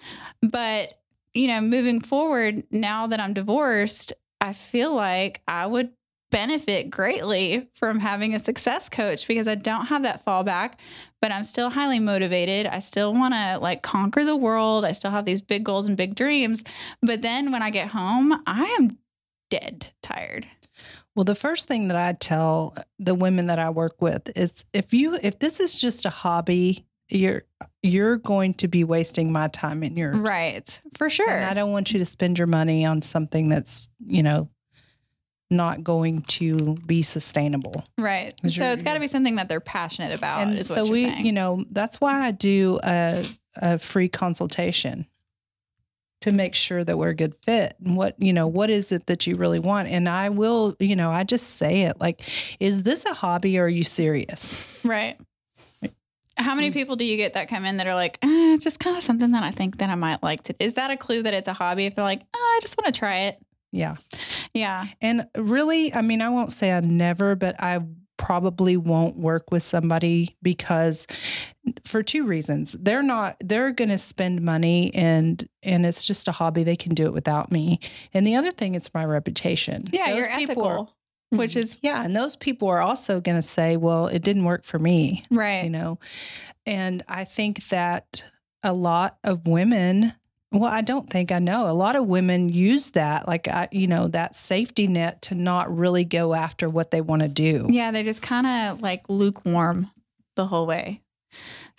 But 0.43 0.99
you 1.35 1.49
know, 1.49 1.61
moving 1.61 2.01
forward, 2.01 2.65
now 2.71 3.07
that 3.07 3.21
I'm 3.21 3.35
divorced, 3.35 4.13
I 4.41 4.53
feel 4.53 4.95
like 4.95 5.43
I 5.47 5.67
would 5.67 5.91
benefit 6.31 6.91
greatly 6.91 7.69
from 7.75 7.99
having 7.99 8.35
a 8.35 8.39
success 8.39 8.89
coach 8.89 9.27
because 9.27 9.49
I 9.49 9.57
don't 9.57 9.87
have 9.87 10.05
that 10.05 10.25
fallback, 10.25 10.75
but 11.21 11.33
I'm 11.33 11.45
still 11.45 11.71
highly 11.71 11.99
motivated. 11.99 12.67
I 12.67 12.79
still 12.79 13.13
want 13.13 13.35
to 13.35 13.59
like 13.59 13.83
conquer 13.83 14.25
the 14.25 14.37
world. 14.37 14.85
I 14.85 14.93
still 14.93 15.11
have 15.11 15.25
these 15.25 15.43
big 15.43 15.65
goals 15.65 15.87
and 15.87 15.97
big 15.97 16.15
dreams. 16.15 16.63
But 17.03 17.23
then 17.23 17.53
when 17.53 17.63
I 17.63 17.71
get 17.71 17.89
home, 17.89 18.43
I 18.47 18.65
am 18.79 18.99
dead 19.51 19.93
tired. 20.03 20.47
Well, 21.17 21.25
the 21.25 21.35
first 21.35 21.67
thing 21.67 21.89
that 21.89 21.97
I 21.97 22.13
tell 22.13 22.75
the 22.99 23.15
women 23.15 23.49
that 23.49 23.59
I 23.59 23.71
work 23.71 24.01
with 24.01 24.31
is 24.37 24.65
if 24.73 24.95
you 24.95 25.19
if 25.23 25.41
this 25.41 25.59
is 25.59 25.75
just 25.75 26.07
a 26.07 26.11
hobby, 26.11 26.87
you're 27.11 27.43
you're 27.83 28.17
going 28.17 28.55
to 28.55 28.69
be 28.69 28.85
wasting 28.85 29.33
my 29.33 29.49
time 29.49 29.83
and 29.83 29.97
yours. 29.97 30.17
Right. 30.17 30.81
For 30.95 31.11
sure. 31.11 31.31
And 31.31 31.45
I 31.45 31.55
don't 31.55 31.73
want 31.73 31.93
you 31.93 31.99
to 31.99 32.07
spend 32.07 32.39
your 32.39 32.47
money 32.47 32.85
on 32.85 33.03
something 33.03 33.49
that's, 33.49 33.89
you 34.07 34.23
know, 34.23 34.49
not 35.51 35.83
going 35.83 36.23
to 36.23 36.77
be 36.87 37.03
sustainable. 37.03 37.85
Right. 37.99 38.35
So 38.49 38.71
it's 38.71 38.83
got 38.83 38.95
to 38.95 39.01
be 39.01 39.09
something 39.09 39.37
that 39.37 39.49
they're 39.49 39.61
passionate 39.61 40.17
about. 40.17 40.43
and 40.43 40.59
is 40.59 40.69
so 40.69 40.83
what 40.83 40.87
you're 40.87 40.93
we, 40.93 41.03
saying. 41.03 41.27
you 41.27 41.33
know, 41.33 41.65
that's 41.71 42.01
why 42.01 42.25
I 42.27 42.31
do 42.31 42.79
a, 42.85 43.27
a 43.57 43.79
free 43.79 44.09
consultation 44.09 45.07
to 46.21 46.33
make 46.33 46.55
sure 46.55 46.85
that 46.85 46.99
we're 46.99 47.09
a 47.09 47.15
good 47.15 47.35
fit 47.43 47.75
and 47.85 47.97
what, 47.97 48.15
you 48.23 48.33
know, 48.33 48.47
what 48.47 48.71
is 48.71 48.93
it 48.93 49.07
that 49.07 49.27
you 49.27 49.35
really 49.35 49.59
want? 49.59 49.89
And 49.89 50.09
I 50.09 50.29
will, 50.29 50.77
you 50.79 50.95
know, 50.95 51.11
I 51.11 51.25
just 51.25 51.57
say 51.57 51.83
it 51.83 51.99
like, 51.99 52.23
is 52.61 52.83
this 52.83 53.07
a 53.07 53.15
hobby 53.15 53.59
or 53.59 53.65
are 53.65 53.69
you 53.69 53.85
serious? 53.85 54.81
right. 54.85 55.19
How 56.41 56.53
Mm. 56.53 56.57
many 56.57 56.71
people 56.71 56.97
do 56.97 57.05
you 57.05 57.17
get 57.17 57.35
that 57.35 57.49
come 57.49 57.65
in 57.65 57.77
that 57.79 57.87
are 57.87 57.95
like, 57.95 58.19
eh, 58.23 58.55
it's 58.55 58.65
just 58.65 58.79
kind 58.81 58.97
of 58.97 59.03
something 59.03 59.31
that 59.33 59.43
I 59.43 59.51
think 59.51 59.79
that 59.79 59.91
I 59.91 59.95
might 59.95 60.23
like 60.23 60.43
to? 60.45 60.55
Is 60.63 60.75
that 60.75 60.91
a 60.91 60.97
clue 60.97 61.23
that 61.23 61.35
it's 61.35 61.49
a 61.49 61.53
hobby? 61.53 61.87
If 61.87 61.95
they're 61.95 62.05
like, 62.05 62.23
oh, 62.35 62.55
I 62.57 62.59
just 62.63 62.77
want 62.79 62.93
to 62.93 62.99
try 62.99 63.21
it. 63.23 63.39
Yeah. 63.73 63.97
Yeah. 64.53 64.87
And 65.01 65.27
really, 65.37 65.95
I 65.95 66.03
mean, 66.03 66.23
I 66.23 66.29
won't 66.29 66.53
say 66.53 66.73
I 66.73 66.81
never, 66.81 67.37
but 67.37 67.55
I 67.63 67.81
probably 68.17 68.77
won't 68.77 69.17
work 69.17 69.51
with 69.51 69.63
somebody 69.63 70.37
because 70.43 71.07
for 71.85 72.03
two 72.03 72.27
reasons. 72.27 72.77
They're 72.79 73.03
not 73.03 73.37
they're 73.41 73.71
going 73.71 73.89
to 73.91 73.97
spend 73.99 74.43
money 74.43 74.93
and 74.95 75.47
and 75.63 75.87
it's 75.87 76.05
just 76.05 76.29
a 76.29 76.33
hobby 76.33 76.63
they 76.63 76.77
can 76.77 76.95
do 76.95 77.07
it 77.07 77.13
without 77.15 77.51
me. 77.51 77.81
And 78.13 78.27
the 78.27 78.35
other 78.37 78.51
thing 78.51 78.75
it's 78.75 78.93
my 78.93 79.05
reputation. 79.07 79.85
Yeah. 79.93 80.11
Those 80.11 80.19
you're 80.27 80.37
people 80.37 80.93
which 81.31 81.55
mm. 81.55 81.59
is 81.59 81.81
yeah, 81.83 82.05
and 82.05 82.15
those 82.15 82.37
people 82.37 82.69
are 82.69 82.81
also 82.81 83.21
going 83.21 83.37
to 83.37 83.47
say, 83.47 83.77
"Well, 83.77 84.07
it 84.07 84.23
didn't 84.23 84.45
work 84.45 84.65
for 84.65 84.79
me." 84.79 85.23
right. 85.31 85.65
you 85.65 85.71
know 85.71 85.99
and 86.67 87.03
i 87.09 87.25
think 87.25 87.69
that 87.69 88.25
a 88.63 88.73
lot 88.73 89.19
of 89.25 89.47
women 89.47 90.13
well 90.53 90.71
i 90.71 90.81
don't 90.81 91.11
think 91.11 91.33
i 91.33 91.39
know 91.39 91.69
a 91.69 91.73
lot 91.73 91.97
of 91.97 92.07
women 92.07 92.49
use 92.49 92.91
that 92.91 93.27
like 93.27 93.49
I, 93.49 93.69
you 93.73 93.87
know 93.87 94.09
that 94.09 94.35
safety 94.35 94.87
net 94.87 95.23
to 95.23 95.35
not 95.35 95.75
really 95.75 96.05
go 96.05 96.35
after 96.35 96.69
what 96.69 96.91
they 96.91 97.01
want 97.01 97.23
to 97.23 97.29
do 97.29 97.67
Yeah. 97.71 97.91
They 97.91 98.03
just 98.03 98.23
kind 98.23 98.47
of 98.47 98.81
like 98.81 99.09
lukewarm 99.09 99.91
the 100.37 100.47
whole 100.47 100.67
way. 100.67 101.03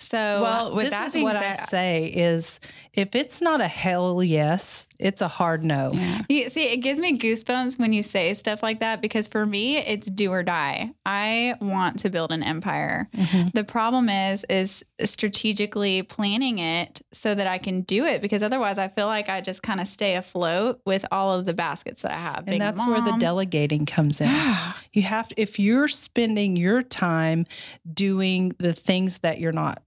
So, 0.02 0.42
Well, 0.42 0.76
with 0.76 0.86
this 0.86 0.92
that 0.92 1.08
is 1.08 1.14
being 1.14 1.26
what 1.26 1.36
i 1.36 1.54
say 1.54 2.06
is 2.06 2.60
if 2.94 3.16
it's 3.16 3.42
not 3.42 3.62
a 3.62 3.68
hell 3.68 4.24
yes 4.24 4.88
it's 5.00 5.22
a 5.22 5.28
hard 5.28 5.64
no 5.64 5.92
You 6.30 6.50
see, 6.50 6.64
it 6.74 6.78
gives 6.78 7.00
me 7.00 7.18
goosebumps 7.18 7.80
when 7.80 7.94
you 7.94 8.04
say 8.04 8.34
stuff 8.34 8.62
like 8.64 8.80
that 8.80 9.02
because 9.02 9.28
for 9.28 9.46
me, 9.46 9.78
it's 9.78 10.10
do 10.10 10.32
or 10.32 10.44
die. 10.44 10.92
I 11.06 11.56
want 11.60 12.00
to 12.00 12.10
build 12.10 12.32
an 12.32 12.44
empire. 12.44 13.10
Mhm. 13.16 13.52
The 13.54 13.64
problem 13.64 14.10
is, 14.10 14.46
is 14.50 14.84
strategically 15.04 16.04
planning 16.04 16.60
it 16.60 17.02
so 17.12 17.34
that 17.36 17.48
I 17.48 17.58
can 17.58 17.82
do 17.82 18.06
it 18.06 18.22
because 18.22 18.44
otherwise, 18.44 18.78
I 18.78 18.88
feel 18.88 19.08
like 19.08 19.30
I 19.30 19.42
just 19.42 19.62
kind 19.64 19.80
of 19.82 19.88
stay 19.88 20.16
afloat 20.16 20.80
with 20.86 21.06
all 21.12 21.34
of 21.38 21.46
the 21.46 21.54
baskets 21.54 22.02
that 22.04 22.12
I 22.12 22.18
have. 22.20 22.48
and 22.48 22.56
a 22.56 22.60
that's 22.60 22.86
where 22.86 23.02
the 23.02 23.16
delegating 23.20 23.86
comes 23.86 24.22
in 24.22 24.30
You 24.94 25.02
have 25.04 25.30
to, 25.30 25.42
if 25.42 25.60
you're 25.60 25.88
spending 25.88 26.56
your 26.58 26.82
time 26.84 27.46
doing 27.94 28.54
the 28.60 28.74
things 28.74 29.20
that 29.20 29.40
you're 29.40 29.52
not 29.54 29.82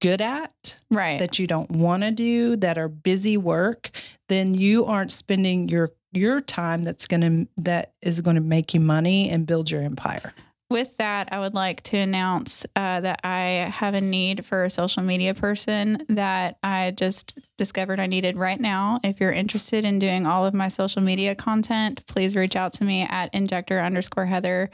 good 0.00 0.20
at, 0.20 0.76
right. 0.90 1.18
that 1.18 1.38
you 1.38 1.46
don't 1.46 1.70
want 1.70 2.02
to 2.02 2.10
do, 2.10 2.56
that 2.56 2.78
are 2.78 2.88
busy 2.88 3.36
work, 3.36 3.90
then 4.28 4.54
you 4.54 4.84
aren't 4.84 5.12
spending 5.12 5.68
your 5.68 5.90
your 6.12 6.40
time 6.40 6.84
that's 6.84 7.06
going 7.06 7.20
to 7.20 7.62
that 7.62 7.92
is 8.00 8.20
going 8.20 8.36
to 8.36 8.42
make 8.42 8.72
you 8.72 8.80
money 8.80 9.28
and 9.28 9.46
build 9.46 9.70
your 9.70 9.82
empire. 9.82 10.32
With 10.70 10.98
that, 10.98 11.32
I 11.32 11.38
would 11.38 11.54
like 11.54 11.82
to 11.84 11.96
announce 11.96 12.66
uh, 12.76 13.00
that 13.00 13.20
I 13.24 13.72
have 13.74 13.94
a 13.94 14.02
need 14.02 14.44
for 14.44 14.64
a 14.64 14.70
social 14.70 15.02
media 15.02 15.32
person 15.32 16.04
that 16.10 16.58
I 16.62 16.90
just 16.90 17.38
discovered 17.56 17.98
I 17.98 18.06
needed 18.06 18.36
right 18.36 18.60
now. 18.60 19.00
If 19.02 19.18
you're 19.18 19.32
interested 19.32 19.86
in 19.86 19.98
doing 19.98 20.26
all 20.26 20.44
of 20.44 20.52
my 20.52 20.68
social 20.68 21.00
media 21.00 21.34
content, 21.34 22.04
please 22.06 22.36
reach 22.36 22.54
out 22.54 22.74
to 22.74 22.84
me 22.84 23.02
at 23.02 23.32
injector 23.34 23.80
underscore 23.80 24.26
Heather 24.26 24.68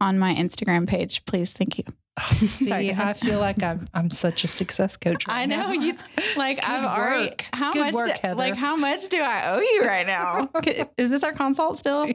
on 0.00 0.18
my 0.18 0.34
Instagram 0.34 0.88
page. 0.88 1.24
Please, 1.26 1.52
thank 1.52 1.78
you. 1.78 1.84
See, 2.38 2.68
Sorry. 2.68 2.92
I 2.92 3.12
feel 3.12 3.38
like 3.38 3.62
I'm 3.62 3.86
I'm 3.92 4.10
such 4.10 4.42
a 4.42 4.48
success 4.48 4.96
coach. 4.96 5.26
Right 5.28 5.42
I 5.42 5.46
know 5.46 5.66
now. 5.66 5.72
you 5.72 5.94
like 6.36 6.56
Good 6.56 6.64
I've 6.64 6.84
already 6.84 7.34
how 7.52 7.72
Good 7.74 7.80
much 7.80 7.94
work, 7.94 8.22
do, 8.22 8.28
like 8.34 8.54
how 8.54 8.74
much 8.74 9.08
do 9.08 9.20
I 9.20 9.50
owe 9.50 9.60
you 9.60 9.84
right 9.84 10.06
now? 10.06 10.48
Is 10.96 11.10
this 11.10 11.22
our 11.22 11.32
consult 11.32 11.78
still? 11.78 12.08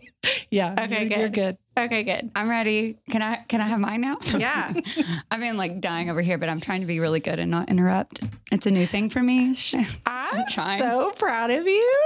Yeah. 0.50 0.76
Okay, 0.80 1.08
you're, 1.08 1.20
you're 1.20 1.30
good. 1.30 1.58
Okay, 1.82 2.04
good. 2.04 2.30
I'm 2.36 2.48
ready. 2.50 2.98
Can 3.10 3.22
I 3.22 3.38
can 3.48 3.60
I 3.62 3.66
have 3.68 3.80
mine 3.80 4.02
now? 4.02 4.18
Yeah. 4.38 4.74
I've 5.32 5.40
been 5.40 5.58
like 5.58 5.82
dying 5.82 6.10
over 6.10 6.22
here, 6.22 6.38
but 6.38 6.48
I'm 6.50 6.60
trying 6.60 6.82
to 6.82 6.88
be 6.88 7.00
really 7.00 7.20
good 7.20 7.40
and 7.40 7.50
not 7.52 7.70
interrupt. 7.70 8.22
It's 8.52 8.66
a 8.66 8.72
new 8.72 8.86
thing 8.86 9.10
for 9.10 9.22
me. 9.22 9.56
I'm 10.06 10.46
trying. 10.50 10.80
so 10.80 11.12
proud 11.12 11.52
of 11.52 11.68
you. 11.68 11.98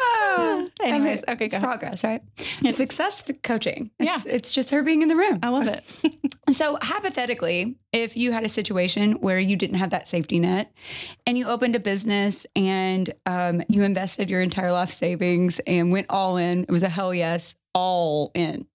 Oh, 0.00 0.68
Anyways, 0.82 1.24
okay, 1.28 1.46
it's 1.46 1.54
go 1.54 1.60
progress, 1.60 2.04
right? 2.04 2.20
Yes. 2.60 2.76
Success 2.76 3.24
coaching. 3.42 3.90
It's, 3.98 4.24
Yeah. 4.26 4.32
it's 4.32 4.50
just 4.50 4.70
her 4.70 4.82
being 4.82 5.02
in 5.02 5.08
the 5.08 5.16
room. 5.16 5.40
I 5.42 5.48
love 5.48 5.66
it. 5.68 5.84
So, 6.54 6.78
hypothetically, 6.80 7.76
if 7.92 8.16
you 8.16 8.32
had 8.32 8.44
a 8.44 8.48
situation 8.48 9.12
where 9.20 9.38
you 9.38 9.56
didn't 9.56 9.76
have 9.76 9.90
that 9.90 10.08
safety 10.08 10.38
net 10.38 10.72
and 11.26 11.36
you 11.36 11.46
opened 11.46 11.76
a 11.76 11.80
business 11.80 12.46
and 12.56 13.12
um, 13.26 13.62
you 13.68 13.82
invested 13.82 14.30
your 14.30 14.40
entire 14.42 14.72
life 14.72 14.90
savings 14.90 15.58
and 15.66 15.92
went 15.92 16.06
all 16.08 16.36
in, 16.38 16.62
it 16.62 16.70
was 16.70 16.82
a 16.82 16.88
hell 16.88 17.12
yes, 17.14 17.54
all 17.74 18.30
in. 18.34 18.66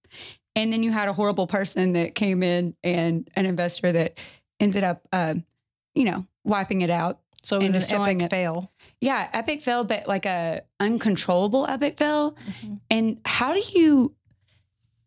And 0.56 0.72
then 0.72 0.82
you 0.82 0.92
had 0.92 1.08
a 1.08 1.12
horrible 1.12 1.46
person 1.46 1.94
that 1.94 2.14
came 2.14 2.42
in 2.42 2.76
and 2.84 3.28
an 3.34 3.44
investor 3.46 3.90
that 3.92 4.18
ended 4.60 4.84
up, 4.84 5.06
um, 5.12 5.44
you 5.94 6.04
know, 6.04 6.26
wiping 6.44 6.82
it 6.82 6.90
out. 6.90 7.20
So 7.42 7.58
it 7.58 7.72
was 7.72 7.88
an 7.90 8.00
epic 8.00 8.22
it. 8.22 8.30
fail. 8.30 8.70
Yeah, 9.00 9.28
epic 9.32 9.62
fail, 9.62 9.84
but 9.84 10.06
like 10.08 10.24
a 10.26 10.62
uncontrollable 10.80 11.66
epic 11.66 11.98
fail. 11.98 12.36
And 12.90 13.20
how 13.24 13.52
do 13.52 13.60
you, 13.72 14.14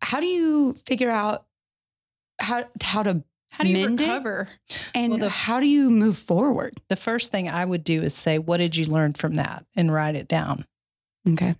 how 0.02 0.20
do 0.20 0.26
you 0.26 0.74
figure 0.74 1.10
out 1.10 1.46
how 2.40 2.66
how 2.80 3.02
to 3.02 3.24
How 3.50 3.64
do 3.64 3.70
you 3.70 3.76
Mend 3.88 4.00
it? 4.00 4.04
recover? 4.06 4.48
and 4.94 5.10
Well, 5.12 5.18
the- 5.20 5.28
how 5.30 5.58
do 5.58 5.66
you 5.66 5.88
move 5.90 6.16
forward? 6.16 6.78
The 6.88 6.94
first 6.94 7.32
thing 7.32 7.48
I 7.48 7.64
would 7.64 7.82
do 7.82 8.02
is 8.02 8.14
say, 8.14 8.38
"What 8.38 8.58
did 8.58 8.76
you 8.76 8.86
learn 8.86 9.14
from 9.14 9.34
that?" 9.34 9.64
and 9.74 9.90
write 9.92 10.14
it 10.14 10.28
down. 10.28 10.64
Okay. 11.28 11.56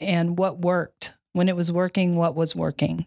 and 0.00 0.38
what 0.38 0.58
worked 0.60 1.14
when 1.38 1.48
it 1.48 1.56
was 1.56 1.72
working 1.72 2.16
what 2.16 2.34
was 2.34 2.54
working 2.54 3.06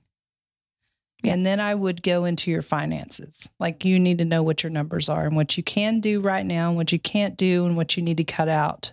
Yeah. 1.23 1.33
And 1.33 1.45
then 1.45 1.59
I 1.59 1.75
would 1.75 2.01
go 2.01 2.25
into 2.25 2.49
your 2.49 2.63
finances. 2.63 3.47
Like 3.59 3.85
you 3.85 3.99
need 3.99 4.17
to 4.17 4.25
know 4.25 4.41
what 4.41 4.63
your 4.63 4.71
numbers 4.71 5.07
are 5.07 5.27
and 5.27 5.35
what 5.35 5.55
you 5.55 5.61
can 5.61 5.99
do 5.99 6.19
right 6.19 6.45
now 6.45 6.69
and 6.69 6.75
what 6.77 6.91
you 6.91 6.97
can't 6.97 7.37
do 7.37 7.65
and 7.67 7.77
what 7.77 7.95
you 7.95 8.01
need 8.01 8.17
to 8.17 8.23
cut 8.23 8.49
out 8.49 8.91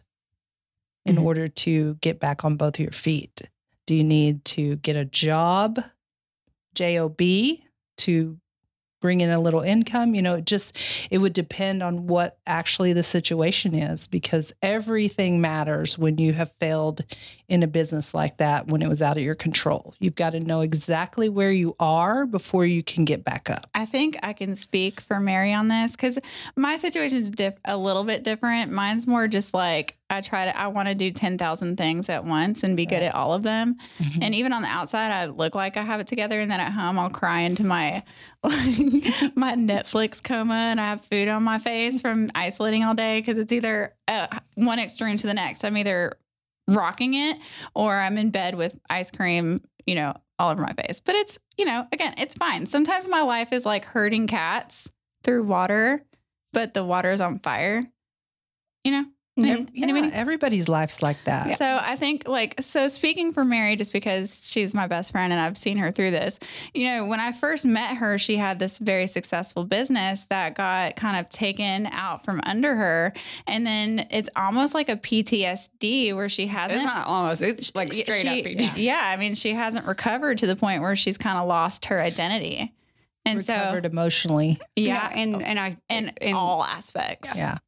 in 1.06 1.16
Mhm. 1.16 1.22
order 1.24 1.48
to 1.48 1.94
get 2.02 2.20
back 2.20 2.44
on 2.44 2.56
both 2.56 2.74
of 2.74 2.80
your 2.80 2.92
feet. 2.92 3.40
Do 3.86 3.94
you 3.94 4.04
need 4.04 4.44
to 4.46 4.76
get 4.76 4.94
a 4.96 5.06
job, 5.06 5.82
JOB, 6.74 7.62
to 7.98 8.38
bring 9.00 9.20
in 9.20 9.30
a 9.30 9.40
little 9.40 9.60
income? 9.60 10.14
You 10.14 10.22
know, 10.22 10.34
it 10.34 10.46
just 10.46 10.76
it 11.10 11.18
would 11.18 11.32
depend 11.32 11.82
on 11.82 12.06
what 12.06 12.38
actually 12.46 12.92
the 12.92 13.02
situation 13.02 13.74
is 13.74 14.06
because 14.06 14.52
everything 14.62 15.40
matters 15.40 15.98
when 15.98 16.18
you 16.18 16.32
have 16.32 16.52
failed 16.52 17.04
in 17.48 17.62
a 17.62 17.66
business 17.66 18.14
like 18.14 18.36
that 18.38 18.68
when 18.68 18.82
it 18.82 18.88
was 18.88 19.02
out 19.02 19.16
of 19.16 19.22
your 19.22 19.34
control. 19.34 19.94
You've 19.98 20.14
got 20.14 20.30
to 20.30 20.40
know 20.40 20.60
exactly 20.60 21.28
where 21.28 21.52
you 21.52 21.76
are 21.80 22.26
before 22.26 22.66
you 22.66 22.82
can 22.82 23.04
get 23.04 23.24
back 23.24 23.50
up. 23.50 23.68
I 23.74 23.86
think 23.86 24.18
I 24.22 24.32
can 24.32 24.54
speak 24.56 25.00
for 25.00 25.18
Mary 25.20 25.52
on 25.52 25.68
this 25.68 25.92
because 25.92 26.18
my 26.56 26.76
situation 26.76 27.18
is 27.18 27.30
diff- 27.30 27.58
a 27.64 27.76
little 27.76 28.04
bit 28.04 28.22
different. 28.22 28.72
Mine's 28.72 29.06
more 29.06 29.28
just 29.28 29.54
like 29.54 29.97
I 30.10 30.22
try 30.22 30.46
to, 30.46 30.58
I 30.58 30.68
want 30.68 30.88
to 30.88 30.94
do 30.94 31.10
10,000 31.10 31.76
things 31.76 32.08
at 32.08 32.24
once 32.24 32.62
and 32.62 32.76
be 32.76 32.86
good 32.86 33.02
at 33.02 33.14
all 33.14 33.34
of 33.34 33.42
them. 33.42 33.76
Mhm. 33.98 34.18
And 34.22 34.34
even 34.34 34.52
on 34.54 34.62
the 34.62 34.68
outside, 34.68 35.12
I 35.12 35.26
look 35.26 35.54
like 35.54 35.76
I 35.76 35.82
have 35.82 36.00
it 36.00 36.06
together. 36.06 36.40
And 36.40 36.50
then 36.50 36.60
at 36.60 36.72
home, 36.72 36.98
I'll 36.98 37.10
cry 37.10 37.40
into 37.40 37.62
my, 37.64 38.02
like, 38.42 38.54
my 39.36 39.54
Netflix 39.54 40.22
coma 40.22 40.54
and 40.54 40.80
I 40.80 40.84
have 40.90 41.04
food 41.04 41.28
on 41.28 41.42
my 41.42 41.58
face 41.58 42.00
from 42.00 42.30
isolating 42.34 42.84
all 42.84 42.94
day 42.94 43.20
because 43.20 43.36
it's 43.36 43.52
either 43.52 43.94
uh, 44.06 44.28
one 44.54 44.78
extreme 44.78 45.18
to 45.18 45.26
the 45.26 45.34
next. 45.34 45.62
I'm 45.64 45.76
either 45.76 46.14
rocking 46.68 47.14
it 47.14 47.38
or 47.74 47.94
I'm 47.98 48.16
in 48.16 48.30
bed 48.30 48.54
with 48.54 48.78
ice 48.88 49.10
cream, 49.10 49.62
you 49.86 49.94
know, 49.94 50.14
all 50.38 50.50
over 50.50 50.62
my 50.62 50.72
face. 50.72 51.00
But 51.00 51.16
it's, 51.16 51.38
you 51.58 51.64
know, 51.66 51.86
again, 51.92 52.14
it's 52.16 52.34
fine. 52.34 52.64
Sometimes 52.66 53.08
my 53.08 53.22
life 53.22 53.52
is 53.52 53.66
like 53.66 53.84
herding 53.84 54.26
cats 54.26 54.90
through 55.22 55.44
water, 55.44 56.02
but 56.54 56.72
the 56.72 56.84
water 56.84 57.12
is 57.12 57.20
on 57.20 57.38
fire. 57.38 57.82
You 58.84 58.92
know? 58.92 59.04
Ev- 59.44 59.68
yeah, 59.72 59.82
Anybody? 59.84 60.12
everybody's 60.12 60.68
life's 60.68 61.02
like 61.02 61.16
that. 61.24 61.58
So 61.58 61.78
I 61.80 61.96
think 61.96 62.26
like 62.28 62.60
so 62.60 62.88
speaking 62.88 63.32
for 63.32 63.44
Mary 63.44 63.76
just 63.76 63.92
because 63.92 64.48
she's 64.50 64.74
my 64.74 64.86
best 64.86 65.12
friend 65.12 65.32
and 65.32 65.40
I've 65.40 65.56
seen 65.56 65.76
her 65.78 65.90
through 65.92 66.10
this. 66.12 66.38
You 66.74 66.88
know, 66.90 67.06
when 67.06 67.20
I 67.20 67.32
first 67.32 67.64
met 67.66 67.96
her, 67.98 68.18
she 68.18 68.36
had 68.36 68.58
this 68.58 68.78
very 68.78 69.06
successful 69.06 69.64
business 69.64 70.24
that 70.30 70.54
got 70.54 70.96
kind 70.96 71.16
of 71.18 71.28
taken 71.28 71.86
out 71.92 72.24
from 72.24 72.40
under 72.44 72.74
her 72.76 73.12
and 73.46 73.66
then 73.66 74.06
it's 74.10 74.28
almost 74.36 74.74
like 74.74 74.88
a 74.88 74.96
PTSD 74.96 76.14
where 76.14 76.28
she 76.28 76.46
hasn't 76.46 76.80
It's 76.82 76.84
not 76.84 77.06
almost. 77.06 77.42
It's 77.42 77.74
like 77.74 77.92
straight 77.92 78.20
she- 78.22 78.40
up. 78.56 78.60
Yeah. 78.60 78.74
Yeah, 78.76 79.00
I 79.04 79.16
mean, 79.16 79.34
she 79.34 79.52
hasn't 79.52 79.86
recovered 79.86 80.38
to 80.38 80.46
the 80.46 80.56
point 80.56 80.82
where 80.82 80.96
she's 80.96 81.18
kind 81.18 81.38
of 81.38 81.46
lost 81.48 81.86
her 81.86 82.00
identity. 82.00 82.72
And 83.24 83.38
Recovered 83.38 83.84
so, 83.84 83.90
emotionally. 83.90 84.58
yeah, 84.76 85.10
and 85.14 85.42
and 85.42 85.58
I 85.58 85.76
in 85.90 86.12
all 86.34 86.64
aspects. 86.64 87.36
Yeah. 87.36 87.58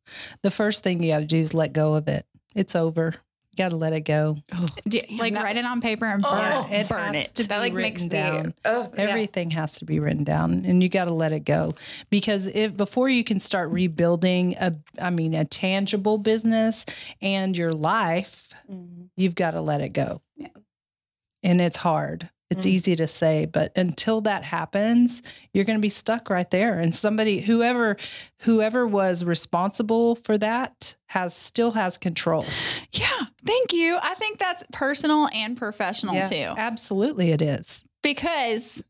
The 0.43 0.51
first 0.51 0.83
thing 0.83 1.03
you 1.03 1.13
got 1.13 1.19
to 1.21 1.27
do 1.27 1.37
is 1.39 1.53
let 1.53 1.73
go 1.75 1.95
of 1.95 2.09
it. 2.09 2.25
It's 2.55 2.75
over. 2.75 3.15
You 3.53 3.57
got 3.57 3.71
to 3.71 3.77
let 3.77 3.93
it 3.93 4.03
go. 4.03 4.39
Do- 4.89 5.01
like 5.19 5.35
that- 5.35 5.43
write 5.43 5.57
it 5.57 5.65
on 5.67 5.81
paper 5.83 6.07
and 6.07 6.25
Oh, 6.27 6.31
burn, 6.65 6.73
it 6.73 6.89
burn 6.89 7.15
it. 7.15 7.35
that 7.35 7.59
like 7.59 7.75
makes 7.75 8.03
written 8.05 8.05
me. 8.05 8.09
down. 8.43 8.55
Oh, 8.65 8.89
yeah. 8.95 9.01
Everything 9.03 9.51
has 9.51 9.73
to 9.81 9.85
be 9.85 9.99
written 9.99 10.25
down 10.25 10.65
and 10.65 10.83
you 10.83 10.89
got 10.89 11.07
to 11.07 11.13
let 11.15 11.33
it 11.33 11.41
go 11.45 11.75
because 12.11 12.47
if 12.47 12.75
before 12.77 13.09
you 13.09 13.23
can 13.25 13.39
start 13.41 13.71
rebuilding 13.71 14.55
a 14.59 14.77
I 15.01 15.11
mean 15.11 15.35
a 15.35 15.45
tangible 15.45 16.17
business 16.17 16.87
and 17.21 17.57
your 17.59 17.73
life, 17.73 18.49
Mhm. 18.71 19.09
you've 19.17 19.35
got 19.35 19.51
to 19.51 19.61
let 19.61 19.81
it 19.83 19.91
go. 19.91 20.23
Yeah. 20.37 20.49
And 21.43 21.61
it's 21.61 21.77
hard. 21.77 22.31
It's 22.51 22.67
Mhm. 22.67 22.71
easy 22.71 22.97
to 22.97 23.07
say, 23.07 23.47
but 23.47 23.71
until 23.77 24.21
that 24.23 24.43
happens, 24.43 25.23
you're 25.55 25.65
going 25.65 25.79
to 25.79 25.83
be 25.83 25.89
stuck 25.89 26.29
right 26.29 26.51
there. 26.51 26.81
And 26.81 26.95
somebody 26.95 27.41
whoever 27.41 27.97
whoever 28.41 28.87
was 28.87 29.25
responsible 29.25 30.17
for 30.17 30.37
that 30.39 30.97
has 31.11 31.35
still 31.35 31.71
has 31.73 31.97
control. 31.97 32.45
Yeah, 32.93 33.09
thank 33.45 33.73
you. 33.73 33.99
I 34.03 34.15
think 34.15 34.39
that's 34.39 34.65
personal 34.73 35.29
and 35.33 35.57
professional 35.57 36.15
Yeah, 36.15 36.25
too. 36.25 36.55
Absolutely 36.57 37.31
it 37.31 37.41
is. 37.41 37.85
Because 38.03 38.83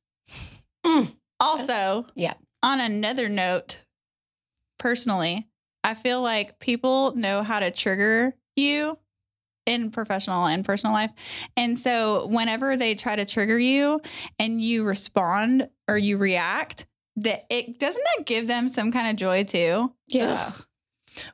Mm. 0.85 1.15
also, 1.39 2.07
Yeah. 2.15 2.35
on 2.63 2.81
another 2.81 3.29
note, 3.29 3.85
personally, 4.79 5.49
I 5.85 5.95
feel 5.95 6.23
like 6.23 6.59
people 6.61 7.15
know 7.17 7.43
how 7.43 7.61
to 7.61 7.71
trigger 7.71 8.35
you 8.57 8.99
in 9.67 9.91
professional 9.91 10.47
and 10.47 10.65
personal 10.65 10.95
life. 10.95 11.11
And 11.57 11.79
so 11.79 12.27
whenever 12.27 12.77
they 12.77 12.95
try 12.95 13.17
to 13.17 13.25
trigger 13.25 13.59
you 13.59 14.01
and 14.39 14.61
you 14.61 14.85
respond 14.85 15.69
or 15.89 15.99
you 15.99 16.17
react, 16.19 16.87
that 17.17 17.45
it 17.51 17.79
doesn't 17.79 18.03
that 18.17 18.27
give 18.27 18.47
them 18.47 18.69
some 18.69 18.91
kind 18.93 19.09
of 19.09 19.17
joy 19.17 19.45
too? 19.45 19.93
Yeah. 20.09 20.47
Ugh, 20.47 20.65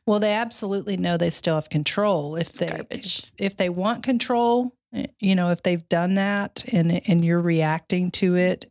Well, 0.07 0.21
they 0.21 0.33
absolutely 0.33 0.97
know 0.97 1.17
they 1.17 1.31
still 1.31 1.55
have 1.57 1.69
control. 1.71 2.37
If 2.37 2.49
it's 2.49 2.59
they 2.59 2.87
if, 2.91 3.31
if 3.39 3.57
they 3.57 3.69
want 3.69 4.03
control, 4.03 4.75
eh, 4.95 5.07
you 5.21 5.35
know, 5.35 5.51
if 5.51 5.63
they've 5.63 5.87
done 5.89 6.15
that 6.15 6.65
and 6.73 6.91
and 7.09 7.25
you're 7.25 7.41
reacting 7.41 8.11
to 8.13 8.37
it 8.37 8.71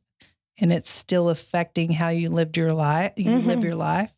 and 0.57 0.71
it's 0.73 0.89
still 0.89 1.29
affecting 1.29 1.91
how 1.91 2.09
you 2.09 2.29
lived 2.29 2.57
your 2.57 2.73
life, 2.73 3.13
you 3.17 3.37
live 3.39 3.59
Mhm. 3.59 3.63
your 3.63 3.75
life, 3.75 4.11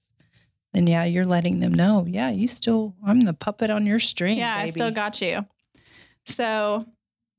then 0.77 0.85
yeah, 0.85 1.05
you're 1.05 1.25
letting 1.25 1.59
them 1.59 1.73
know, 1.73 2.05
yeah, 2.07 2.29
you 2.29 2.47
still 2.47 2.93
I'm 3.03 3.21
the 3.21 3.33
puppet 3.33 3.71
on 3.71 3.85
your 3.85 3.99
string. 3.99 4.37
Yeah, 4.37 4.55
I 4.55 4.69
still 4.69 4.91
got 4.91 5.21
you. 5.21 5.45
So, 6.25 6.85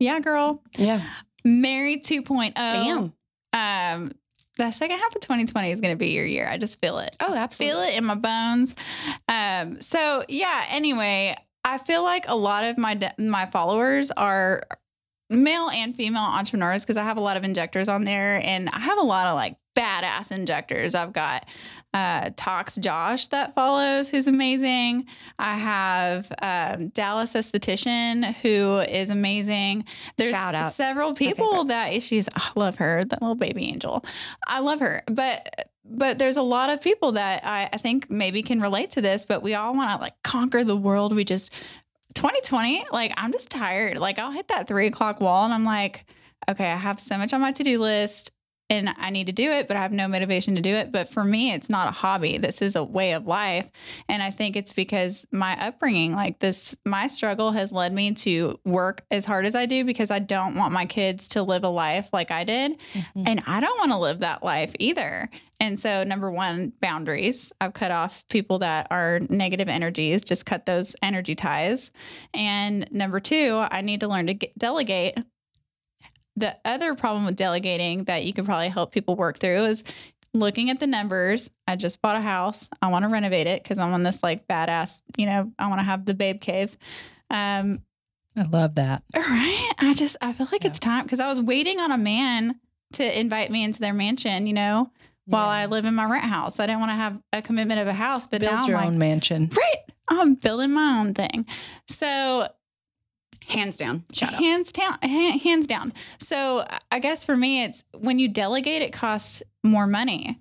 yeah, 0.00 0.18
girl. 0.18 0.62
Yeah. 0.76 1.02
Mary 1.44 1.98
2.0. 1.98 2.54
Damn. 2.54 3.12
Um, 3.52 4.12
the 4.56 4.72
second 4.72 4.98
half 4.98 5.14
of 5.14 5.20
2020 5.20 5.70
is 5.70 5.80
going 5.80 5.92
to 5.92 5.98
be 5.98 6.08
your 6.08 6.26
year. 6.26 6.48
I 6.50 6.58
just 6.58 6.80
feel 6.80 6.98
it. 6.98 7.16
Oh, 7.20 7.34
absolutely. 7.34 7.80
Feel 7.80 7.88
it 7.88 7.96
in 7.96 8.04
my 8.04 8.16
bones. 8.16 8.74
Um, 9.28 9.80
so 9.80 10.24
yeah. 10.28 10.64
Anyway, 10.70 11.36
I 11.64 11.78
feel 11.78 12.02
like 12.02 12.28
a 12.28 12.34
lot 12.34 12.64
of 12.64 12.76
my 12.76 12.94
de- 12.94 13.14
my 13.18 13.46
followers 13.46 14.10
are 14.10 14.64
male 15.30 15.70
and 15.70 15.94
female 15.94 16.22
entrepreneurs 16.22 16.82
because 16.82 16.96
I 16.96 17.04
have 17.04 17.18
a 17.18 17.20
lot 17.20 17.36
of 17.36 17.44
injectors 17.44 17.88
on 17.88 18.02
there, 18.04 18.40
and 18.44 18.68
I 18.70 18.80
have 18.80 18.98
a 18.98 19.02
lot 19.02 19.28
of 19.28 19.36
like 19.36 19.56
badass 19.74 20.32
injectors. 20.32 20.94
I've 20.94 21.12
got 21.12 21.46
uh, 21.94 22.30
Tox 22.36 22.76
Josh 22.76 23.28
that 23.28 23.54
follows, 23.54 24.10
who's 24.10 24.26
amazing. 24.26 25.06
I 25.38 25.56
have 25.56 26.32
um, 26.42 26.88
Dallas 26.88 27.32
esthetician 27.34 28.34
who 28.36 28.78
is 28.80 29.10
amazing. 29.10 29.84
There's 30.16 30.32
several 30.74 31.14
people 31.14 31.64
that 31.64 32.02
she's 32.02 32.28
I 32.34 32.50
love 32.56 32.76
her, 32.76 33.02
that 33.04 33.22
little 33.22 33.34
baby 33.34 33.64
angel. 33.64 34.04
I 34.46 34.60
love 34.60 34.80
her, 34.80 35.02
but 35.06 35.70
but 35.90 36.18
there's 36.18 36.36
a 36.36 36.42
lot 36.42 36.68
of 36.70 36.80
people 36.82 37.12
that 37.12 37.44
I, 37.46 37.70
I 37.72 37.76
think 37.78 38.10
maybe 38.10 38.42
can 38.42 38.60
relate 38.60 38.90
to 38.90 39.00
this. 39.00 39.24
But 39.24 39.42
we 39.42 39.54
all 39.54 39.74
want 39.74 39.90
to 39.96 40.02
like 40.02 40.22
conquer 40.22 40.64
the 40.64 40.76
world. 40.76 41.14
We 41.14 41.24
just 41.24 41.52
2020, 42.14 42.86
like 42.92 43.12
I'm 43.16 43.32
just 43.32 43.48
tired. 43.48 43.98
Like 43.98 44.18
I'll 44.18 44.32
hit 44.32 44.48
that 44.48 44.68
three 44.68 44.86
o'clock 44.86 45.20
wall, 45.20 45.44
and 45.44 45.54
I'm 45.54 45.64
like, 45.64 46.04
okay, 46.48 46.70
I 46.70 46.76
have 46.76 47.00
so 47.00 47.16
much 47.16 47.32
on 47.32 47.40
my 47.40 47.52
to 47.52 47.64
do 47.64 47.78
list. 47.80 48.32
And 48.70 48.90
I 48.98 49.08
need 49.08 49.28
to 49.28 49.32
do 49.32 49.50
it, 49.50 49.66
but 49.66 49.78
I 49.78 49.80
have 49.80 49.92
no 49.92 50.08
motivation 50.08 50.54
to 50.56 50.60
do 50.60 50.74
it. 50.74 50.92
But 50.92 51.08
for 51.08 51.24
me, 51.24 51.52
it's 51.52 51.70
not 51.70 51.88
a 51.88 51.90
hobby. 51.90 52.36
This 52.36 52.60
is 52.60 52.76
a 52.76 52.84
way 52.84 53.12
of 53.12 53.26
life. 53.26 53.70
And 54.10 54.22
I 54.22 54.30
think 54.30 54.56
it's 54.56 54.74
because 54.74 55.26
my 55.32 55.56
upbringing, 55.58 56.14
like 56.14 56.38
this, 56.40 56.76
my 56.84 57.06
struggle 57.06 57.52
has 57.52 57.72
led 57.72 57.94
me 57.94 58.12
to 58.12 58.60
work 58.66 59.06
as 59.10 59.24
hard 59.24 59.46
as 59.46 59.54
I 59.54 59.64
do 59.64 59.84
because 59.84 60.10
I 60.10 60.18
don't 60.18 60.54
want 60.54 60.74
my 60.74 60.84
kids 60.84 61.28
to 61.30 61.42
live 61.42 61.64
a 61.64 61.68
life 61.70 62.10
like 62.12 62.30
I 62.30 62.44
did. 62.44 62.78
Mhm. 62.92 63.24
And 63.26 63.42
I 63.46 63.60
don't 63.60 63.78
want 63.78 63.92
to 63.92 63.98
live 63.98 64.18
that 64.18 64.42
life 64.42 64.74
either. 64.78 65.30
And 65.60 65.80
so, 65.80 66.04
number 66.04 66.30
one, 66.30 66.72
boundaries. 66.80 67.52
I've 67.60 67.72
cut 67.72 67.90
off 67.90 68.24
people 68.28 68.58
that 68.60 68.86
are 68.90 69.18
negative 69.28 69.68
energies, 69.68 70.22
just 70.22 70.46
cut 70.46 70.66
those 70.66 70.94
energy 71.02 71.34
ties. 71.34 71.90
And 72.34 72.86
number 72.92 73.18
two, 73.18 73.64
I 73.70 73.80
need 73.80 74.00
to 74.00 74.08
learn 74.08 74.26
to 74.26 74.34
get, 74.34 74.56
delegate. 74.58 75.18
The 76.38 76.56
other 76.64 76.94
problem 76.94 77.24
with 77.24 77.36
delegating 77.36 78.04
that 78.04 78.24
you 78.24 78.32
can 78.32 78.44
probably 78.44 78.68
help 78.68 78.92
people 78.92 79.16
work 79.16 79.38
through 79.38 79.64
is 79.64 79.82
looking 80.34 80.70
at 80.70 80.78
the 80.78 80.86
numbers. 80.86 81.50
I 81.66 81.74
just 81.76 82.00
bought 82.00 82.16
a 82.16 82.20
house. 82.20 82.68
I 82.80 82.88
want 82.90 83.04
to 83.04 83.08
renovate 83.08 83.46
it 83.46 83.62
because 83.62 83.78
I'm 83.78 83.92
on 83.92 84.02
this 84.02 84.22
like 84.22 84.46
badass, 84.46 85.02
you 85.16 85.26
know, 85.26 85.50
I 85.58 85.68
want 85.68 85.80
to 85.80 85.84
have 85.84 86.04
the 86.04 86.14
babe 86.14 86.40
cave. 86.40 86.76
Um, 87.30 87.82
I 88.36 88.42
love 88.42 88.76
that. 88.76 89.02
Right. 89.16 89.72
I 89.80 89.94
just 89.94 90.16
I 90.20 90.32
feel 90.32 90.46
like 90.52 90.62
Yeah. 90.62 90.70
it's 90.70 90.78
time 90.78 91.02
because 91.04 91.18
I 91.20 91.28
was 91.28 91.40
waiting 91.40 91.80
on 91.80 91.90
a 91.90 91.98
man 91.98 92.60
to 92.92 93.18
invite 93.20 93.50
me 93.50 93.64
into 93.64 93.80
their 93.80 93.92
mansion, 93.94 94.46
you 94.46 94.52
know, 94.54 94.92
while 95.26 95.48
I 95.48 95.66
live 95.66 95.84
in 95.86 95.94
my 95.94 96.04
rent 96.04 96.24
house. 96.24 96.60
I 96.60 96.66
didn't 96.66 96.80
want 96.80 96.90
to 96.90 96.96
have 96.96 97.20
a 97.32 97.42
commitment 97.42 97.80
of 97.80 97.88
a 97.88 97.92
house, 97.92 98.26
but 98.28 98.40
now 98.42 98.48
build 98.50 98.60
I'm 98.62 98.68
your 98.68 98.78
like, 98.78 98.86
own 98.86 98.98
mansion. 98.98 99.50
right, 99.56 99.76
I'm 100.08 100.34
building 100.34 100.70
my 100.72 101.00
own 101.00 101.14
thing. 101.14 101.46
So 101.86 102.48
Hands 103.48 103.76
down. 103.76 104.04
Shout 104.12 104.34
out. 104.34 104.40
hands 104.40 104.72
down, 104.72 104.98
ha- 105.02 105.38
hands 105.42 105.66
down. 105.66 105.92
So 106.20 106.66
I 106.92 106.98
guess 106.98 107.24
for 107.24 107.36
me, 107.36 107.64
it's 107.64 107.82
when 107.96 108.18
you 108.18 108.28
delegate, 108.28 108.82
it 108.82 108.92
costs 108.92 109.42
more 109.64 109.86
money, 109.86 110.40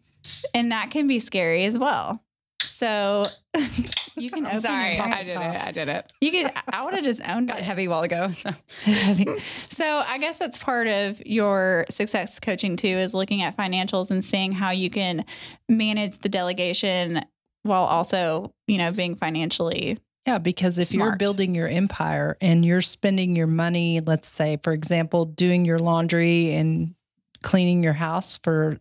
and 0.53 0.71
that 0.71 0.91
can 0.91 1.07
be 1.07 1.19
scary 1.19 1.65
as 1.65 1.77
well. 1.77 2.21
So 2.63 3.25
you 4.17 4.29
can 4.29 4.45
I'm 4.45 4.59
sorry, 4.59 4.99
I 4.99 5.23
did 5.23 5.31
it. 5.33 5.37
I 5.37 5.71
did 5.71 5.89
it. 5.89 6.11
You 6.21 6.31
could. 6.31 6.51
I 6.71 6.83
would 6.83 6.93
have 6.93 7.03
just 7.03 7.21
owned 7.27 7.47
Got 7.49 7.59
it. 7.59 7.63
heavy 7.63 7.87
while 7.87 8.01
ago. 8.03 8.29
So 8.31 8.49
So 9.69 10.03
I 10.05 10.17
guess 10.19 10.37
that's 10.37 10.57
part 10.57 10.87
of 10.87 11.25
your 11.25 11.85
success 11.89 12.39
coaching 12.39 12.75
too, 12.75 12.87
is 12.87 13.13
looking 13.13 13.41
at 13.41 13.55
financials 13.55 14.11
and 14.11 14.23
seeing 14.23 14.51
how 14.51 14.71
you 14.71 14.89
can 14.89 15.23
manage 15.69 16.17
the 16.17 16.29
delegation 16.29 17.23
while 17.63 17.83
also, 17.83 18.53
you 18.67 18.77
know, 18.77 18.91
being 18.91 19.15
financially. 19.15 19.97
Yeah, 20.27 20.39
because 20.39 20.77
if 20.77 20.93
you're 20.93 21.15
building 21.15 21.55
your 21.55 21.69
empire 21.69 22.35
and 22.41 22.65
you're 22.65 22.81
spending 22.81 23.33
your 23.33 23.47
money, 23.47 24.01
let's 24.01 24.27
say, 24.27 24.59
for 24.61 24.73
example, 24.73 25.23
doing 25.23 25.63
your 25.63 25.79
laundry 25.79 26.53
and 26.53 26.95
cleaning 27.43 27.81
your 27.81 27.93
house 27.93 28.37
for, 28.37 28.77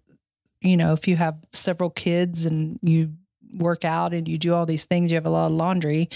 you 0.61 0.77
know, 0.77 0.93
if 0.93 1.07
you 1.07 1.15
have 1.15 1.37
several 1.53 1.89
kids 1.89 2.47
and 2.47 2.81
you 2.83 3.13
work 3.59 3.85
out 3.85 4.13
and 4.13 4.27
you 4.27 4.39
do 4.39 4.55
all 4.55 4.67
these 4.67 4.87
things, 4.87 5.13
you 5.13 5.15
have 5.15 5.27
a 5.27 5.31
lot 5.31 5.47
of 5.47 5.53
laundry. 5.53 6.09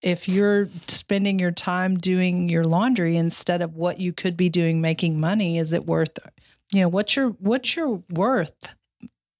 If 0.00 0.28
you're 0.28 0.68
spending 0.86 1.40
your 1.40 1.50
time 1.50 1.98
doing 1.98 2.48
your 2.48 2.62
laundry 2.64 3.16
instead 3.16 3.62
of 3.62 3.74
what 3.74 3.98
you 3.98 4.12
could 4.12 4.36
be 4.36 4.48
doing 4.48 4.80
making 4.80 5.18
money, 5.18 5.58
is 5.58 5.72
it 5.72 5.86
worth, 5.86 6.16
you 6.72 6.82
know, 6.82 6.88
what's 6.88 7.16
your 7.16 7.30
what's 7.40 7.74
your 7.74 8.00
worth 8.10 8.76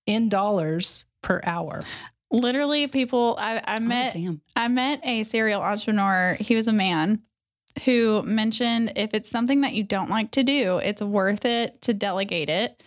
in 0.05 0.29
dollars 0.29 1.05
per 1.23 1.41
hour? 1.45 1.85
Literally, 2.33 2.87
people. 2.87 3.37
I, 3.39 3.61
I 3.65 3.79
met. 3.79 4.15
Oh. 4.17 4.39
I 4.57 4.69
met 4.69 5.01
a 5.05 5.23
serial 5.25 5.63
entrepreneur. 5.63 6.37
He 6.41 6.57
was 6.57 6.67
a 6.67 6.73
man 6.73 7.23
who 7.85 8.23
mentioned 8.23 8.93
if 8.97 9.15
it's 9.15 9.31
something 9.31 9.63
that 9.63 9.73
you 9.75 9.83
don't 9.85 10.11
like 10.11 10.31
to 10.33 10.43
do, 10.43 10.79
it's 10.79 11.01
worth 11.03 11.45
it 11.45 11.81
to 11.83 11.95
delegate 11.95 12.49
it. 12.51 12.83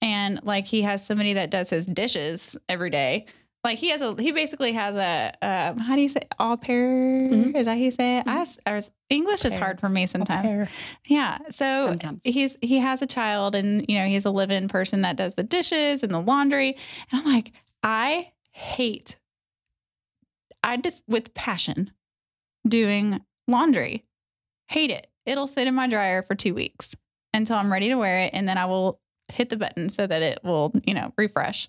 And 0.00 0.40
like 0.44 0.66
he 0.66 0.82
has 0.82 1.04
somebody 1.04 1.32
that 1.34 1.50
does 1.50 1.70
his 1.70 1.84
dishes 1.86 2.56
every 2.68 2.90
day. 2.90 3.26
Like 3.64 3.78
he 3.78 3.90
has 3.90 4.00
a, 4.00 4.14
he 4.22 4.30
basically 4.30 4.72
has 4.74 4.94
a, 4.94 5.32
um, 5.42 5.78
how 5.78 5.96
do 5.96 6.00
you 6.02 6.08
say, 6.08 6.20
all 6.38 6.56
pair? 6.56 6.88
Mhm. 7.28 7.56
Is 7.56 7.64
that 7.66 7.72
how 7.72 7.76
you 7.82 7.90
say 7.90 8.18
it? 8.18 8.28
I 8.28 8.38
s- 8.42 8.60
or 8.64 8.74
s- 8.76 8.92
English 9.10 9.44
is 9.44 9.56
hard 9.56 9.80
for 9.80 9.88
me 9.88 10.06
sometimes. 10.06 10.68
Yeah. 11.08 11.38
So 11.50 11.86
Sometimes. 11.86 12.20
he's 12.22 12.56
he 12.62 12.78
has 12.78 13.02
a 13.02 13.06
child 13.06 13.56
and 13.56 13.84
you 13.88 13.98
know 13.98 14.06
he's 14.06 14.24
a 14.24 14.30
live-in 14.30 14.68
person 14.68 15.02
that 15.02 15.16
does 15.16 15.34
the 15.34 15.42
dishes 15.42 16.04
and 16.04 16.14
the 16.14 16.20
laundry 16.20 16.76
and 17.10 17.20
i'm 17.20 17.24
like 17.32 17.52
i 17.82 18.30
hate 18.58 19.16
i 20.64 20.76
just 20.76 21.04
with 21.08 21.32
passion 21.34 21.90
doing 22.66 23.20
laundry 23.46 24.04
hate 24.68 24.90
it 24.90 25.06
it'll 25.24 25.46
sit 25.46 25.66
in 25.68 25.74
my 25.74 25.86
dryer 25.86 26.22
for 26.22 26.34
two 26.34 26.54
weeks 26.54 26.94
until 27.32 27.56
i'm 27.56 27.70
ready 27.72 27.88
to 27.88 27.94
wear 27.96 28.20
it 28.20 28.30
and 28.34 28.48
then 28.48 28.58
i 28.58 28.64
will 28.66 29.00
hit 29.28 29.48
the 29.50 29.56
button 29.56 29.88
so 29.88 30.06
that 30.06 30.22
it 30.22 30.38
will 30.42 30.72
you 30.84 30.92
know 30.94 31.12
refresh 31.16 31.68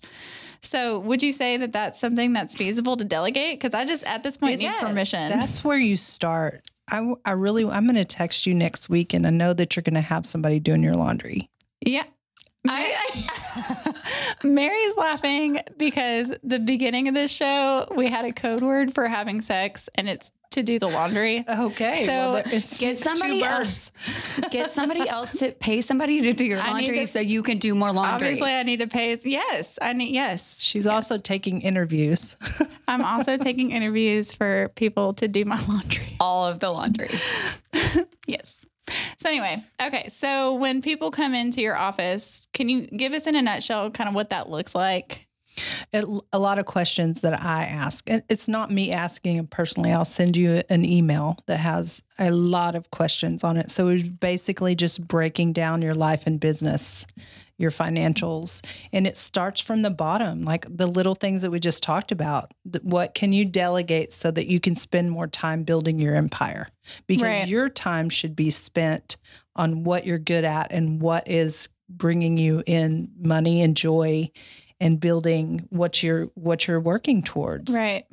so 0.62 0.98
would 0.98 1.22
you 1.22 1.32
say 1.32 1.56
that 1.56 1.72
that's 1.72 2.00
something 2.00 2.32
that's 2.32 2.54
feasible 2.54 2.96
to 2.96 3.04
delegate 3.04 3.58
because 3.60 3.72
i 3.74 3.84
just 3.84 4.02
at 4.04 4.22
this 4.22 4.36
point 4.36 4.58
need 4.58 4.64
Yes. 4.64 4.80
permission 4.80 5.28
That's 5.28 5.64
where 5.64 5.78
you 5.78 5.96
start. 5.96 6.62
I, 6.92 7.14
I 7.24 7.30
really, 7.32 7.64
I'm 7.64 7.84
going 7.84 7.94
to 7.94 8.04
text 8.04 8.46
you 8.46 8.52
next 8.54 8.88
week 8.88 9.14
and 9.14 9.24
I 9.24 9.30
know 9.30 9.52
that 9.52 9.76
you're 9.76 9.82
going 9.84 9.94
to 9.94 10.00
have 10.00 10.26
somebody 10.26 10.58
doing 10.58 10.82
your 10.82 10.94
laundry. 10.94 11.48
yeah 11.80 12.02
Mary's 14.44 14.96
laughing 14.96 15.60
because 15.76 16.32
the 16.42 16.58
beginning 16.58 17.08
of 17.08 17.14
this 17.14 17.30
show, 17.30 17.86
we 17.94 18.08
had 18.08 18.24
a 18.24 18.32
code 18.32 18.62
word 18.62 18.94
for 18.94 19.06
having 19.08 19.40
sex, 19.40 19.88
and 19.94 20.08
it's 20.08 20.32
to 20.52 20.64
do 20.64 20.80
the 20.80 20.88
laundry. 20.88 21.44
Okay. 21.48 22.06
So, 22.06 22.12
well, 22.12 22.42
it's 22.46 22.76
get 22.78 22.98
somebody 22.98 23.40
birds. 23.40 23.92
else. 23.96 24.40
Get 24.50 24.72
somebody 24.72 25.08
else 25.08 25.38
to 25.38 25.52
pay 25.52 25.80
somebody 25.80 26.22
to 26.22 26.32
do 26.32 26.44
your 26.44 26.58
laundry 26.58 26.98
to- 27.00 27.06
so 27.06 27.20
you 27.20 27.44
can 27.44 27.58
do 27.58 27.72
more 27.74 27.92
laundry. 27.92 28.28
Obviously, 28.30 28.50
I 28.52 28.64
need 28.64 28.78
to 28.78 28.88
pay. 28.88 29.16
Yes, 29.24 29.78
I 29.80 29.92
need. 29.92 30.12
Yes, 30.12 30.60
She's 30.60 30.88
also 30.88 31.18
taking 31.18 31.60
interviews. 31.60 32.36
I'm 32.88 33.04
also 33.04 33.36
taking 33.36 33.70
interviews 33.70 34.32
for 34.32 34.72
people 34.74 35.14
to 35.14 35.28
do 35.28 35.44
my 35.44 35.60
laundry. 35.68 36.16
all 36.18 36.48
of 36.48 36.58
the 36.58 36.70
laundry. 36.70 37.10
Yes. 38.26 38.59
So 39.18 39.28
anyway, 39.28 39.62
okay. 39.80 40.08
So 40.08 40.54
when 40.54 40.82
people 40.82 41.10
come 41.10 41.34
into 41.34 41.60
your 41.60 41.76
office, 41.76 42.48
can 42.52 42.68
you 42.68 42.86
give 42.86 43.12
us 43.12 43.26
in 43.26 43.36
a 43.36 43.42
nutshell 43.42 43.90
kind 43.90 44.08
of 44.08 44.14
what 44.14 44.30
that 44.30 44.48
looks 44.48 44.74
like? 44.74 45.26
It, 45.92 46.04
a 46.32 46.38
lot 46.38 46.58
of 46.58 46.66
questions 46.66 47.20
that 47.22 47.42
I 47.42 47.64
ask. 47.64 48.08
And 48.08 48.22
it's 48.28 48.48
not 48.48 48.70
me 48.70 48.92
asking 48.92 49.46
personally. 49.48 49.92
I'll 49.92 50.04
send 50.04 50.36
you 50.36 50.62
an 50.70 50.84
email 50.84 51.38
that 51.46 51.58
has 51.58 52.02
a 52.18 52.30
lot 52.30 52.76
of 52.76 52.90
questions 52.90 53.44
on 53.44 53.56
it. 53.56 53.70
So 53.70 53.88
it's 53.88 54.06
basically 54.06 54.74
just 54.74 55.06
breaking 55.06 55.52
down 55.52 55.82
your 55.82 55.94
life 55.94 56.26
and 56.26 56.38
business, 56.38 57.06
your 57.60 57.70
financials. 57.70 58.64
And 58.92 59.06
it 59.06 59.16
starts 59.16 59.60
from 59.60 59.82
the 59.82 59.90
bottom, 59.90 60.44
like 60.44 60.66
the 60.68 60.86
little 60.86 61.14
things 61.14 61.42
that 61.42 61.50
we 61.50 61.60
just 61.60 61.82
talked 61.82 62.10
about. 62.10 62.52
What 62.82 63.14
can 63.14 63.32
you 63.32 63.44
delegate 63.44 64.12
so 64.12 64.30
that 64.30 64.46
you 64.46 64.60
can 64.60 64.74
spend 64.74 65.10
more 65.10 65.26
time 65.26 65.64
building 65.64 65.98
your 65.98 66.14
empire? 66.14 66.68
Because 67.06 67.22
Right. 67.24 67.48
your 67.48 67.68
time 67.68 68.08
should 68.08 68.34
be 68.34 68.50
spent 68.50 69.16
on 69.56 69.84
what 69.84 70.06
you're 70.06 70.18
good 70.18 70.44
at 70.44 70.72
and 70.72 71.00
what 71.02 71.28
is 71.28 71.68
bringing 71.88 72.38
you 72.38 72.62
in 72.66 73.10
money 73.20 73.62
and 73.62 73.76
joy 73.76 74.30
and 74.80 74.98
building 74.98 75.66
what 75.70 76.02
you're 76.02 76.26
what 76.34 76.66
you're 76.66 76.80
working 76.80 77.20
towards. 77.22 77.72
Right. 77.72 78.04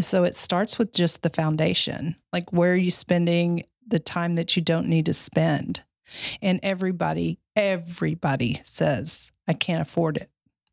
So 0.00 0.24
it 0.24 0.34
starts 0.34 0.78
with 0.78 0.92
just 0.92 1.22
the 1.22 1.30
foundation. 1.30 2.16
Like 2.32 2.52
where 2.52 2.72
are 2.72 2.76
you 2.76 2.90
spending 2.90 3.64
the 3.86 3.98
time 3.98 4.34
that 4.34 4.56
you 4.56 4.62
don't 4.62 4.88
need 4.88 5.06
to 5.06 5.14
spend? 5.14 5.82
And 6.40 6.60
everybody, 6.62 7.38
everybody 7.56 8.60
says, 8.64 9.32
I 9.48 9.52
can't 9.52 9.82
afford 9.82 10.16
it. 10.16 10.30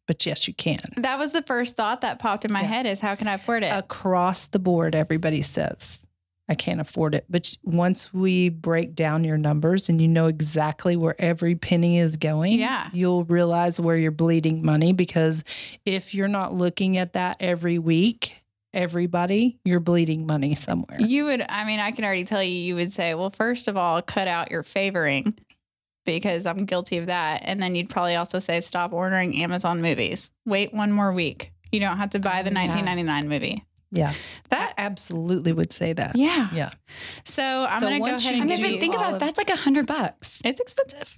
But 0.08 0.26
yes, 0.26 0.48
you 0.48 0.54
can. 0.54 0.80
That 0.98 1.20
was 1.20 1.32
the 1.32 1.44
first 1.44 1.76
thought 1.78 2.02
that 2.02 2.18
popped 2.20 2.44
in 2.46 2.52
my 2.52 2.62
Yeah. 2.62 2.68
head 2.68 2.86
is 2.88 3.00
how 3.00 3.16
can 3.16 3.28
I 3.28 3.34
afford 3.36 3.64
it? 3.64 3.72
Across 3.72 4.48
the 4.48 4.60
board, 4.60 4.96
everybody 4.96 5.42
says, 5.44 6.02
I 6.48 6.56
can't 6.56 6.82
afford 6.82 7.14
it. 7.14 7.26
But 7.30 7.56
once 7.64 8.12
we 8.12 8.50
break 8.50 8.96
down 8.96 9.24
your 9.24 9.38
numbers 9.38 9.88
and 9.88 10.02
you 10.02 10.08
know 10.08 10.26
exactly 10.26 10.96
where 10.96 11.14
every 11.22 11.56
penny 11.56 12.00
is 12.00 12.18
going, 12.18 12.54
Yeah. 12.58 12.90
you'll 12.92 13.24
realize 13.26 13.80
where 13.80 13.98
you're 13.98 14.10
bleeding 14.10 14.66
money. 14.66 14.94
Because 14.94 15.44
if 15.86 16.16
you're 16.16 16.28
not 16.28 16.56
looking 16.56 16.98
at 16.98 17.14
that 17.14 17.38
every 17.40 17.78
week, 17.78 18.34
everybody, 18.74 19.60
you're 19.66 19.80
bleeding 19.80 20.26
money 20.26 20.56
somewhere. 20.56 21.00
You 21.02 21.26
would, 21.26 21.44
I 21.50 21.66
mean, 21.66 21.80
I 21.80 21.92
can 21.92 22.04
already 22.06 22.24
tell 22.24 22.44
you, 22.44 22.54
you 22.54 22.76
would 22.76 22.92
say, 22.92 23.14
well, 23.16 23.30
first 23.32 23.68
of 23.68 23.78
all, 23.78 24.02
cut 24.02 24.28
out 24.28 24.52
your 24.52 24.64
favoring 24.64 25.38
because 26.06 26.46
I'm 26.46 26.66
guilty 26.66 26.98
of 26.98 27.08
that. 27.08 27.42
And 27.46 27.62
then 27.62 27.76
you'd 27.76 27.90
probably 27.90 28.16
also 28.16 28.40
say, 28.40 28.62
stop 28.62 28.94
ordering 28.94 29.42
Amazon 29.42 29.82
movies. 29.82 30.32
Wait 30.46 30.74
one 30.74 30.92
more 30.92 31.12
week. 31.14 31.52
You 31.72 31.80
don't 31.80 31.98
have 31.98 32.12
to 32.12 32.20
buy 32.20 32.40
oh, 32.40 32.44
the 32.44 32.50
Oh, 32.50 32.54
yeah. 32.54 32.68
1999 32.68 33.30
movie. 33.30 33.66
Yeah. 33.92 34.14
That, 34.50 34.74
I 34.78 34.82
absolutely 34.84 35.52
would 35.52 35.74
say 35.74 35.94
that. 35.94 36.16
yeah. 36.16 36.50
Yeah. 36.54 36.70
So 37.26 37.66
I'm 37.68 37.80
So 37.80 37.88
going 37.88 37.94
to 37.94 38.00
go 38.00 38.06
ahead 38.16 38.22
you 38.24 38.30
I 38.30 38.34
and 38.42 38.50
mean, 38.50 38.62
but 38.74 38.80
think 38.80 38.96
about 38.96 39.14
of- 39.16 39.20
that's 39.20 39.38
like 39.38 39.50
a 39.50 39.56
hundred 39.56 39.88
bucks. 39.88 40.42
it's 40.46 40.60
expensive. 40.62 41.18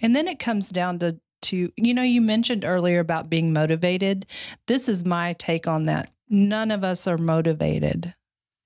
And 0.00 0.14
then 0.16 0.26
it 0.28 0.38
comes 0.38 0.70
down 0.70 0.98
to 1.00 1.18
to 1.40 1.70
you 1.76 1.94
know 1.94 2.02
you 2.02 2.20
mentioned 2.20 2.64
earlier 2.64 2.98
about 2.98 3.30
being 3.30 3.52
motivated. 3.52 4.26
This 4.66 4.88
is 4.88 5.04
my 5.04 5.34
take 5.34 5.68
on 5.68 5.84
that. 5.84 6.10
None 6.28 6.70
of 6.70 6.84
us 6.84 7.06
are 7.06 7.18
motivated. 7.18 8.14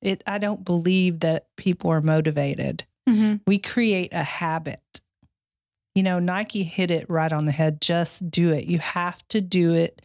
It 0.00 0.22
I 0.26 0.38
don't 0.38 0.64
believe 0.64 1.20
that 1.20 1.46
people 1.56 1.90
are 1.90 2.00
motivated. 2.00 2.84
Mm-hmm. 3.08 3.36
We 3.46 3.58
create 3.58 4.12
a 4.12 4.22
habit. 4.22 4.80
You 5.94 6.02
know, 6.02 6.18
Nike 6.18 6.62
hit 6.62 6.90
it 6.90 7.08
right 7.08 7.32
on 7.32 7.44
the 7.44 7.52
head. 7.52 7.80
Just 7.80 8.30
do 8.30 8.52
it. 8.52 8.64
You 8.64 8.78
have 8.78 9.26
to 9.28 9.40
do 9.40 9.74
it 9.74 10.00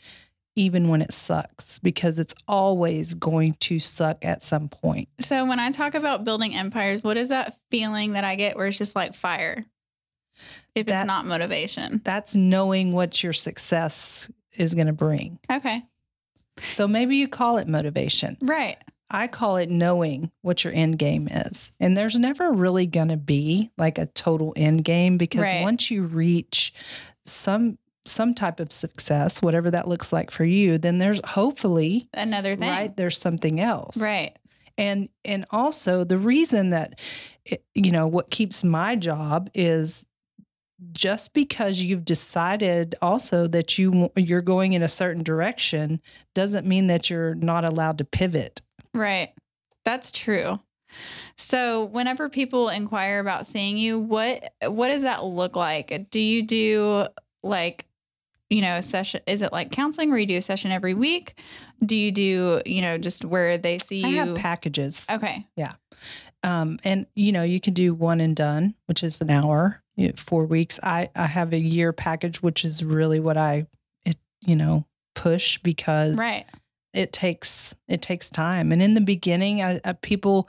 even 0.57 0.89
when 0.89 1.01
it 1.01 1.13
sucks 1.13 1.79
because 1.79 2.17
it's 2.17 2.33
always 2.47 3.13
going 3.13 3.53
to 3.53 3.77
suck 3.79 4.25
at 4.25 4.41
some 4.41 4.67
point. 4.67 5.07
So 5.19 5.45
when 5.45 5.59
I 5.59 5.69
talk 5.69 5.93
about 5.93 6.25
building 6.25 6.55
empires, 6.55 7.03
what 7.03 7.15
is 7.15 7.29
that 7.29 7.57
feeling 7.69 8.13
that 8.13 8.23
I 8.23 8.35
get 8.35 8.57
where 8.57 8.67
it's 8.67 8.77
just 8.77 8.95
like 8.95 9.13
fire? 9.13 9.65
If 10.75 10.87
it's 10.87 11.05
not 11.05 11.25
motivation. 11.25 12.01
That's 12.03 12.35
knowing 12.35 12.91
what 12.91 13.23
your 13.23 13.33
success 13.33 14.29
is 14.57 14.75
going 14.75 14.87
to 14.87 14.93
bring. 14.93 15.39
Okay. 15.51 15.83
So 16.61 16.87
maybe 16.87 17.15
you 17.17 17.27
call 17.27 17.57
it 17.57 17.67
motivation. 17.67 18.37
Right. 18.41 18.77
I 19.09 19.27
call 19.27 19.55
it 19.57 19.69
knowing 19.69 20.31
what 20.41 20.63
your 20.63 20.73
end 20.73 20.99
game 20.99 21.27
is. 21.31 21.71
And 21.79 21.95
there's 21.95 22.19
never 22.19 22.51
really 22.51 22.85
going 22.87 23.07
to 23.07 23.17
be 23.17 23.69
like 23.77 23.97
a 23.97 24.05
total 24.07 24.53
end 24.57 24.83
game 24.83 25.17
because 25.17 25.41
Right. 25.43 25.61
once 25.61 25.89
you 25.89 26.03
reach 26.03 26.73
some 27.25 27.77
some 28.05 28.33
type 28.33 28.61
of 28.61 28.71
success, 28.71 29.41
whatever 29.41 29.69
that 29.69 29.87
looks 29.87 30.13
like 30.13 30.31
for 30.31 30.45
you, 30.45 30.77
then 30.77 30.97
there's 30.97 31.19
hopefully 31.25 32.07
Another 32.13 32.55
thing. 32.55 32.69
right 32.69 32.95
there's 32.95 33.17
something 33.17 33.59
else. 33.59 34.01
Right. 34.01 34.37
And 34.77 35.09
and 35.25 35.45
also 35.51 36.03
the 36.03 36.17
reason 36.17 36.69
that 36.71 36.99
it, 37.45 37.63
you 37.75 37.91
know 37.91 38.07
what 38.07 38.29
keeps 38.29 38.63
my 38.63 38.95
job 38.95 39.49
is 39.53 40.05
just 40.91 41.33
because 41.33 41.79
you've 41.79 42.05
decided 42.05 42.95
also 43.01 43.47
that 43.47 43.77
you 43.77 44.11
you're 44.15 44.41
going 44.41 44.73
in 44.73 44.83
a 44.83 44.87
certain 44.87 45.23
direction 45.23 45.99
doesn't 46.35 46.67
mean 46.67 46.87
that 46.87 47.09
you're 47.09 47.35
not 47.35 47.65
allowed 47.65 47.97
to 47.97 48.05
pivot. 48.05 48.61
Right. 48.93 49.33
That's 49.85 50.11
true. 50.11 50.59
So 51.35 51.85
whenever 51.85 52.29
people 52.29 52.69
inquire 52.69 53.19
about 53.19 53.45
seeing 53.45 53.77
you, 53.77 53.99
what 53.99 54.53
what 54.65 54.89
does 54.89 55.01
that 55.01 55.23
look 55.23 55.55
like? 55.55 56.09
Do 56.11 56.19
you 56.19 56.43
do 56.43 57.07
like 57.43 57.85
you 58.49 58.61
know, 58.61 58.77
a 58.77 58.81
session? 58.81 59.21
Is 59.27 59.41
it 59.41 59.51
like 59.51 59.71
counseling 59.71 60.09
where 60.09 60.19
you 60.19 60.25
do 60.25 60.37
a 60.37 60.41
session 60.41 60.71
every 60.71 60.93
week? 60.93 61.37
Do 61.85 61.95
you 61.95 62.11
do, 62.11 62.61
you 62.65 62.81
know, 62.81 62.97
just 62.97 63.25
where 63.25 63.57
they 63.57 63.77
see 63.77 64.03
I 64.03 64.07
you? 64.07 64.15
have 64.19 64.35
packages. 64.35 65.05
okay. 65.11 65.45
Yeah. 65.55 65.73
Um, 66.43 66.79
and 66.83 67.07
you 67.15 67.31
know, 67.31 67.43
you 67.43 67.59
can 67.59 67.73
do 67.73 67.93
one 67.93 68.21
and 68.21 68.35
done, 68.35 68.75
which 68.85 69.03
is 69.03 69.19
an 69.21 69.29
hour, 69.29 69.83
you 69.97 70.07
know, 70.07 70.13
four 70.15 70.45
weeks. 70.45 70.79
I, 70.81 71.09
I 71.15 71.25
have 71.25 71.51
a 71.53 71.59
year 71.59 71.91
package, 71.91 72.41
which 72.41 72.63
is 72.63 72.85
really 72.85 73.19
what 73.19 73.35
I, 73.35 73.67
it, 74.05 74.15
you 74.41 74.55
know, 74.55 74.85
push 75.15 75.57
because 75.57 76.17
Right. 76.17 76.45
it 76.93 77.11
takes, 77.11 77.75
it 77.87 78.01
takes 78.01 78.29
time. 78.29 78.71
And 78.71 78.81
in 78.81 78.93
the 78.93 79.01
beginning, 79.01 79.61
I, 79.61 79.81
I, 79.83 79.93
people 79.93 80.47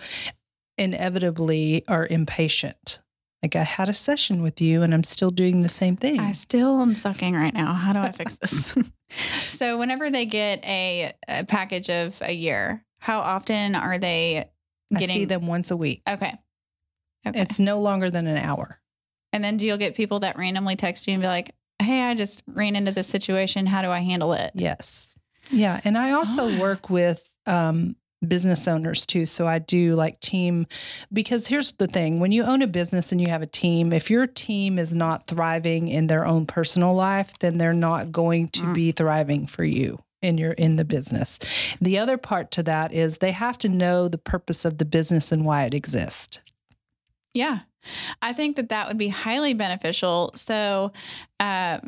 inevitably 0.77 1.85
are 1.89 2.07
impatient. 2.07 3.01
Like 3.43 3.55
I 3.57 3.63
had 3.63 3.89
a 3.89 3.95
session 3.95 4.43
with 4.43 4.61
you 4.61 4.83
and 4.83 4.93
I'm 4.93 5.05
still 5.05 5.31
doing 5.31 5.63
the 5.63 5.69
same 5.69 5.97
thing. 5.97 6.19
I 6.21 6.33
still 6.33 6.81
am 6.81 6.95
sucking 6.95 7.35
right 7.35 7.55
now. 7.55 7.73
How 7.73 7.93
do 7.93 8.01
I 8.01 8.11
fix 8.13 8.35
this? 8.41 8.77
so, 9.49 9.79
whenever 9.79 10.11
they 10.11 10.27
get 10.27 10.65
a, 10.65 11.13
a 11.29 11.45
package 11.45 11.89
of 11.89 12.21
a 12.21 12.33
year, 12.33 12.85
how 12.99 13.21
often 13.21 13.75
are 13.77 13.97
they 13.99 14.49
I 14.95 14.99
getting 14.99 15.15
see 15.15 15.25
them 15.25 15.47
once 15.47 15.71
a 15.71 15.77
week. 15.77 16.03
Okay. 16.09 16.35
Okay. 17.27 17.41
It's 17.41 17.59
no 17.59 17.81
longer 17.81 18.11
than 18.11 18.27
an 18.27 18.39
hour. 18.39 18.81
And 19.33 19.43
then 19.45 19.57
do 19.57 19.67
you'll 19.67 19.77
get 19.79 19.95
people 19.95 20.21
that 20.21 20.39
randomly 20.39 20.77
text 20.77 21.07
you 21.07 21.13
and 21.15 21.23
be 21.23 21.27
like, 21.29 21.55
"Hey, 21.81 22.03
I 22.03 22.15
just 22.15 22.43
ran 22.47 22.77
into 22.77 22.93
this 22.93 23.07
situation. 23.09 23.67
How 23.67 23.83
do 23.83 23.91
I 23.91 24.01
handle 24.01 24.33
it?" 24.33 24.53
Yes. 24.55 25.15
Yeah. 25.51 25.81
And 25.85 25.97
I 25.97 26.13
also 26.13 26.59
work 26.61 26.91
with 26.91 27.35
um, 27.47 27.97
business 28.27 28.67
owners 28.67 29.07
too. 29.07 29.25
So 29.27 29.47
I 29.47 29.59
do 29.61 29.95
like 29.95 30.19
team, 30.21 30.67
because 31.13 31.47
here's 31.47 31.73
the 31.73 31.87
thing 31.87 32.19
when 32.21 32.33
you 32.33 32.43
own 32.43 32.63
a 32.63 32.67
business 32.67 33.13
and 33.13 33.21
you 33.21 33.29
have 33.31 33.43
a 33.43 33.47
team, 33.47 33.93
if 33.93 34.11
your 34.11 34.27
team 34.27 34.79
is 34.79 34.95
not 34.95 35.27
thriving 35.29 35.89
in 35.89 36.09
their 36.09 36.27
own 36.27 36.45
personal 36.47 36.95
life, 36.95 37.33
then 37.39 37.59
they're 37.59 37.73
not 37.73 38.11
going 38.11 38.49
to 38.49 38.61
Mm. 38.61 38.75
be 38.75 38.93
thriving 38.93 39.47
for 39.47 39.65
you. 39.65 39.99
In 40.21 40.37
your 40.37 40.51
in 40.51 40.75
the 40.75 40.85
business. 40.85 41.39
The 41.81 41.97
other 41.99 42.17
part 42.19 42.51
to 42.51 42.65
that 42.65 42.93
is 42.93 43.19
they 43.19 43.31
have 43.31 43.57
to 43.59 43.69
know 43.69 44.09
the 44.09 44.19
purpose 44.19 44.65
of 44.65 44.79
the 44.79 44.85
business 44.85 45.31
and 45.31 45.45
why 45.45 45.63
it 45.63 45.75
exists. 45.75 46.41
Yeah. 47.35 47.61
I 48.21 48.33
think 48.33 48.57
that 48.57 48.71
that 48.71 48.89
would 48.89 48.99
be 48.99 49.09
highly 49.09 49.55
beneficial. 49.55 50.33
So, 50.35 50.93
uh, 51.41 51.79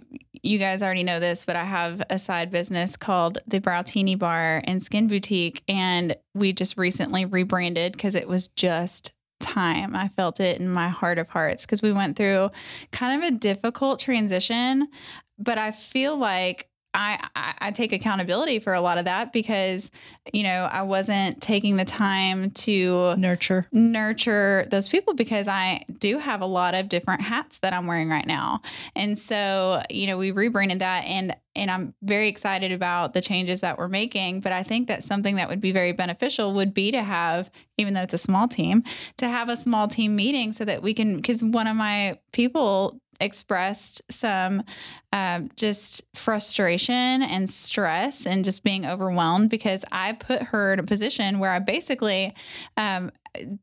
you 0.43 0.59
guys 0.59 0.83
already 0.83 1.03
know 1.03 1.21
this, 1.21 1.45
but 1.45 1.57
I 1.57 1.65
have 1.65 2.03
a 2.09 2.19
side 2.19 2.51
business 2.51 2.97
called 2.97 3.39
the 3.47 3.61
Broutini 3.61 4.19
Bar 4.19 4.63
and 4.65 4.83
Skin 4.83 5.09
Boutique. 5.09 5.63
And 5.69 6.17
we 6.35 6.53
just 6.53 6.79
recently 6.79 7.25
rebranded 7.25 7.93
because 7.93 8.15
it 8.15 8.29
was 8.29 8.49
just 8.49 9.13
time. 9.41 9.97
I 9.97 10.09
felt 10.09 10.41
it 10.41 10.61
in 10.61 10.69
my 10.71 10.89
heart 10.89 11.19
of 11.19 11.29
hearts 11.29 11.67
because 11.67 11.83
we 11.83 11.93
went 11.93 12.17
through 12.17 12.51
kind 12.93 13.23
of 13.23 13.29
a 13.29 13.37
difficult 13.37 13.99
transition. 13.99 14.89
But 15.39 15.59
I 15.59 15.73
feel 15.73 16.17
like 16.17 16.70
I, 16.93 17.29
I, 17.37 17.55
I 17.61 17.71
take 17.71 17.93
accountability 17.93 18.59
for 18.59 18.75
a 18.75 18.81
lot 18.81 18.99
of 18.99 19.05
that 19.05 19.33
because, 19.33 19.91
you 20.33 20.43
know, 20.43 20.69
I 20.71 20.83
wasn't 20.83 21.41
taking 21.41 21.77
the 21.77 21.85
time 21.85 22.51
to 22.51 23.15
Nurture. 23.17 23.67
nurture 23.71 24.67
those 24.71 24.89
people 24.89 25.15
because 25.15 25.47
I 25.47 25.85
do 25.99 26.19
have 26.19 26.41
a 26.41 26.47
lot 26.47 26.75
of 26.75 26.89
different 26.89 27.23
hats 27.23 27.59
that 27.59 27.73
I'm 27.73 27.87
wearing 27.87 28.09
right 28.09 28.27
now. 28.27 28.61
And 28.97 29.19
so, 29.19 29.83
you 29.89 30.07
know, 30.07 30.19
we 30.19 30.33
rebranded 30.33 30.81
that 30.81 31.05
and 31.05 31.37
and 31.57 31.69
I'm 31.69 31.95
very 32.01 32.29
excited 32.29 32.71
about 32.71 33.13
the 33.13 33.21
changes 33.21 33.61
that 33.61 33.77
we're 33.77 33.89
making, 33.89 34.41
but 34.41 34.53
I 34.53 34.63
think 34.63 34.87
that 34.87 35.03
something 35.03 35.35
that 35.35 35.49
would 35.49 35.61
be 35.61 35.73
very 35.73 35.93
beneficial 35.93 36.55
would 36.55 36.73
be 36.73 36.93
to 36.93 37.03
have 37.03 37.51
even 37.77 37.95
though 37.95 38.03
it's 38.03 38.15
a 38.15 38.19
small 38.19 38.47
team, 38.47 38.85
to 39.17 39.29
have 39.29 39.49
a 39.49 39.57
small 39.57 39.89
team 39.89 40.15
meeting 40.15 40.53
so 40.53 40.65
that 40.65 40.83
we 40.83 40.95
can 40.95 41.23
cuz 41.23 41.43
one 41.43 41.67
of 41.67 41.77
my 41.77 42.19
people 42.33 43.01
expressed 43.21 44.03
some 44.11 44.63
um, 45.13 45.51
just 45.57 46.03
frustration 46.15 47.23
and 47.23 47.51
stress 47.51 48.27
and 48.27 48.45
just 48.45 48.63
being 48.63 48.87
overwhelmed 48.87 49.51
because 49.51 49.85
I 49.91 50.13
put 50.13 50.43
her 50.45 50.73
in 50.73 50.79
a 50.79 50.85
position 50.85 51.39
where 51.39 51.51
I 51.51 51.59
basically 51.59 52.35
um, 52.77 53.11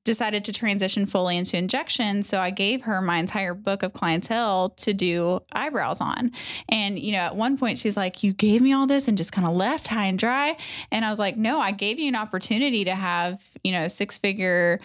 decided 0.04 0.46
to 0.46 0.52
transition 0.52 1.06
fully 1.06 1.38
into 1.38 1.58
injection. 1.58 2.24
So 2.24 2.40
I 2.40 2.50
gave 2.50 2.84
her 2.84 3.02
my 3.02 3.18
entire 3.18 3.54
book 3.54 3.84
of 3.84 3.94
clientele 3.94 4.70
to 4.72 4.94
do 4.94 5.42
eyebrows 5.54 6.02
on. 6.02 6.32
And, 6.70 6.98
you 7.00 7.12
know, 7.12 7.20
at 7.20 7.36
one 7.36 7.58
point 7.58 7.78
she's 7.78 7.98
like, 7.98 8.24
You 8.24 8.34
gave 8.34 8.62
me 8.62 8.74
all 8.74 8.88
this 8.88 9.08
and 9.08 9.18
just 9.18 9.32
kind 9.32 9.48
of 9.48 9.54
left 9.54 9.88
high 9.88 10.06
and 10.06 10.18
dry. 10.18 10.58
And 10.92 11.04
I 11.06 11.10
was 11.10 11.20
like, 11.20 11.36
No, 11.36 11.60
I 11.60 11.72
gave 11.72 12.00
you 12.00 12.08
an 12.08 12.16
opportunity 12.16 12.86
to 12.86 12.96
have, 12.96 13.44
you 13.64 13.72
know, 13.72 13.88
six 13.88 14.18
figure 14.18 14.80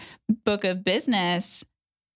book 0.45 0.63
of 0.63 0.83
business 0.83 1.63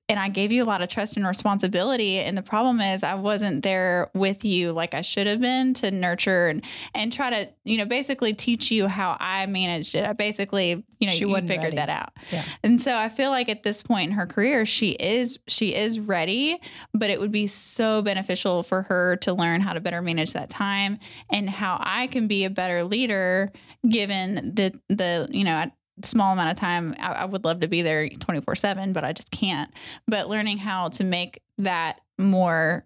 and 0.09 0.19
I 0.19 0.29
gave 0.29 0.53
you 0.53 0.63
a 0.63 0.65
lot 0.65 0.81
of 0.81 0.87
trust 0.87 1.17
and 1.17 1.27
responsibility. 1.27 2.19
And 2.19 2.37
the 2.37 2.41
problem 2.41 2.79
is 2.79 3.03
I 3.03 3.15
wasn't 3.15 3.63
there 3.63 4.09
with 4.13 4.45
you 4.45 4.71
like 4.71 4.93
I 4.93 5.01
should 5.01 5.27
have 5.27 5.39
been 5.39 5.73
to 5.75 5.91
nurture 5.91 6.47
and, 6.47 6.63
and 6.95 7.11
try 7.11 7.29
to, 7.29 7.49
you 7.65 7.77
know, 7.77 7.85
basically 7.85 8.33
teach 8.33 8.71
you 8.71 8.87
how 8.87 9.17
I 9.19 9.45
managed 9.47 9.95
it. 9.95 10.05
I 10.05 10.13
basically, 10.13 10.85
you 10.99 11.07
know, 11.07 11.11
She 11.13 11.25
you 11.25 11.35
figured 11.35 11.59
ready. 11.59 11.75
that 11.75 11.89
out. 11.89 12.09
Yeah. 12.31 12.43
And 12.63 12.79
so 12.81 12.97
I 12.97 13.09
feel 13.09 13.31
like 13.31 13.49
at 13.49 13.63
this 13.63 13.83
point 13.83 14.11
in 14.11 14.17
her 14.17 14.25
career, 14.25 14.65
she 14.65 14.91
is 14.91 15.39
she 15.47 15.75
is 15.75 15.99
ready, 15.99 16.57
but 16.93 17.09
it 17.09 17.19
would 17.19 17.31
be 17.31 17.47
so 17.47 18.01
beneficial 18.01 18.63
for 18.63 18.83
her 18.83 19.17
to 19.17 19.33
learn 19.33 19.59
how 19.59 19.73
to 19.73 19.81
better 19.81 20.01
manage 20.01 20.33
that 20.33 20.49
time 20.49 20.99
and 21.29 21.49
how 21.49 21.77
I 21.81 22.07
can 22.07 22.27
be 22.27 22.45
a 22.45 22.49
better 22.49 22.85
leader 22.85 23.51
given 23.87 24.53
the 24.55 24.73
the, 24.87 25.27
you 25.31 25.43
know, 25.43 25.69
small 26.03 26.33
amount 26.33 26.49
of 26.51 26.57
time. 26.57 26.95
I, 26.99 27.13
I 27.13 27.25
would 27.25 27.43
love 27.43 27.61
to 27.61 27.67
be 27.67 27.81
there 27.81 28.07
24 28.09 28.55
7 28.55 28.93
but 28.93 29.03
i 29.03 29.13
just 29.13 29.31
can't. 29.31 29.71
But 30.07 30.29
learning 30.29 30.57
how 30.57 30.89
to 30.89 31.03
make 31.03 31.41
that 31.59 31.99
more 32.17 32.85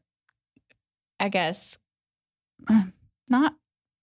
i 1.19 1.29
guess 1.29 1.77
not 3.29 3.53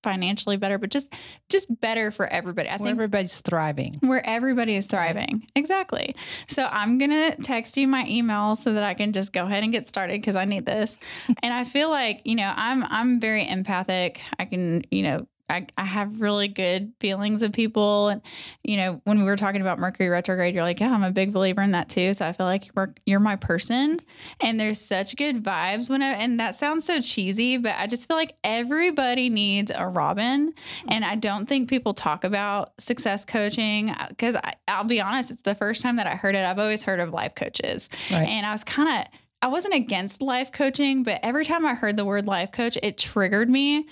financially 0.04 0.56
better 0.56 0.78
but 0.78 0.90
just 0.90 1.12
just 1.48 1.80
better 1.80 2.10
for 2.12 2.26
everybody. 2.26 2.68
I 2.68 2.72
Where 2.76 2.78
think 2.78 2.90
everybody's 2.90 3.40
thriving. 3.40 3.94
where 4.00 4.24
everybody 4.24 4.76
is 4.76 4.86
thriving. 4.86 5.46
Exactly. 5.56 6.14
So 6.46 6.68
i'm 6.70 6.98
gonna 6.98 7.34
text 7.36 7.76
you 7.76 7.88
my 7.88 8.04
email 8.08 8.54
so 8.56 8.74
that 8.74 8.84
i 8.84 8.94
can 8.94 9.12
just 9.12 9.32
go 9.32 9.44
ahead 9.44 9.64
and 9.64 9.72
get 9.72 9.88
started 9.88 10.20
because 10.20 10.36
i 10.36 10.44
need 10.44 10.66
this. 10.66 10.96
And 11.42 11.52
i 11.52 11.64
feel 11.64 11.90
like 11.90 12.22
you 12.24 12.36
know 12.36 12.52
i'm 12.56 12.84
i'm 12.84 13.20
very 13.20 13.46
empathic. 13.48 14.20
I 14.38 14.44
can 14.44 14.84
you 14.90 15.02
know 15.02 15.26
I, 15.50 15.66
I 15.76 15.84
have 15.84 16.20
really 16.20 16.48
good 16.48 16.92
feelings 17.00 17.42
of 17.42 17.52
people. 17.52 18.08
And, 18.08 18.22
you 18.62 18.76
know, 18.76 19.00
when 19.04 19.18
we 19.18 19.24
were 19.24 19.36
talking 19.36 19.60
about 19.60 19.78
Mercury 19.78 20.08
retrograde, 20.08 20.54
you're 20.54 20.62
like, 20.62 20.80
yeah, 20.80 20.92
I'm 20.92 21.02
a 21.02 21.10
big 21.10 21.32
believer 21.32 21.62
in 21.62 21.70
that 21.70 21.88
too. 21.88 22.12
So 22.14 22.26
I 22.26 22.32
feel 22.32 22.46
like 22.46 22.74
you're, 22.74 22.94
you're 23.06 23.20
my 23.20 23.36
person. 23.36 24.00
And 24.40 24.60
there's 24.60 24.80
such 24.80 25.16
good 25.16 25.42
vibes 25.42 25.88
when 25.88 26.02
I, 26.02 26.12
and 26.14 26.38
that 26.38 26.54
sounds 26.54 26.84
so 26.84 27.00
cheesy, 27.00 27.56
but 27.56 27.74
I 27.78 27.86
just 27.86 28.08
feel 28.08 28.16
like 28.16 28.36
everybody 28.44 29.30
needs 29.30 29.72
a 29.74 29.86
Robin. 29.86 30.52
And 30.88 31.04
I 31.04 31.14
don't 31.14 31.46
think 31.46 31.68
people 31.68 31.94
talk 31.94 32.24
about 32.24 32.78
success 32.80 33.24
coaching 33.24 33.90
uh, 33.90 34.06
because 34.10 34.36
I'll 34.66 34.84
be 34.84 35.00
honest, 35.00 35.30
it's 35.30 35.42
the 35.42 35.54
first 35.54 35.82
time 35.82 35.96
that 35.96 36.06
I 36.06 36.14
heard 36.14 36.34
it. 36.34 36.44
I've 36.44 36.58
always 36.58 36.84
heard 36.84 37.00
of 37.00 37.12
life 37.12 37.34
coaches. 37.34 37.88
Right. 38.10 38.28
And 38.28 38.44
I 38.44 38.52
was 38.52 38.64
kind 38.64 38.88
of, 38.88 39.12
I 39.40 39.46
wasn't 39.46 39.74
against 39.74 40.20
life 40.20 40.52
coaching, 40.52 41.04
but 41.04 41.20
every 41.22 41.44
time 41.44 41.64
I 41.64 41.74
heard 41.74 41.96
the 41.96 42.04
word 42.04 42.26
life 42.26 42.52
coach, 42.52 42.76
it 42.82 42.98
triggered 42.98 43.48
me 43.48 43.86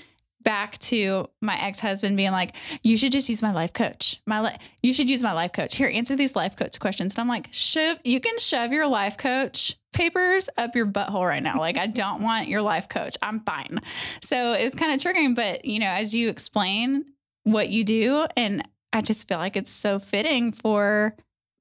back 0.47 0.79
to 0.79 1.29
my 1.43 1.61
ex-husband 1.61 2.17
being 2.17 2.31
like, 2.31 2.55
"You 2.83 2.97
should 2.97 3.11
just 3.11 3.29
use 3.29 3.43
my 3.43 3.53
life 3.53 3.73
coach. 3.73 4.23
My 4.27 4.41
li- 4.41 4.57
you 4.81 4.93
should 4.95 5.11
use 5.11 5.23
my 5.23 5.33
life 5.33 5.53
coach. 5.53 5.75
Here, 5.75 5.91
answer 5.93 6.15
these 6.15 6.37
life 6.37 6.57
coach 6.57 6.79
questions." 6.79 7.15
And 7.15 7.21
I'm 7.21 7.29
like, 7.29 7.49
"Shove, 7.51 7.99
you 8.05 8.21
can 8.21 8.39
shove 8.39 8.73
your 8.73 8.87
life 8.87 9.19
coach 9.19 9.75
papers 9.93 10.49
up 10.57 10.77
your 10.77 10.87
butthole 10.87 11.27
right 11.27 11.43
now. 11.43 11.59
Like, 11.59 11.77
I 11.77 11.89
don't 11.89 12.23
want 12.23 12.49
your 12.49 12.63
life 12.63 12.89
coach. 12.89 13.17
I'm 13.21 13.41
fine." 13.41 13.81
So 14.23 14.53
it's 14.53 14.77
kind 14.77 14.95
of 14.95 15.01
triggering, 15.05 15.35
but 15.35 15.65
you 15.65 15.81
know, 15.81 15.89
as 15.89 16.15
you 16.15 16.29
explain 16.29 17.05
what 17.43 17.69
you 17.69 17.83
do, 17.83 18.27
and 18.37 18.67
I 18.93 19.03
just 19.03 19.27
feel 19.29 19.39
like 19.39 19.57
it's 19.57 19.73
so 19.73 19.99
fitting 19.99 20.53
for 20.53 21.17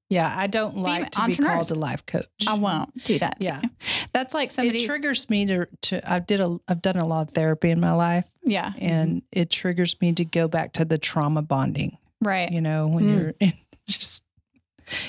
Yeah, 0.08 0.32
I 0.36 0.46
don't 0.46 0.76
like 0.76 1.10
to 1.10 1.26
be 1.26 1.34
called 1.36 1.70
a 1.70 1.74
life 1.74 2.06
coach. 2.06 2.24
I 2.46 2.54
won't 2.54 3.02
do 3.04 3.18
that. 3.18 3.38
Yeah. 3.40 3.60
you. 3.62 3.70
that's 4.12 4.32
like 4.34 4.50
somebody. 4.52 4.84
it 4.84 4.86
triggers 4.86 5.28
me 5.28 5.46
to 5.46 5.66
to 5.82 6.12
I 6.12 6.20
did 6.20 6.40
a 6.40 6.58
I've 6.68 6.80
done 6.82 6.96
a 6.96 7.04
lot 7.06 7.28
of 7.28 7.34
therapy 7.34 7.70
in 7.70 7.80
my 7.80 7.92
life 7.92 8.28
yeah, 8.44 8.72
and 8.78 9.22
it 9.32 9.50
triggers 9.50 10.00
me 10.00 10.12
to 10.12 10.24
go 10.24 10.46
back 10.48 10.72
to 10.74 10.84
the 10.84 10.98
trauma 10.98 11.42
bonding. 11.42 11.96
right. 12.20 12.50
You 12.50 12.60
know, 12.60 12.86
when 12.86 13.04
Mm. 13.04 13.18
you're 13.18 13.34
in 13.40 13.52
just 13.88 14.24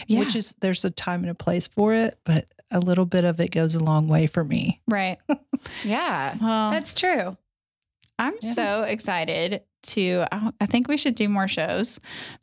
Yeah. 0.08 0.20
which 0.20 0.36
is 0.36 0.56
there's 0.62 0.84
a 0.86 0.90
time 0.90 1.22
and 1.22 1.30
a 1.30 1.36
place 1.36 1.68
for 1.68 1.94
it, 1.94 2.18
but 2.26 2.48
a 2.72 2.80
little 2.80 3.06
bit 3.06 3.24
of 3.24 3.40
it 3.40 3.52
goes 3.52 3.76
a 3.76 3.80
long 3.80 4.08
way 4.08 4.26
for 4.28 4.44
me. 4.44 4.82
right. 4.88 5.20
Yeah, 5.84 6.36
Well, 6.42 6.72
that's 6.72 6.94
true. 6.94 7.38
I'm 8.20 8.34
Yeah. 8.42 8.54
so 8.54 8.82
excited 8.84 9.62
to. 9.84 10.26
I 10.32 10.66
think 10.66 10.88
we 10.88 10.98
should 10.98 11.16
do 11.16 11.30
more 11.30 11.48
shows 11.48 12.00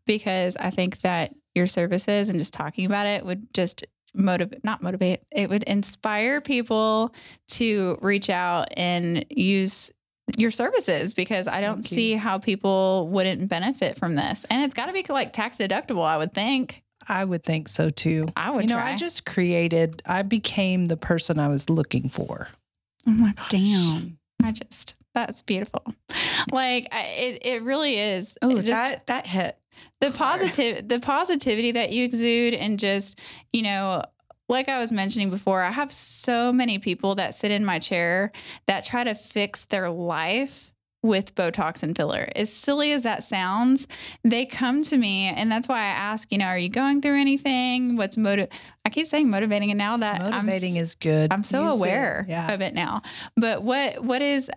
because 0.07 0.57
I 0.57 0.71
think 0.71 1.01
that 1.01 1.35
your 1.55 1.67
services 1.67 2.29
and 2.29 2.39
just 2.39 2.53
talking 2.53 2.87
about 2.87 3.07
it 3.07 3.25
would 3.25 3.53
just 3.55 3.85
motivate, 4.15 4.65
not 4.65 4.83
motivate, 4.83 5.21
it 5.33 5.49
would 5.51 5.65
inspire 5.65 6.41
people 6.41 7.15
to 7.49 7.99
reach 8.01 8.31
out 8.31 8.69
and 8.77 9.25
use 9.31 9.93
your 10.39 10.51
services 10.51 11.15
because 11.15 11.47
I 11.47 11.61
don't 11.61 11.83
see 11.83 12.15
how 12.15 12.39
people 12.39 13.09
wouldn't 13.09 13.49
benefit 13.49 13.99
from 13.99 14.15
this. 14.15 14.47
And 14.49 14.63
it's 14.63 14.75
got 14.75 14.87
to 14.87 14.93
be 14.93 15.05
like 15.09 15.33
tax 15.33 15.59
deductible, 15.59 16.05
I 16.05 16.17
would 16.17 16.33
think. 16.33 16.83
I 17.09 17.25
would 17.25 17.43
think 17.43 17.69
so 17.69 17.91
too. 17.91 18.29
I 18.35 18.51
would 18.51 18.65
you 18.65 18.69
know, 18.71 18.77
try. 18.77 18.93
I 18.93 18.97
just 18.97 19.27
created 19.27 20.01
I 20.07 20.23
became 20.23 20.87
the 20.87 20.97
person 20.97 21.39
I 21.39 21.49
was 21.49 21.69
looking 21.69 22.09
for. 22.09 22.49
oh 23.07 23.11
my 23.11 23.33
gosh. 23.33 23.49
Damn. 23.51 24.19
I 24.43 24.53
just 24.53 24.95
That's 25.13 25.43
beautiful. 25.43 25.83
Like 26.51 26.89
I, 26.93 27.03
it, 27.19 27.47
it 27.47 27.63
really 27.63 27.99
is. 27.99 28.39
Oh, 28.43 28.55
just 28.55 28.67
that 28.67 29.07
that 29.07 29.27
hit. 29.27 29.59
The 30.01 30.11
positive, 30.11 30.89
the 30.89 31.01
positivity 31.01 31.73
that 31.73 31.93
you 31.93 32.05
exude, 32.05 32.55
and 32.55 32.79
just 32.79 33.21
you 33.53 33.63
know, 33.63 34.03
like 34.49 34.69
I 34.69 34.79
was 34.79 34.93
mentioning 34.93 35.31
before, 35.31 35.63
I 35.63 35.71
have 35.71 35.91
so 35.93 36.53
many 36.53 36.79
people 36.79 37.15
that 37.17 37.35
sit 37.35 37.51
in 37.51 37.65
my 37.65 37.79
chair 37.79 38.33
that 38.67 38.85
try 38.85 39.05
to 39.05 39.15
fix 39.15 39.65
their 39.65 39.89
life 39.91 40.71
with 41.03 41.35
Botox 41.35 41.83
and 41.83 41.95
filler. 41.95 42.27
As 42.35 42.51
silly 42.51 42.91
as 42.93 43.03
that 43.03 43.23
sounds, 43.23 43.87
they 44.23 44.47
come 44.47 44.83
to 44.85 44.97
me, 44.97 45.27
and 45.27 45.53
that's 45.53 45.69
why 45.69 45.81
I 45.81 45.89
ask, 45.89 46.33
you 46.33 46.39
know, 46.39 46.47
are 46.47 46.59
you 46.59 46.71
going 46.71 47.03
through 47.03 47.21
anything? 47.21 47.97
What's 47.99 48.17
motive? 48.17 48.49
I 48.87 48.89
keep 48.91 49.07
saying 49.07 49.29
motivating, 49.29 49.71
and 49.71 49.77
now 49.77 49.99
that 49.99 50.23
Motivating 50.23 50.77
I'm, 50.77 50.83
is 50.83 50.95
good. 50.95 51.31
I'm 51.31 51.43
so 51.43 51.65
Use 51.67 51.75
it. 51.75 51.79
aware 51.81 52.25
Yeah. 52.27 52.53
of 52.55 52.63
it 52.63 52.73
now. 52.75 53.03
But 53.37 53.63
what 53.63 54.03
what 54.03 54.23
is 54.23 54.51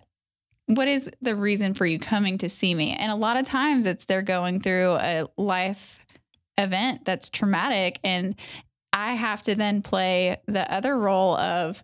what 0.67 0.87
is 0.87 1.09
the 1.21 1.35
reason 1.35 1.73
for 1.73 1.85
you 1.85 1.97
coming 1.97 2.37
to 2.39 2.49
see 2.49 2.73
me? 2.73 2.93
And 2.93 3.11
a 3.11 3.15
lot 3.15 3.37
of 3.37 3.45
times 3.45 3.85
it's 3.85 4.05
they're 4.05 4.21
going 4.21 4.59
through 4.59 4.97
a 4.99 5.27
life 5.37 5.99
event 6.57 7.05
that's 7.05 7.29
traumatic 7.29 7.99
and 8.03 8.35
I 8.93 9.13
have 9.13 9.43
to 9.43 9.55
then 9.55 9.83
play 9.83 10.37
the 10.47 10.71
other 10.71 10.97
role 10.97 11.37
of 11.37 11.83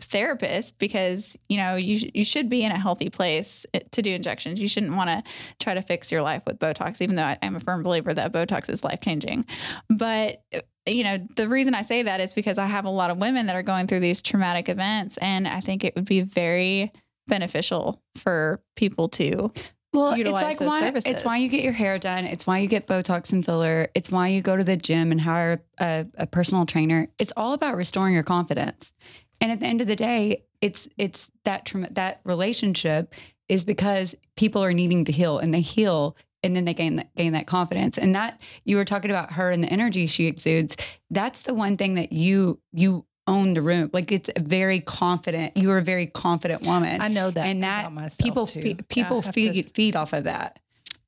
therapist 0.00 0.78
because 0.78 1.36
you 1.48 1.56
know 1.56 1.76
you 1.76 2.10
you 2.14 2.24
should 2.24 2.48
be 2.48 2.62
in 2.62 2.72
a 2.72 2.78
healthy 2.78 3.08
place 3.08 3.64
eh, 3.74 3.80
to 3.92 4.02
do 4.02 4.12
injections. 4.12 4.60
You 4.60 4.68
shouldn't 4.68 4.94
want 4.94 5.08
to 5.08 5.22
try 5.58 5.74
to 5.74 5.82
fix 5.82 6.12
your 6.12 6.22
life 6.22 6.42
with 6.46 6.58
Botox, 6.58 7.00
even 7.00 7.16
though 7.16 7.24
I, 7.24 7.38
I'm 7.42 7.56
a 7.56 7.60
firm 7.60 7.82
believer 7.82 8.12
that 8.12 8.32
Botox 8.32 8.68
is 8.68 8.84
life 8.84 9.00
changing. 9.00 9.46
But 9.88 10.42
eh, 10.52 10.60
you 10.86 11.02
know 11.02 11.18
the 11.36 11.48
reason 11.48 11.74
I 11.74 11.80
say 11.80 12.02
that 12.02 12.20
is 12.20 12.34
because 12.34 12.58
I 12.58 12.66
have 12.66 12.84
a 12.84 12.90
lot 12.90 13.10
of 13.10 13.18
women 13.18 13.46
that 13.46 13.56
are 13.56 13.62
going 13.62 13.86
through 13.86 14.00
these 14.00 14.22
traumatic 14.22 14.68
events, 14.68 15.16
and 15.18 15.48
I 15.48 15.60
think 15.60 15.84
it 15.84 15.94
would 15.94 16.06
be 16.06 16.20
very 16.22 16.92
beneficial 17.26 18.00
for 18.16 18.60
people 18.76 19.08
to 19.10 19.52
Well, 19.92 20.16
utilize 20.16 20.42
it's 20.42 20.48
like 20.50 20.58
those 20.58 20.68
why 20.68 20.80
services. 20.80 21.10
it's 21.10 21.24
why 21.24 21.36
you 21.38 21.48
get 21.48 21.62
your 21.62 21.72
hair 21.72 21.98
done. 21.98 22.24
It's 22.24 22.46
why 22.46 22.58
you 22.58 22.68
get 22.68 22.86
Botox 22.86 23.32
and 23.32 23.44
filler. 23.44 23.88
It's 23.94 24.10
why 24.10 24.28
you 24.28 24.42
go 24.42 24.56
to 24.56 24.64
the 24.64 24.76
gym 24.76 25.10
and 25.12 25.20
hire 25.20 25.62
a, 25.78 26.06
a 26.16 26.26
personal 26.26 26.66
trainer. 26.66 27.08
It's 27.18 27.32
all 27.36 27.52
about 27.54 27.76
restoring 27.76 28.14
your 28.14 28.22
confidence. 28.22 28.92
And 29.40 29.50
at 29.52 29.60
the 29.60 29.66
end 29.66 29.80
of 29.80 29.86
the 29.86 29.96
day, 29.96 30.44
it's 30.60 30.88
it's 30.96 31.30
that 31.44 31.70
that 31.92 32.20
relationship 32.24 33.14
is 33.48 33.64
because 33.64 34.14
people 34.36 34.62
are 34.64 34.72
needing 34.72 35.04
to 35.04 35.12
heal 35.12 35.38
and 35.38 35.54
they 35.54 35.60
heal 35.60 36.16
and 36.42 36.54
then 36.54 36.64
they 36.64 36.74
gain 36.74 36.96
that, 36.96 37.14
gain 37.16 37.32
that 37.32 37.46
confidence. 37.46 37.96
And 37.98 38.14
that 38.14 38.40
you 38.64 38.76
were 38.76 38.84
talking 38.84 39.10
about 39.10 39.32
her 39.32 39.50
and 39.50 39.64
the 39.64 39.68
energy 39.68 40.06
she 40.06 40.26
exudes. 40.26 40.76
That's 41.10 41.42
the 41.42 41.54
one 41.54 41.76
thing 41.76 41.94
that 41.94 42.12
you 42.12 42.60
you 42.72 43.05
own 43.26 43.54
the 43.54 43.62
room. 43.62 43.90
Like 43.92 44.12
it's 44.12 44.30
a 44.36 44.40
very 44.40 44.80
confident. 44.80 45.56
You 45.56 45.70
are 45.72 45.78
a 45.78 45.82
very 45.82 46.06
confident 46.06 46.66
woman. 46.66 47.00
I 47.00 47.08
know 47.08 47.30
that. 47.30 47.44
and 47.46 47.62
that 47.62 47.86
about 47.90 48.16
people 48.18 48.46
too. 48.46 48.60
fe- 48.62 48.76
people 48.88 49.22
have 49.22 49.34
feed 49.34 49.52
to- 49.66 49.72
feed 49.72 49.96
off 49.96 50.12
of 50.12 50.24
that. 50.24 50.58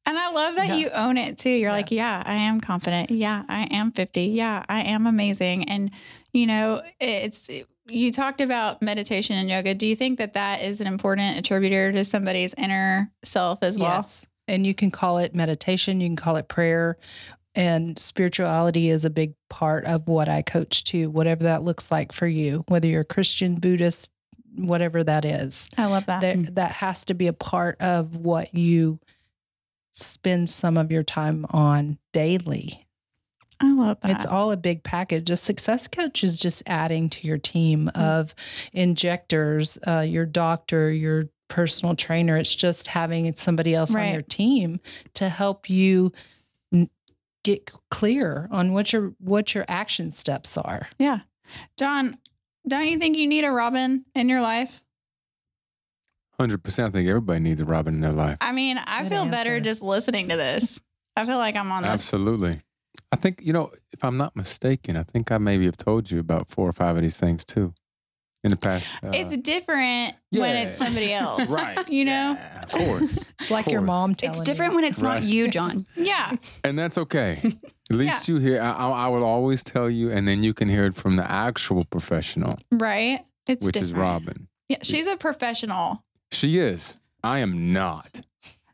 And 0.07 0.19
I 0.19 0.31
love 0.31 0.55
that 0.57 0.69
Yeah. 0.69 0.77
you 0.77 0.89
own 0.91 1.19
it 1.19 1.37
too. 1.39 1.51
You're 1.51 1.69
Yeah. 1.71 1.77
like, 1.77 1.91
yeah, 1.91 2.23
I 2.25 2.35
am 2.37 2.61
confident. 2.61 3.11
Yeah, 3.11 3.43
I 3.49 3.65
am 3.71 3.93
50. 3.93 4.23
Yeah, 4.23 4.65
I 4.69 4.85
am 4.85 5.07
amazing. 5.07 5.69
And, 5.69 5.91
you 6.33 6.47
know, 6.47 6.81
it's, 6.99 7.51
you 7.87 8.11
talked 8.11 8.41
about 8.41 8.81
meditation 8.81 9.37
and 9.37 9.51
yoga. 9.51 9.75
Do 9.75 9.87
you 9.87 9.95
think 9.95 10.19
that 10.19 10.33
that 10.33 10.63
is 10.63 10.81
an 10.81 10.87
important 10.87 11.37
attributor 11.37 11.93
to 11.93 12.05
somebody's 12.07 12.55
inner 12.55 13.11
self 13.23 13.59
as 13.63 13.79
well? 13.79 13.97
Yes. 13.97 14.27
And 14.47 14.67
you 14.67 14.73
can 14.75 14.91
call 14.91 15.19
it 15.19 15.35
meditation, 15.35 16.01
you 16.01 16.09
can 16.09 16.17
call 16.17 16.37
it 16.37 16.49
prayer. 16.49 16.97
And 17.59 17.99
spirituality 17.99 18.89
is 18.89 19.05
a 19.05 19.11
big 19.11 19.35
part 19.51 19.85
of 19.85 20.07
what 20.07 20.29
I 20.29 20.43
coach 20.43 20.85
too, 20.85 21.11
whatever 21.11 21.43
that 21.43 21.65
looks 21.65 21.91
like 21.91 22.13
for 22.13 22.29
you, 22.29 22.65
whether 22.69 22.87
you're 22.87 23.03
Christian, 23.03 23.57
Buddhist, 23.57 24.13
whatever 24.55 25.03
that 25.03 25.25
is. 25.25 25.69
I 25.77 25.87
love 25.87 26.07
that. 26.07 26.21
There, 26.21 26.37
Mm. 26.37 26.55
that 26.55 26.71
has 26.71 27.05
to 27.07 27.15
be 27.15 27.27
a 27.27 27.33
part 27.33 27.81
of 27.81 28.21
what 28.21 28.55
you 28.55 29.01
spend 29.93 30.49
some 30.49 30.77
of 30.77 30.93
your 30.93 31.03
time 31.03 31.47
on 31.51 31.99
daily. 32.13 32.87
I 33.61 33.73
love 33.73 33.99
that. 34.03 34.13
It's 34.13 34.27
all 34.27 34.53
a 34.53 34.57
big 34.57 34.85
package. 34.85 35.29
A 35.29 35.37
success 35.37 35.89
coach 35.89 36.23
is 36.23 36.39
just 36.39 36.63
adding 36.69 37.09
to 37.11 37.27
your 37.27 37.39
team 37.39 37.89
of 37.97 38.37
injectors, 38.73 39.79
uh, 39.85 40.01
your 40.01 40.27
doctor, 40.27 40.93
your 40.93 41.25
personal 41.49 41.97
trainer. 41.97 42.37
It's 42.37 42.55
just 42.55 42.87
having 42.87 43.35
somebody 43.35 43.75
else 43.75 43.95
Right. 43.95 44.07
on 44.07 44.13
your 44.13 44.23
team 44.23 44.79
to 45.15 45.29
help 45.29 45.69
you 45.69 46.13
get 47.45 47.71
clear 47.91 48.49
on 48.51 48.73
what 48.73 48.93
your 48.93 49.15
what 49.19 49.55
your 49.55 49.65
action 49.69 50.11
steps 50.11 50.57
are. 50.57 50.89
yeah. 50.99 51.21
John, 51.79 52.19
don't 52.67 52.87
you 52.87 52.99
think 52.99 53.17
you 53.17 53.27
need 53.27 53.45
a 53.45 53.51
Robin 53.51 54.05
in 54.15 54.29
your 54.29 54.43
life? 54.43 54.83
Hundred 56.39 56.63
percent. 56.63 56.89
I 56.89 56.99
think 56.99 57.09
everybody 57.09 57.41
needs 57.41 57.61
a 57.61 57.65
Robin 57.65 57.95
in 57.95 58.01
their 58.01 58.13
life. 58.13 58.37
I 58.41 58.53
mean, 58.53 58.79
I 58.79 59.03
Good 59.03 59.09
feel 59.09 59.27
better 59.27 59.59
just 59.61 59.83
listening 59.83 60.29
to 60.29 60.37
this. 60.37 60.81
I 61.17 61.25
feel 61.25 61.39
like 61.39 61.57
I'm 61.57 61.73
on 61.73 61.83
this. 61.83 61.91
Absolutely. 61.91 62.61
I 63.11 63.17
think 63.17 63.41
you 63.43 63.53
know, 63.53 63.73
if 63.93 64.05
I'm 64.05 64.17
not 64.17 64.37
mistaken, 64.37 64.97
I 64.97 65.03
think 65.03 65.33
I 65.33 65.39
maybe 65.39 65.65
have 65.65 65.77
told 65.77 66.11
you 66.11 66.21
about 66.21 66.49
four 66.49 66.69
or 66.69 66.73
five 66.73 66.97
of 66.97 67.03
these 67.03 67.17
things 67.17 67.45
too, 67.45 67.73
in 68.45 68.51
the 68.51 68.57
past. 68.57 68.93
uh, 69.03 69.11
It's 69.13 69.37
different 69.39 70.15
when 70.31 70.57
it's 70.57 70.77
somebody 70.77 71.13
else. 71.13 71.51
right. 71.51 71.89
You 71.89 72.05
know? 72.05 72.37
Yeah, 72.39 72.63
of 72.63 72.71
course. 72.71 73.33
It's 73.41 73.51
like 73.51 73.67
your 73.67 73.81
mom 73.81 74.15
telling 74.15 74.39
It's 74.39 74.45
different 74.45 74.73
you. 74.73 74.77
when 74.77 74.85
it's 74.85 75.01
Right. 75.03 75.21
not 75.21 75.29
you, 75.29 75.49
John. 75.49 75.87
Yeah. 75.97 76.37
and 76.65 76.79
that's 76.79 76.99
okay. 76.99 77.41
At 77.91 77.97
least 77.97 78.29
you 78.29 78.37
hear. 78.39 78.61
I, 78.61 78.71
I 78.73 78.89
I 78.91 79.09
will 79.09 79.25
always 79.25 79.65
tell 79.65 79.89
you, 79.89 80.11
and 80.11 80.27
then 80.29 80.43
you 80.43 80.53
can 80.55 80.69
hear 80.69 80.85
it 80.85 80.95
from 80.95 81.17
the 81.17 81.29
actual 81.31 81.85
professional, 81.85 82.59
Right. 82.71 83.25
It's 83.47 83.65
which 83.67 83.77
is. 83.77 83.93
Robin. 83.93 84.49
Yeah. 84.69 84.79
She's 84.83 85.07
a 85.07 85.17
professional. 85.17 86.05
She 86.31 86.59
is. 86.59 86.97
I 87.25 87.39
am 87.39 87.73
not. 87.73 88.21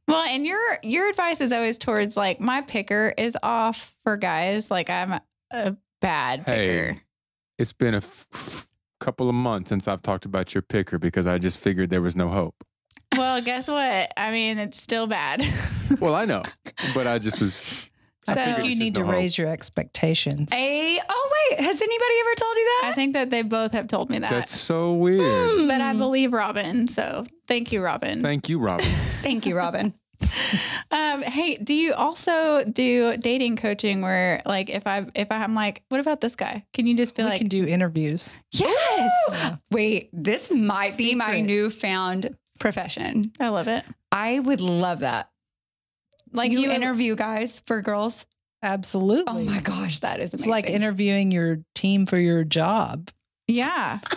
Well, 0.09 0.27
and 0.29 0.45
your 0.45 0.79
your 0.83 1.09
advice 1.09 1.41
is 1.41 1.53
always 1.53 1.79
towards 1.79 2.17
like 2.17 2.41
my 2.41 2.61
picker 2.62 3.15
is 3.17 3.39
off 3.43 3.95
for 4.03 4.17
guys. 4.17 4.71
Like 4.71 4.91
I'm 4.91 5.21
a 5.53 5.77
bad 6.01 6.45
picker. 6.45 6.93
Hey, 6.95 7.01
it's 7.59 7.73
been 7.73 7.95
a 7.95 7.99
f- 7.99 8.27
f- 8.35 8.67
couple 9.01 9.28
of 9.28 9.34
months 9.34 9.68
since 9.68 9.86
I've 9.88 10.03
talked 10.03 10.24
about 10.24 10.55
your 10.55 10.62
picker 10.62 10.99
because 10.99 11.26
I 11.26 11.38
just 11.38 11.59
figured 11.59 11.90
there 11.90 12.03
was 12.03 12.16
no 12.16 12.28
hope. 12.28 12.55
Well, 13.16 13.40
guess 13.42 13.68
what? 13.68 14.12
I 14.16 14.30
mean, 14.32 14.59
it's 14.59 14.80
still 14.80 15.07
bad. 15.07 15.42
Well, 16.01 16.14
I 16.14 16.24
know, 16.24 16.42
but 16.95 17.07
I 17.07 17.18
just 17.18 17.38
was. 17.40 17.88
I 18.26 18.34
So- 18.34 18.45
think 18.45 18.64
you 18.64 18.74
need 18.78 18.97
no 18.97 19.03
to 19.03 19.07
hope. 19.07 19.14
raise 19.14 19.36
your 19.36 19.49
expectations. 19.49 20.51
A 20.53 20.99
oh 21.09 21.32
wait, 21.51 21.61
has 21.61 21.80
anybody 21.80 22.14
ever 22.20 22.34
told 22.36 22.57
you 22.57 22.64
that? 22.80 22.88
I 22.88 22.92
think 22.95 23.12
that 23.12 23.28
they 23.28 23.42
both 23.42 23.72
have 23.72 23.86
told 23.86 24.09
me 24.09 24.18
that. 24.20 24.30
That's 24.30 24.59
so 24.59 24.95
weird. 24.95 25.20
Hmm. 25.61 25.68
but 25.68 25.82
I 25.82 25.92
believe 25.95 26.32
Robin. 26.32 26.88
So 26.88 27.26
thank 27.47 27.70
you, 27.70 27.82
Robin. 27.82 28.22
Thank 28.22 28.49
you, 28.49 28.59
Robin. 28.59 28.86
Thank 29.22 29.45
you, 29.47 29.57
Robin. 29.57 29.92
Um, 30.91 31.22
hey, 31.22 31.57
do 31.57 31.75
you 31.75 31.93
also 31.95 32.62
do 32.64 33.16
dating 33.16 33.57
coaching 33.57 34.01
where 34.03 34.43
like 34.47 34.70
if 34.70 34.87
I 34.87 35.07
if 35.14 35.33
I'm 35.33 35.55
like, 35.55 35.83
what 35.89 35.99
about 36.01 36.20
this 36.20 36.37
guy? 36.37 36.64
Can 36.72 36.87
you 36.87 36.97
just 36.97 37.16
be 37.16 37.22
we 37.25 37.31
like, 37.31 37.39
can 37.39 37.49
do 37.49 37.64
interviews. 37.64 38.37
yes, 38.53 39.11
Yeah. 39.31 39.57
Wait, 39.72 40.11
this 40.12 40.51
might 40.53 40.97
be 40.97 41.14
my 41.16 41.41
newfound 41.41 42.37
profession. 42.61 43.33
I 43.41 43.49
love 43.49 43.66
it. 43.66 43.85
I 44.12 44.39
would 44.39 44.61
love 44.61 45.01
that. 45.01 45.31
Like 46.33 46.53
you 46.53 46.61
you 46.61 46.70
interview 46.70 47.16
guys 47.16 47.61
for 47.66 47.83
girls. 47.83 48.25
Absolutely. 48.62 49.25
Oh 49.27 49.41
my 49.53 49.61
gosh, 49.61 49.99
that 50.01 50.20
is 50.20 50.33
It's 50.33 50.47
like 50.47 50.66
interviewing 50.66 51.33
your 51.33 51.59
team 51.75 52.07
for 52.07 52.18
your 52.18 52.45
job. 52.45 53.11
yeah. 53.49 53.99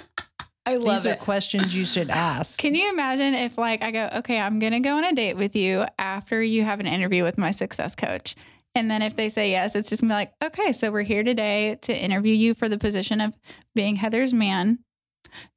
I 0.68 0.76
love 0.76 0.98
These 0.98 1.08
are 1.08 1.14
it. 1.14 1.20
questions 1.20 1.76
you 1.76 1.86
should 1.86 2.10
ask. 2.10 2.60
Can 2.60 2.76
you 2.76 2.90
imagine 2.90 3.34
if 3.34 3.58
like 3.58 3.82
I 3.82 3.92
go, 3.92 4.10
okay, 4.16 4.38
I'm 4.38 4.60
gonna 4.60 4.82
go 4.82 4.98
on 4.98 5.06
a 5.06 5.14
date 5.14 5.36
with 5.36 5.56
you 5.56 5.86
after 5.98 6.44
you 6.44 6.64
have 6.64 6.82
an 6.82 6.88
interview 6.88 7.24
with 7.24 7.38
my 7.38 7.52
success 7.52 7.96
coach. 7.96 8.36
And 8.76 8.92
then 8.92 9.02
if 9.02 9.16
they 9.16 9.30
say 9.30 9.50
yes, 9.50 9.76
it's 9.76 9.90
just 9.90 10.02
gonna 10.02 10.14
be 10.14 10.18
like, 10.18 10.34
okay, 10.44 10.74
so 10.74 10.92
we're 10.92 11.04
here 11.04 11.24
today 11.24 11.78
to 11.84 11.98
interview 11.98 12.34
you 12.34 12.54
for 12.54 12.68
the 12.68 12.78
position 12.78 13.22
of 13.22 13.34
being 13.76 13.96
Heather's 13.96 14.34
man. 14.34 14.80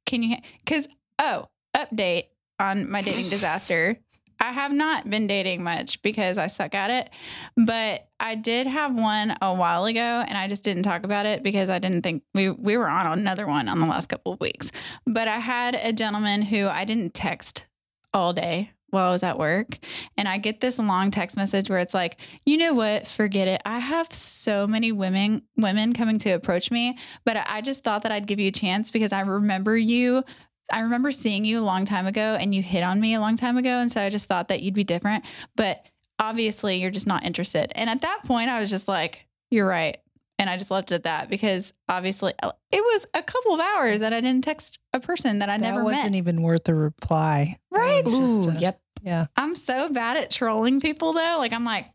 Can 0.05 0.23
you 0.23 0.37
cause 0.65 0.87
oh, 1.19 1.49
update 1.75 2.27
on 2.61 2.89
my 2.89 3.01
dating 3.01 3.29
disaster. 3.29 3.97
I 4.41 4.53
have 4.53 4.73
not 4.73 5.07
been 5.07 5.27
dating 5.27 5.63
much 5.63 6.01
because 6.01 6.39
I 6.39 6.47
suck 6.47 6.73
at 6.73 6.89
it, 6.89 7.11
but 7.55 8.07
I 8.19 8.33
did 8.33 8.65
have 8.65 8.95
one 8.95 9.35
a 9.39 9.53
while 9.53 9.85
ago 9.85 10.25
and 10.27 10.35
I 10.35 10.47
just 10.47 10.63
didn't 10.63 10.81
talk 10.83 11.03
about 11.03 11.27
it 11.27 11.43
because 11.43 11.69
I 11.69 11.77
didn't 11.77 12.01
think 12.01 12.23
we 12.33 12.49
we 12.49 12.75
were 12.75 12.89
on 12.89 13.19
another 13.19 13.45
one 13.45 13.69
on 13.69 13.79
the 13.79 13.85
last 13.85 14.09
couple 14.09 14.33
of 14.33 14.39
weeks. 14.41 14.71
But 15.05 15.27
I 15.27 15.37
had 15.37 15.75
a 15.75 15.93
gentleman 15.93 16.41
who 16.41 16.67
I 16.67 16.85
didn't 16.85 17.13
text 17.13 17.67
all 18.15 18.33
day 18.33 18.71
while 18.89 19.09
I 19.09 19.11
was 19.11 19.23
at 19.23 19.37
work. 19.37 19.77
And 20.17 20.27
I 20.27 20.39
get 20.39 20.59
this 20.59 20.79
long 20.79 21.11
text 21.11 21.37
message 21.37 21.69
where 21.69 21.79
it's 21.79 21.93
like, 21.93 22.19
you 22.45 22.57
know 22.57 22.73
what? 22.73 23.07
Forget 23.07 23.47
it. 23.47 23.61
I 23.63 23.77
have 23.79 24.11
so 24.11 24.67
many 24.67 24.91
women 24.91 25.43
women 25.55 25.93
coming 25.93 26.17
to 26.19 26.31
approach 26.31 26.71
me, 26.71 26.97
but 27.25 27.37
I 27.37 27.61
just 27.61 27.83
thought 27.83 28.01
that 28.03 28.11
I'd 28.11 28.27
give 28.27 28.39
you 28.39 28.47
a 28.47 28.51
chance 28.51 28.89
because 28.89 29.13
I 29.13 29.21
remember 29.21 29.77
you. 29.77 30.23
I 30.71 30.81
remember 30.81 31.11
seeing 31.11 31.45
you 31.45 31.61
a 31.61 31.65
long 31.65 31.85
time 31.85 32.07
ago 32.07 32.37
and 32.39 32.53
you 32.53 32.61
hit 32.61 32.83
on 32.83 32.99
me 32.99 33.13
a 33.13 33.19
long 33.19 33.35
time 33.35 33.57
ago. 33.57 33.79
And 33.79 33.91
so 33.91 34.01
I 34.01 34.09
just 34.09 34.27
thought 34.27 34.49
that 34.49 34.61
you'd 34.61 34.73
be 34.73 34.83
different. 34.83 35.25
But 35.55 35.85
obviously 36.19 36.77
you're 36.77 36.91
just 36.91 37.07
not 37.07 37.25
interested. 37.25 37.71
And 37.75 37.89
at 37.89 38.01
that 38.01 38.21
point, 38.25 38.49
I 38.49 38.59
was 38.59 38.69
just 38.69 38.87
like, 38.87 39.27
you're 39.49 39.67
right. 39.67 39.97
And 40.39 40.49
I 40.49 40.57
just 40.57 40.71
left 40.71 40.91
it 40.91 40.95
at 40.95 41.03
that 41.03 41.29
because 41.29 41.71
obviously 41.87 42.33
uh, 42.41 42.51
it 42.71 42.81
was 42.81 43.05
a 43.13 43.21
couple 43.21 43.53
of 43.53 43.59
hours 43.59 43.99
that 43.99 44.11
I 44.11 44.21
didn't 44.21 44.43
text 44.43 44.79
a 44.93 44.99
person 44.99 45.39
that 45.39 45.49
I 45.49 45.57
that 45.57 45.61
never 45.61 45.83
wasn't 45.83 46.11
met. 46.11 46.15
even 46.15 46.41
worth 46.41 46.67
a 46.67 46.73
reply. 46.73 47.57
Right. 47.69 48.03
Right? 48.03 48.13
Ooh, 48.13 48.43
to- 48.43 48.57
yep. 48.59 48.81
Yeah. 49.03 49.27
I'm 49.35 49.55
so 49.55 49.89
bad 49.89 50.17
at 50.17 50.31
trolling 50.31 50.79
people 50.79 51.13
though. 51.13 51.35
Like 51.37 51.53
I'm 51.53 51.65
like, 51.65 51.87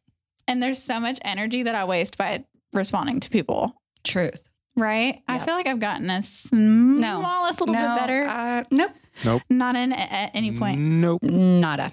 and 0.47 0.63
there's 0.63 0.83
so 0.83 1.01
much 1.01 1.19
energy 1.23 1.65
that 1.65 1.75
I 1.75 1.85
waste 1.85 2.17
by 2.19 2.45
responding 2.73 3.21
to 3.21 3.31
people. 3.31 3.81
Truth. 4.05 4.43
Right? 4.77 5.23
I 5.27 5.39
feel 5.39 5.55
like 5.55 5.67
I've 5.67 5.81
gotten 5.81 6.11
a 6.11 6.23
smallest 6.23 7.61
little 7.61 7.75
no, 7.75 7.95
bit 7.95 8.01
better. 8.01 8.27
Uh, 8.27 8.65
nope. 8.71 9.43
Not 9.49 9.75
in 9.77 9.93
at 9.93 10.31
any 10.35 10.57
point. 10.57 10.79
Nope. 10.79 11.23
Nada. 11.23 11.93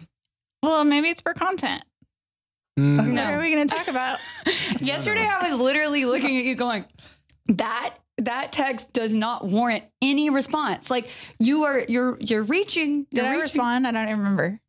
Well, 0.61 0.83
maybe 0.83 1.09
it's 1.09 1.21
for 1.21 1.33
content. 1.33 1.83
Mm. 2.77 3.07
No. 3.07 3.23
What 3.23 3.33
are 3.33 3.39
we 3.39 3.53
going 3.53 3.67
to 3.67 3.73
talk 3.75 3.87
about? 3.87 4.19
Yesterday, 4.81 5.25
I 5.25 5.49
was 5.49 5.59
literally 5.59 6.05
looking 6.05 6.37
at 6.37 6.43
you 6.43 6.55
going, 6.55 6.85
that 7.49 7.95
that 8.19 8.51
text 8.51 8.93
does 8.93 9.15
not 9.15 9.45
warrant 9.45 9.83
any 10.01 10.29
response. 10.29 10.89
Like 10.91 11.07
you 11.39 11.63
are, 11.63 11.83
you're, 11.87 12.17
you're 12.19 12.43
reaching. 12.43 13.05
Did 13.11 13.17
you're 13.17 13.25
I 13.25 13.29
reaching- 13.31 13.41
respond? 13.41 13.87
I 13.87 13.91
don't 13.91 14.03
even 14.07 14.17
remember. 14.19 14.59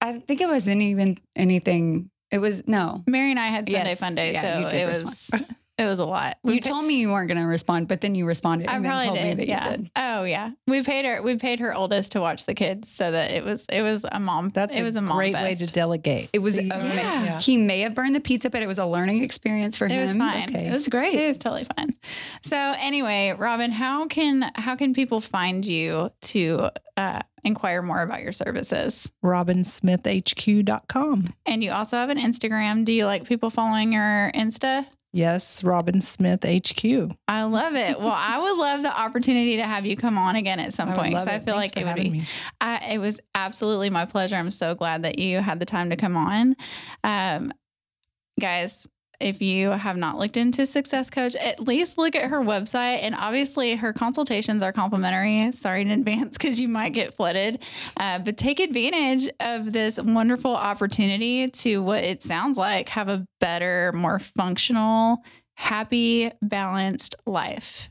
I 0.00 0.18
think 0.18 0.40
it 0.40 0.48
wasn't 0.48 0.82
even 0.82 1.16
anything. 1.36 2.10
It 2.30 2.38
was 2.38 2.66
no. 2.66 3.02
Mary 3.06 3.30
and 3.30 3.38
I 3.38 3.46
had 3.48 3.68
Sunday 3.68 3.88
Yes. 3.90 4.00
fun 4.00 4.14
day, 4.14 4.32
Yeah, 4.32 4.58
you 4.58 4.64
so 4.64 4.70
did 4.70 4.80
it 4.80 4.88
was 4.88 5.30
it 5.82 5.88
was 5.88 5.98
a 5.98 6.04
lot. 6.04 6.38
We 6.42 6.54
You 6.54 6.60
pa- 6.60 6.70
told 6.70 6.84
me 6.86 7.00
you 7.00 7.10
weren't 7.10 7.28
going 7.28 7.40
to 7.40 7.46
respond, 7.46 7.88
but 7.88 8.00
then 8.00 8.14
you 8.14 8.26
responded 8.26 8.68
I 8.68 8.76
and 8.76 8.84
then 8.84 8.90
probably 8.90 9.06
told 9.08 9.18
did. 9.18 9.24
me 9.26 9.34
that 9.34 9.48
yeah. 9.48 9.70
you 9.70 9.76
did. 9.76 9.90
Oh 9.96 10.24
yeah. 10.24 10.50
We 10.66 10.82
paid 10.82 11.04
her. 11.04 11.22
We 11.22 11.36
paid 11.36 11.60
her 11.60 11.74
oldest 11.74 12.12
to 12.12 12.20
watch 12.20 12.46
the 12.46 12.54
kids, 12.54 12.90
so 12.90 13.10
that 13.10 13.32
it 13.32 13.44
was 13.44 13.66
it 13.70 13.82
was 13.82 14.04
a 14.10 14.20
mom. 14.20 14.50
That's 14.50 14.76
it 14.76 14.80
a 14.80 14.84
was 14.84 14.96
a 14.96 15.02
mom 15.02 15.16
great 15.16 15.34
way 15.34 15.54
to 15.54 15.66
delegate. 15.66 16.30
It 16.32 16.38
was 16.40 16.54
See? 16.54 16.68
amazing. 16.68 16.96
Yeah. 16.98 17.40
He 17.40 17.56
may 17.56 17.80
have 17.80 17.94
burned 17.94 18.14
the 18.14 18.20
pizza, 18.20 18.50
but 18.50 18.62
it 18.62 18.66
was 18.66 18.78
a 18.78 18.86
learning 18.86 19.22
experience 19.24 19.76
for 19.76 19.86
It 19.86 19.92
him. 19.92 20.06
was 20.06 20.16
fine. 20.16 20.48
okay. 20.48 20.68
It 20.68 20.72
was 20.72 20.88
great. 20.88 21.14
It 21.14 21.28
was 21.28 21.38
totally 21.38 21.64
fun. 21.76 21.94
So 22.42 22.56
anyway, 22.78 23.34
Robin, 23.36 23.70
how 23.70 24.06
can 24.06 24.50
how 24.54 24.76
can 24.76 24.94
people 24.94 25.20
find 25.20 25.64
you 25.66 26.10
to 26.22 26.70
uh, 26.96 27.20
inquire 27.44 27.82
more 27.82 28.02
about 28.02 28.22
your 28.22 28.32
services? 28.32 29.10
RobinSmithHQ.com. 29.24 31.34
And 31.46 31.64
you 31.64 31.72
also 31.72 31.96
have 31.96 32.10
an 32.10 32.18
Instagram. 32.18 32.84
Do 32.84 32.92
you 32.92 33.06
like 33.06 33.24
people 33.24 33.50
following 33.50 33.92
your 33.92 34.30
Insta? 34.34 34.86
Yes, 35.14 35.62
Robin 35.62 36.00
Smith 36.00 36.42
HQ. 36.42 37.14
I 37.28 37.42
love 37.42 37.74
it. 37.74 37.98
Well, 37.98 38.14
I 38.16 38.38
would 38.38 38.56
love 38.56 38.82
the 38.82 38.98
opportunity 38.98 39.58
to 39.58 39.64
have 39.66 39.84
you 39.84 39.94
come 39.94 40.16
on 40.16 40.36
again 40.36 40.58
at 40.58 40.72
some 40.72 40.88
I 40.88 40.94
point. 40.94 41.14
'cause 41.14 41.26
love 41.26 41.34
I 41.34 41.38
feel 41.38 41.56
Thanks 41.58 41.76
like 41.76 41.84
it 41.84 41.86
would 41.86 42.12
be. 42.12 42.22
I, 42.62 42.92
it 42.94 42.98
was 42.98 43.20
absolutely 43.34 43.90
my 43.90 44.06
pleasure. 44.06 44.36
I'm 44.36 44.50
so 44.50 44.74
glad 44.74 45.02
that 45.02 45.18
you 45.18 45.40
had 45.40 45.60
the 45.60 45.66
time 45.66 45.90
to 45.90 45.96
come 45.96 46.16
on. 46.16 46.56
Um, 47.04 47.52
guys, 48.40 48.86
if 49.22 49.40
you 49.40 49.70
have 49.70 49.96
not 49.96 50.18
looked 50.18 50.36
into 50.36 50.66
Success 50.66 51.10
Coach, 51.10 51.34
at 51.36 51.60
least 51.60 51.96
look 51.96 52.16
at 52.16 52.30
her 52.30 52.40
website. 52.40 53.02
And 53.02 53.14
obviously, 53.14 53.76
her 53.76 53.92
consultations 53.92 54.62
are 54.62 54.72
complimentary. 54.72 55.50
Sorry 55.52 55.82
in 55.82 55.90
advance 55.90 56.36
because 56.38 56.60
you 56.60 56.68
might 56.68 56.90
get 56.90 57.14
flooded. 57.14 57.62
Uh, 57.96 58.18
but 58.18 58.36
take 58.36 58.60
advantage 58.60 59.30
of 59.40 59.72
this 59.72 60.00
wonderful 60.00 60.54
opportunity 60.54 61.48
to 61.48 61.82
what 61.82 62.04
it 62.04 62.22
sounds 62.22 62.58
like 62.58 62.88
have 62.90 63.08
a 63.08 63.24
better, 63.40 63.92
more 63.92 64.18
functional, 64.18 65.18
happy, 65.56 66.30
balanced 66.42 67.14
life, 67.26 67.90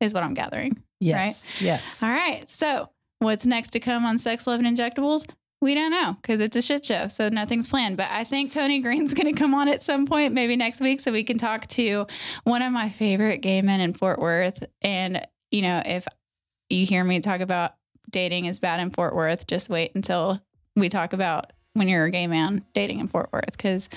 is 0.00 0.14
what 0.14 0.22
I'm 0.22 0.34
gathering. 0.34 0.82
Yes. 1.00 1.44
Yes. 1.60 2.02
All 2.02 2.10
right. 2.10 2.48
So, 2.48 2.90
what's 3.18 3.46
next 3.46 3.70
to 3.70 3.80
come 3.80 4.06
on 4.06 4.18
Sex, 4.18 4.46
Love, 4.46 4.60
and 4.60 4.76
Injectables? 4.76 5.26
We 5.64 5.74
don't 5.74 5.92
know 5.92 6.14
because 6.20 6.40
it's 6.40 6.56
a 6.56 6.60
shit 6.60 6.84
show. 6.84 7.08
So, 7.08 7.30
nothing's 7.30 7.66
planned. 7.66 7.96
But 7.96 8.08
I 8.10 8.22
think 8.24 8.52
Tony 8.52 8.82
Green's 8.82 9.14
going 9.14 9.32
to 9.32 9.38
come 9.38 9.54
on 9.54 9.66
at 9.66 9.82
some 9.82 10.06
point, 10.06 10.34
maybe 10.34 10.56
next 10.56 10.82
week, 10.82 11.00
so 11.00 11.10
we 11.10 11.24
can 11.24 11.38
talk 11.38 11.66
to 11.68 12.06
one 12.42 12.60
of 12.60 12.70
my 12.70 12.90
favorite 12.90 13.38
gay 13.38 13.62
men 13.62 13.80
in 13.80 13.94
Fort 13.94 14.18
Worth. 14.18 14.62
And, 14.82 15.26
you 15.50 15.62
know, 15.62 15.82
if 15.86 16.06
you 16.68 16.84
hear 16.84 17.02
me 17.02 17.20
talk 17.20 17.40
about 17.40 17.76
dating 18.10 18.44
is 18.44 18.58
bad 18.58 18.78
in 18.78 18.90
Fort 18.90 19.16
Worth, 19.16 19.46
just 19.46 19.70
wait 19.70 19.92
until 19.94 20.38
we 20.76 20.90
talk 20.90 21.14
about 21.14 21.50
when 21.72 21.88
you're 21.88 22.04
a 22.04 22.10
gay 22.10 22.26
man 22.26 22.62
dating 22.74 23.00
in 23.00 23.08
Fort 23.08 23.30
Worth 23.32 23.52
because 23.52 23.88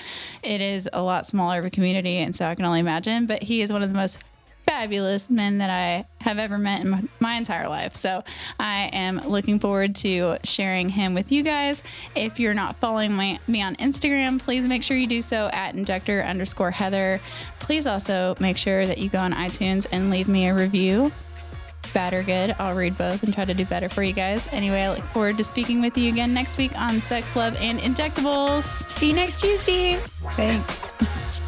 it 0.42 0.62
is 0.62 0.88
a 0.90 1.02
lot 1.02 1.26
smaller 1.26 1.58
of 1.58 1.66
a 1.66 1.70
community. 1.70 2.16
And 2.16 2.34
so 2.34 2.46
I 2.46 2.54
can 2.54 2.64
only 2.64 2.80
imagine. 2.80 3.26
But 3.26 3.42
he 3.42 3.60
is 3.60 3.70
one 3.70 3.82
of 3.82 3.90
the 3.90 3.94
most 3.94 4.24
fabulous 4.68 5.30
men 5.30 5.58
that 5.58 5.70
I 5.70 6.06
have 6.20 6.38
ever 6.38 6.58
met 6.58 6.82
in 6.82 7.08
my, 7.20 7.34
entire 7.38 7.68
life. 7.68 7.94
So 7.94 8.22
I 8.60 8.90
am 8.92 9.18
looking 9.26 9.58
forward 9.60 9.94
to 9.96 10.36
sharing 10.44 10.90
him 10.90 11.14
with 11.14 11.32
you 11.32 11.42
guys. 11.42 11.82
If 12.14 12.38
you're 12.38 12.52
not 12.52 12.76
following 12.76 13.14
my, 13.14 13.38
me 13.46 13.62
on 13.62 13.76
Instagram, 13.76 14.38
please 14.38 14.66
make 14.66 14.82
sure 14.82 14.96
you 14.96 15.06
do 15.06 15.22
so 15.22 15.48
at 15.52 15.74
injector 15.74 16.22
underscore 16.22 16.70
Heather. 16.70 17.20
Please 17.60 17.86
also 17.86 18.34
make 18.40 18.58
sure 18.58 18.84
that 18.86 18.98
you 18.98 19.08
go 19.08 19.18
on 19.18 19.32
iTunes 19.32 19.86
and 19.90 20.10
leave 20.10 20.28
me 20.28 20.48
a 20.48 20.54
review. 20.54 21.12
Bad 21.94 22.12
or 22.12 22.22
good, 22.22 22.54
I'll 22.58 22.74
read 22.74 22.98
both 22.98 23.22
and 23.22 23.32
try 23.32 23.46
to 23.46 23.54
do 23.54 23.64
better 23.64 23.88
for 23.88 24.02
you 24.02 24.12
guys. 24.12 24.46
Anyway, 24.52 24.82
I 24.82 24.90
look 24.90 25.04
forward 25.06 25.38
to 25.38 25.44
speaking 25.44 25.80
with 25.80 25.96
you 25.96 26.10
again 26.10 26.34
next 26.34 26.58
week 26.58 26.76
on 26.76 27.00
Sex, 27.00 27.34
Love, 27.34 27.56
and 27.60 27.78
Injectables. 27.78 28.64
See 28.90 29.08
you 29.08 29.14
next 29.14 29.40
Tuesday. 29.40 29.96
Thanks. 30.36 30.92